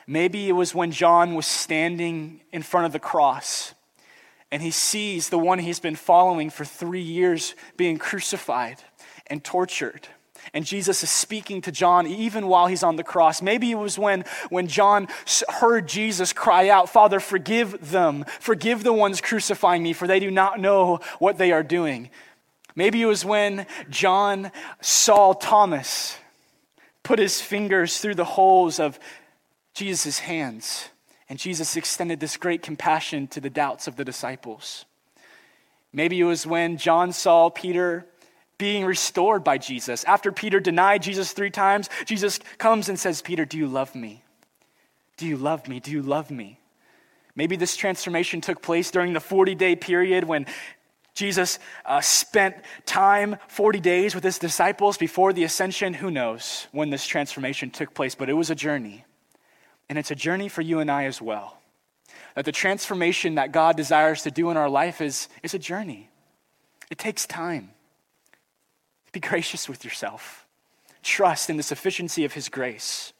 Maybe 0.07 0.49
it 0.49 0.53
was 0.53 0.75
when 0.75 0.91
John 0.91 1.35
was 1.35 1.47
standing 1.47 2.41
in 2.53 2.63
front 2.63 2.87
of 2.87 2.93
the 2.93 2.99
cross 2.99 3.75
and 4.51 4.63
he 4.63 4.71
sees 4.71 5.29
the 5.29 5.39
one 5.39 5.59
he's 5.59 5.81
been 5.81 5.97
following 5.97 6.51
for 6.51 6.65
three 6.65 7.03
years 7.03 7.55
being 7.77 7.99
crucified 7.99 8.83
and 9.27 9.45
tortured. 9.45 10.09
And 10.55 10.65
Jesus 10.65 11.03
is 11.03 11.11
speaking 11.11 11.61
to 11.63 11.73
John 11.73 12.07
even 12.07 12.47
while 12.47 12.67
he's 12.67 12.83
on 12.83 12.97
the 12.97 13.05
cross. 13.05 13.43
Maybe 13.43 13.71
it 13.71 13.79
was 13.79 13.99
when, 13.99 14.25
when 14.49 14.67
John 14.67 15.09
heard 15.49 15.87
Jesus 15.89 16.33
cry 16.33 16.69
out, 16.69 16.89
Father, 16.89 17.21
forgive 17.21 17.91
them, 17.91 18.25
forgive 18.41 18.83
the 18.83 18.93
ones 18.93 19.21
crucifying 19.21 19.83
me, 19.83 19.93
for 19.93 20.07
they 20.07 20.21
do 20.21 20.31
not 20.31 20.61
know 20.61 21.01
what 21.19 21.39
they 21.39 21.53
are 21.53 21.63
doing. 21.63 22.11
Maybe 22.75 23.03
it 23.03 23.07
was 23.07 23.25
when 23.25 23.67
John 23.91 24.53
saw 24.81 25.33
Thomas 25.33 26.17
put 27.03 27.19
his 27.19 27.41
fingers 27.41 27.99
through 27.99 28.15
the 28.15 28.25
holes 28.25 28.79
of 28.79 28.99
Jesus' 29.75 30.21
hands, 30.21 30.89
and 31.29 31.39
Jesus 31.39 31.77
extended 31.77 32.21
this 32.21 32.37
great 32.37 32.63
compassion 32.63 33.27
to 33.29 33.41
the 33.41 33.51
doubts 33.51 33.87
of 33.87 33.97
the 33.97 34.05
disciples. 34.05 34.85
Maybe 35.93 36.21
it 36.21 36.25
was 36.25 36.47
when 36.47 36.77
John 36.77 37.13
saw 37.13 37.49
Peter 37.49 38.07
being 38.59 38.85
restored 38.85 39.45
by 39.45 39.57
Jesus. 39.57 40.05
After 40.05 40.33
Peter 40.33 40.61
denied 40.61 41.03
Jesus 41.03 41.33
three 41.33 41.51
times, 41.51 41.89
Jesus 42.05 42.41
comes 42.59 42.89
and 42.89 42.99
says, 42.99 43.23
Peter, 43.23 43.45
do 43.45 43.57
you 43.57 43.69
love 43.69 43.95
me? 43.95 44.23
Do 45.17 45.27
you 45.27 45.37
love 45.37 45.69
me? 45.69 45.81
Do 45.81 45.91
you 45.91 46.03
love 46.03 46.31
me? 46.31 46.61
Maybe 47.35 47.55
this 47.55 47.77
transformation 47.77 48.41
took 48.41 48.61
place 48.61 48.91
during 48.91 49.13
the 49.13 49.21
40 49.21 49.55
day 49.55 49.77
period 49.77 50.25
when 50.25 50.47
Jesus 51.15 51.59
uh, 51.85 52.01
spent 52.01 52.57
time, 52.85 53.37
40 53.49 53.81
days, 53.81 54.15
with 54.15 54.23
his 54.23 54.39
disciples 54.39 54.97
before 54.99 55.33
the 55.33 55.45
ascension. 55.45 55.95
Who 55.95 56.11
knows 56.11 56.67
when 56.73 56.91
this 56.91 57.07
transformation 57.07 57.71
took 57.71 57.95
place, 57.95 58.15
but 58.15 58.29
it 58.29 58.35
was 58.35 58.51
a 58.51 58.55
journey. 58.55 59.05
And 59.89 59.99
it's 59.99 60.11
a 60.11 60.17
journey 60.17 60.49
for 60.49 60.63
you 60.63 60.81
and 60.81 60.91
I 60.91 61.05
as 61.05 61.23
well. 61.23 61.59
That 62.35 62.45
the 62.45 62.53
transformation 62.53 63.35
that 63.35 63.53
God 63.53 63.77
desires 63.77 64.23
to 64.23 64.31
do 64.31 64.51
in 64.51 64.57
our 64.57 64.69
life 64.69 65.01
is, 65.01 65.29
is 65.43 65.55
a 65.55 65.59
journey, 65.59 66.11
it 66.91 66.99
takes 66.99 67.27
time. 67.27 67.71
Be 69.13 69.21
gracious 69.21 69.69
with 69.69 69.85
yourself. 69.85 70.47
Trust 71.03 71.49
in 71.49 71.57
the 71.57 71.63
sufficiency 71.63 72.25
of 72.25 72.33
His 72.33 72.49
grace. 72.49 73.13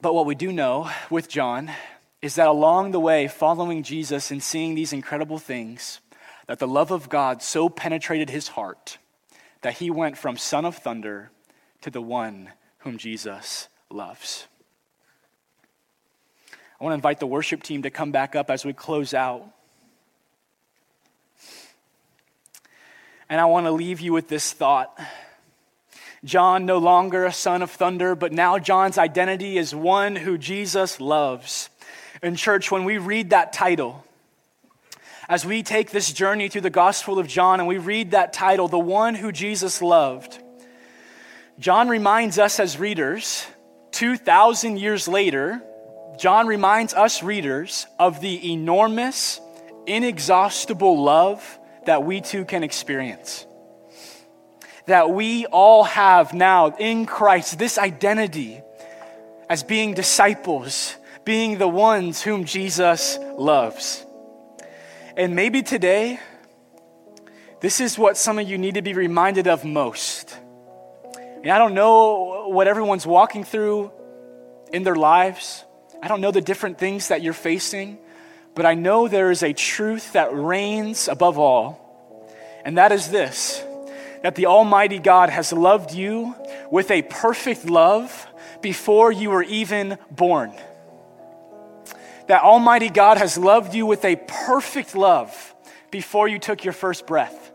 But 0.00 0.14
what 0.14 0.26
we 0.26 0.34
do 0.34 0.52
know 0.52 0.90
with 1.08 1.28
John 1.28 1.70
is 2.20 2.34
that 2.34 2.48
along 2.48 2.90
the 2.90 3.00
way, 3.00 3.28
following 3.28 3.82
Jesus 3.82 4.30
and 4.30 4.42
seeing 4.42 4.74
these 4.74 4.92
incredible 4.92 5.38
things, 5.38 6.00
that 6.46 6.58
the 6.58 6.68
love 6.68 6.90
of 6.90 7.08
God 7.08 7.42
so 7.42 7.68
penetrated 7.68 8.30
his 8.30 8.48
heart 8.48 8.98
that 9.62 9.74
he 9.74 9.90
went 9.90 10.18
from 10.18 10.36
son 10.36 10.64
of 10.64 10.76
thunder 10.76 11.30
to 11.80 11.90
the 11.90 12.02
one 12.02 12.50
whom 12.78 12.98
Jesus 12.98 13.68
loves. 13.90 14.46
I 16.78 16.84
want 16.84 16.92
to 16.92 16.96
invite 16.96 17.20
the 17.20 17.26
worship 17.26 17.62
team 17.62 17.82
to 17.82 17.90
come 17.90 18.12
back 18.12 18.36
up 18.36 18.50
as 18.50 18.64
we 18.64 18.74
close 18.74 19.14
out. 19.14 19.53
And 23.28 23.40
I 23.40 23.46
want 23.46 23.66
to 23.66 23.72
leave 23.72 24.00
you 24.00 24.12
with 24.12 24.28
this 24.28 24.52
thought. 24.52 24.98
John, 26.24 26.64
no 26.64 26.78
longer 26.78 27.26
a 27.26 27.32
son 27.32 27.62
of 27.62 27.70
thunder, 27.70 28.14
but 28.14 28.32
now 28.32 28.58
John's 28.58 28.96
identity 28.96 29.58
is 29.58 29.74
one 29.74 30.16
who 30.16 30.38
Jesus 30.38 31.00
loves. 31.00 31.68
In 32.22 32.36
church, 32.36 32.70
when 32.70 32.84
we 32.84 32.96
read 32.98 33.30
that 33.30 33.52
title, 33.52 34.04
as 35.28 35.44
we 35.44 35.62
take 35.62 35.90
this 35.90 36.12
journey 36.12 36.48
through 36.48 36.62
the 36.62 36.70
Gospel 36.70 37.18
of 37.18 37.26
John 37.26 37.60
and 37.60 37.68
we 37.68 37.78
read 37.78 38.12
that 38.12 38.32
title, 38.32 38.68
The 38.68 38.78
One 38.78 39.14
Who 39.14 39.32
Jesus 39.32 39.82
Loved, 39.82 40.38
John 41.58 41.88
reminds 41.88 42.38
us 42.38 42.58
as 42.58 42.78
readers, 42.78 43.46
2,000 43.92 44.78
years 44.78 45.06
later, 45.06 45.62
John 46.18 46.46
reminds 46.46 46.94
us 46.94 47.22
readers 47.22 47.86
of 47.98 48.20
the 48.20 48.52
enormous, 48.52 49.40
inexhaustible 49.86 51.02
love 51.02 51.58
that 51.86 52.04
we 52.04 52.20
too 52.20 52.44
can 52.44 52.62
experience. 52.62 53.46
That 54.86 55.10
we 55.10 55.46
all 55.46 55.84
have 55.84 56.34
now 56.34 56.74
in 56.76 57.06
Christ 57.06 57.58
this 57.58 57.78
identity 57.78 58.60
as 59.48 59.62
being 59.62 59.94
disciples, 59.94 60.96
being 61.24 61.58
the 61.58 61.68
ones 61.68 62.22
whom 62.22 62.44
Jesus 62.44 63.18
loves. 63.36 64.04
And 65.16 65.34
maybe 65.34 65.62
today, 65.62 66.18
this 67.60 67.80
is 67.80 67.98
what 67.98 68.16
some 68.16 68.38
of 68.38 68.48
you 68.48 68.58
need 68.58 68.74
to 68.74 68.82
be 68.82 68.92
reminded 68.92 69.46
of 69.46 69.64
most. 69.64 70.36
And 71.14 71.50
I 71.50 71.58
don't 71.58 71.74
know 71.74 72.48
what 72.48 72.66
everyone's 72.66 73.06
walking 73.06 73.44
through 73.44 73.92
in 74.72 74.82
their 74.82 74.96
lives. 74.96 75.64
I 76.02 76.08
don't 76.08 76.20
know 76.20 76.30
the 76.30 76.40
different 76.40 76.78
things 76.78 77.08
that 77.08 77.22
you're 77.22 77.32
facing, 77.32 77.98
but 78.54 78.66
I 78.66 78.74
know 78.74 79.08
there 79.08 79.30
is 79.30 79.42
a 79.42 79.52
truth 79.52 80.12
that 80.12 80.34
reigns 80.34 81.08
above 81.08 81.38
all, 81.38 82.30
and 82.64 82.78
that 82.78 82.92
is 82.92 83.08
this 83.08 83.62
that 84.22 84.36
the 84.36 84.46
Almighty 84.46 84.98
God 84.98 85.28
has 85.28 85.52
loved 85.52 85.92
you 85.92 86.34
with 86.70 86.90
a 86.90 87.02
perfect 87.02 87.66
love 87.66 88.26
before 88.62 89.12
you 89.12 89.28
were 89.28 89.42
even 89.42 89.98
born. 90.10 90.50
That 92.28 92.42
Almighty 92.42 92.88
God 92.88 93.18
has 93.18 93.36
loved 93.36 93.74
you 93.74 93.84
with 93.84 94.02
a 94.06 94.16
perfect 94.16 94.94
love 94.94 95.54
before 95.90 96.26
you 96.26 96.38
took 96.38 96.64
your 96.64 96.72
first 96.72 97.06
breath. 97.06 97.52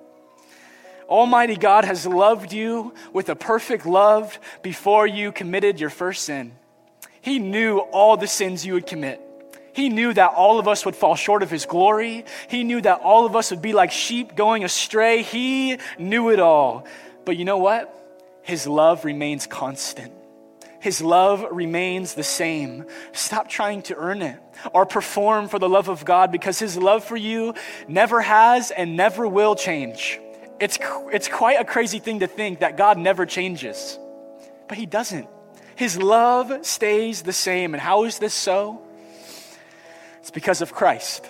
Almighty 1.08 1.56
God 1.56 1.86
has 1.86 2.06
loved 2.06 2.54
you 2.54 2.94
with 3.14 3.30
a 3.30 3.36
perfect 3.36 3.88
love 3.88 4.40
before 4.62 5.08
you 5.08 5.32
committed 5.32 5.80
your 5.80 5.90
first 5.90 6.24
sin. 6.24 6.52
He 7.20 7.40
knew 7.40 7.80
all 7.80 8.16
the 8.16 8.28
sins 8.28 8.64
you 8.64 8.74
would 8.74 8.86
commit. 8.86 9.20
He 9.80 9.88
knew 9.88 10.14
that 10.14 10.32
all 10.32 10.60
of 10.60 10.68
us 10.68 10.86
would 10.86 10.94
fall 10.94 11.16
short 11.16 11.42
of 11.42 11.50
His 11.50 11.66
glory. 11.66 12.26
He 12.50 12.66
knew 12.66 12.82
that 12.82 13.00
all 13.00 13.26
of 13.26 13.34
us 13.38 13.50
would 13.50 13.62
be 13.62 13.72
like 13.72 13.94
sheep 13.94 14.36
going 14.36 14.66
astray. 14.66 15.24
He 15.24 15.78
knew 15.98 16.32
it 16.32 16.40
all. 16.42 16.86
But 17.24 17.38
you 17.38 17.46
know 17.46 17.60
what? 17.60 17.96
His 18.42 18.68
love 18.68 19.06
remains 19.06 19.48
constant. 19.48 20.12
His 20.82 21.00
love 21.02 21.46
remains 21.50 22.14
the 22.14 22.26
same. 22.26 22.88
Stop 23.14 23.48
trying 23.48 23.82
to 23.84 23.96
earn 23.96 24.22
it 24.22 24.38
or 24.74 24.86
perform 24.86 25.48
for 25.48 25.60
the 25.60 25.70
love 25.70 25.88
of 25.88 26.04
God 26.04 26.30
because 26.30 26.60
His 26.60 26.76
love 26.76 27.06
for 27.06 27.16
you 27.16 27.54
never 27.88 28.20
has 28.20 28.72
and 28.72 28.98
never 28.98 29.30
will 29.30 29.56
change. 29.56 30.20
It's, 30.60 30.78
it's 31.14 31.30
quite 31.30 31.62
a 31.62 31.64
crazy 31.64 32.00
thing 32.00 32.20
to 32.20 32.28
think 32.28 32.60
that 32.60 32.76
God 32.76 32.98
never 32.98 33.26
changes, 33.26 33.98
but 34.68 34.78
He 34.78 34.86
doesn't. 34.86 35.30
His 35.78 35.98
love 35.98 36.66
stays 36.66 37.22
the 37.22 37.32
same. 37.32 37.74
And 37.74 37.80
how 37.80 38.04
is 38.04 38.20
this 38.20 38.34
so? 38.34 38.82
It's 40.30 40.36
because 40.36 40.62
of 40.62 40.72
Christ. 40.72 41.26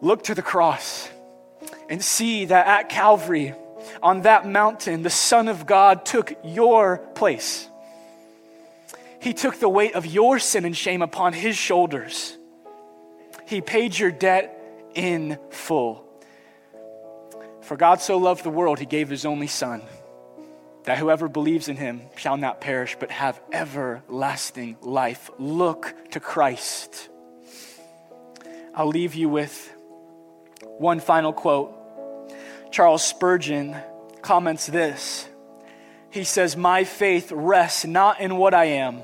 Look 0.00 0.22
to 0.24 0.34
the 0.36 0.42
cross 0.42 1.10
and 1.88 2.00
see 2.00 2.44
that 2.44 2.68
at 2.68 2.88
Calvary, 2.88 3.52
on 4.00 4.22
that 4.22 4.46
mountain, 4.46 5.02
the 5.02 5.10
Son 5.10 5.48
of 5.48 5.66
God 5.66 6.06
took 6.06 6.32
your 6.44 6.98
place. 7.16 7.68
He 9.20 9.34
took 9.34 9.58
the 9.58 9.68
weight 9.68 9.96
of 9.96 10.06
your 10.06 10.38
sin 10.38 10.64
and 10.64 10.76
shame 10.76 11.02
upon 11.02 11.32
his 11.32 11.56
shoulders. 11.56 12.38
He 13.44 13.60
paid 13.60 13.98
your 13.98 14.12
debt 14.12 14.56
in 14.94 15.40
full. 15.50 16.04
For 17.62 17.76
God 17.76 18.00
so 18.00 18.18
loved 18.18 18.44
the 18.44 18.50
world, 18.50 18.78
he 18.78 18.86
gave 18.86 19.08
his 19.08 19.24
only 19.24 19.48
Son, 19.48 19.82
that 20.84 20.98
whoever 20.98 21.28
believes 21.28 21.66
in 21.66 21.76
him 21.76 22.02
shall 22.14 22.36
not 22.36 22.60
perish, 22.60 22.96
but 23.00 23.10
have 23.10 23.40
everlasting 23.52 24.76
life. 24.80 25.28
Look 25.40 25.92
to 26.12 26.20
Christ. 26.20 27.08
I'll 28.76 28.88
leave 28.88 29.14
you 29.14 29.30
with 29.30 29.74
one 30.76 31.00
final 31.00 31.32
quote. 31.32 31.72
Charles 32.70 33.02
Spurgeon 33.02 33.74
comments 34.20 34.66
this. 34.66 35.26
He 36.10 36.24
says, 36.24 36.58
My 36.58 36.84
faith 36.84 37.32
rests 37.32 37.86
not 37.86 38.20
in 38.20 38.36
what 38.36 38.52
I 38.52 38.66
am, 38.66 39.00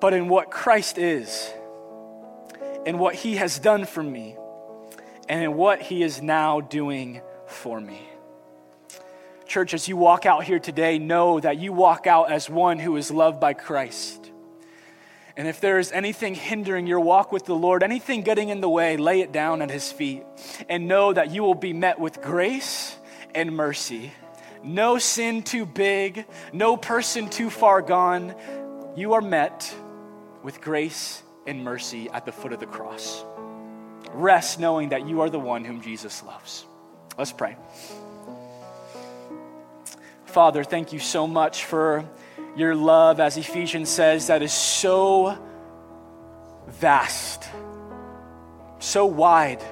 but 0.00 0.14
in 0.14 0.28
what 0.28 0.50
Christ 0.50 0.98
is, 0.98 1.48
in 2.84 2.98
what 2.98 3.14
he 3.14 3.36
has 3.36 3.60
done 3.60 3.84
for 3.84 4.02
me, 4.02 4.36
and 5.28 5.44
in 5.44 5.54
what 5.54 5.80
he 5.80 6.02
is 6.02 6.20
now 6.20 6.60
doing 6.60 7.20
for 7.46 7.80
me. 7.80 8.02
Church, 9.46 9.74
as 9.74 9.86
you 9.86 9.96
walk 9.96 10.26
out 10.26 10.42
here 10.42 10.58
today, 10.58 10.98
know 10.98 11.38
that 11.38 11.58
you 11.58 11.72
walk 11.72 12.08
out 12.08 12.32
as 12.32 12.50
one 12.50 12.80
who 12.80 12.96
is 12.96 13.12
loved 13.12 13.38
by 13.38 13.52
Christ. 13.52 14.23
And 15.36 15.48
if 15.48 15.60
there 15.60 15.78
is 15.78 15.90
anything 15.90 16.34
hindering 16.34 16.86
your 16.86 17.00
walk 17.00 17.32
with 17.32 17.44
the 17.44 17.54
Lord, 17.54 17.82
anything 17.82 18.22
getting 18.22 18.50
in 18.50 18.60
the 18.60 18.68
way, 18.68 18.96
lay 18.96 19.20
it 19.20 19.32
down 19.32 19.62
at 19.62 19.70
his 19.70 19.90
feet 19.90 20.22
and 20.68 20.86
know 20.86 21.12
that 21.12 21.32
you 21.32 21.42
will 21.42 21.56
be 21.56 21.72
met 21.72 21.98
with 21.98 22.22
grace 22.22 22.96
and 23.34 23.54
mercy. 23.54 24.12
No 24.62 24.98
sin 24.98 25.42
too 25.42 25.66
big, 25.66 26.24
no 26.52 26.76
person 26.76 27.28
too 27.28 27.50
far 27.50 27.82
gone. 27.82 28.34
You 28.96 29.14
are 29.14 29.20
met 29.20 29.74
with 30.44 30.60
grace 30.60 31.22
and 31.46 31.64
mercy 31.64 32.08
at 32.10 32.24
the 32.24 32.32
foot 32.32 32.52
of 32.52 32.60
the 32.60 32.66
cross. 32.66 33.24
Rest 34.12 34.60
knowing 34.60 34.90
that 34.90 35.08
you 35.08 35.20
are 35.22 35.30
the 35.30 35.40
one 35.40 35.64
whom 35.64 35.82
Jesus 35.82 36.22
loves. 36.22 36.64
Let's 37.18 37.32
pray. 37.32 37.56
Father, 40.26 40.62
thank 40.64 40.92
you 40.92 41.00
so 41.00 41.26
much 41.26 41.64
for 41.64 42.04
your 42.56 42.74
love, 42.74 43.20
as 43.20 43.36
Ephesians 43.36 43.88
says, 43.88 44.28
that 44.28 44.42
is 44.42 44.52
so 44.52 45.38
vast, 46.68 47.44
so 48.78 49.06
wide, 49.06 49.62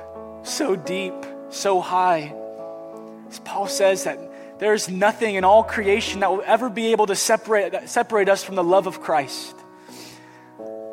so 0.43 0.77
deep, 0.77 1.15
so 1.51 1.81
high. 1.81 2.35
As 3.29 3.39
Paul 3.41 3.67
says 3.67 4.05
that 4.05 4.19
there 4.59 4.75
is 4.75 4.89
nothing 4.89 5.37
in 5.37 5.45
all 5.45 5.63
creation 5.63 6.21
that 6.21 6.31
will 6.31 6.43
ever 6.45 6.69
be 6.69 6.93
able 6.93 7.07
to 7.07 7.17
separate, 7.17 7.89
separate 7.89 8.29
us 8.29 8.45
from 8.45 8.55
the 8.57 8.65
love 8.65 8.87
of 8.87 9.01
Christ. 9.01 9.57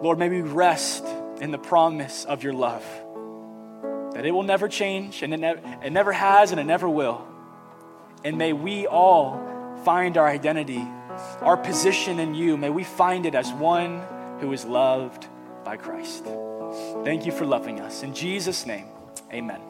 Lord, 0.02 0.18
may 0.18 0.30
we 0.30 0.42
rest 0.42 1.06
in 1.42 1.52
the 1.52 1.58
promise 1.58 2.26
of 2.26 2.44
your 2.44 2.54
love, 2.54 2.84
that 4.14 4.26
it 4.26 4.32
will 4.32 4.44
never 4.44 4.68
change, 4.68 5.22
and 5.24 5.34
it, 5.34 5.40
ne- 5.40 5.78
it 5.84 5.92
never 5.92 6.12
has, 6.12 6.52
and 6.52 6.60
it 6.60 6.66
never 6.66 6.88
will. 6.88 7.26
And 8.24 8.38
may 8.38 8.54
we 8.54 8.88
all 8.88 9.40
find 9.86 10.18
our 10.18 10.28
identity 10.28 10.86
our 11.42 11.58
position 11.58 12.20
in 12.20 12.34
you, 12.34 12.58
may 12.58 12.70
we 12.70 12.84
find 12.84 13.26
it 13.26 13.36
as 13.36 13.52
one 13.54 14.02
who 14.40 14.54
is 14.54 14.66
loved 14.66 15.28
by 15.64 15.78
Christ. 15.78 16.26
Thank 17.04 17.26
you 17.26 17.32
for 17.32 17.46
loving 17.46 17.80
us. 17.80 18.04
In 18.04 18.14
Jesus' 18.14 18.66
name, 18.66 18.86
amen. 19.34 19.69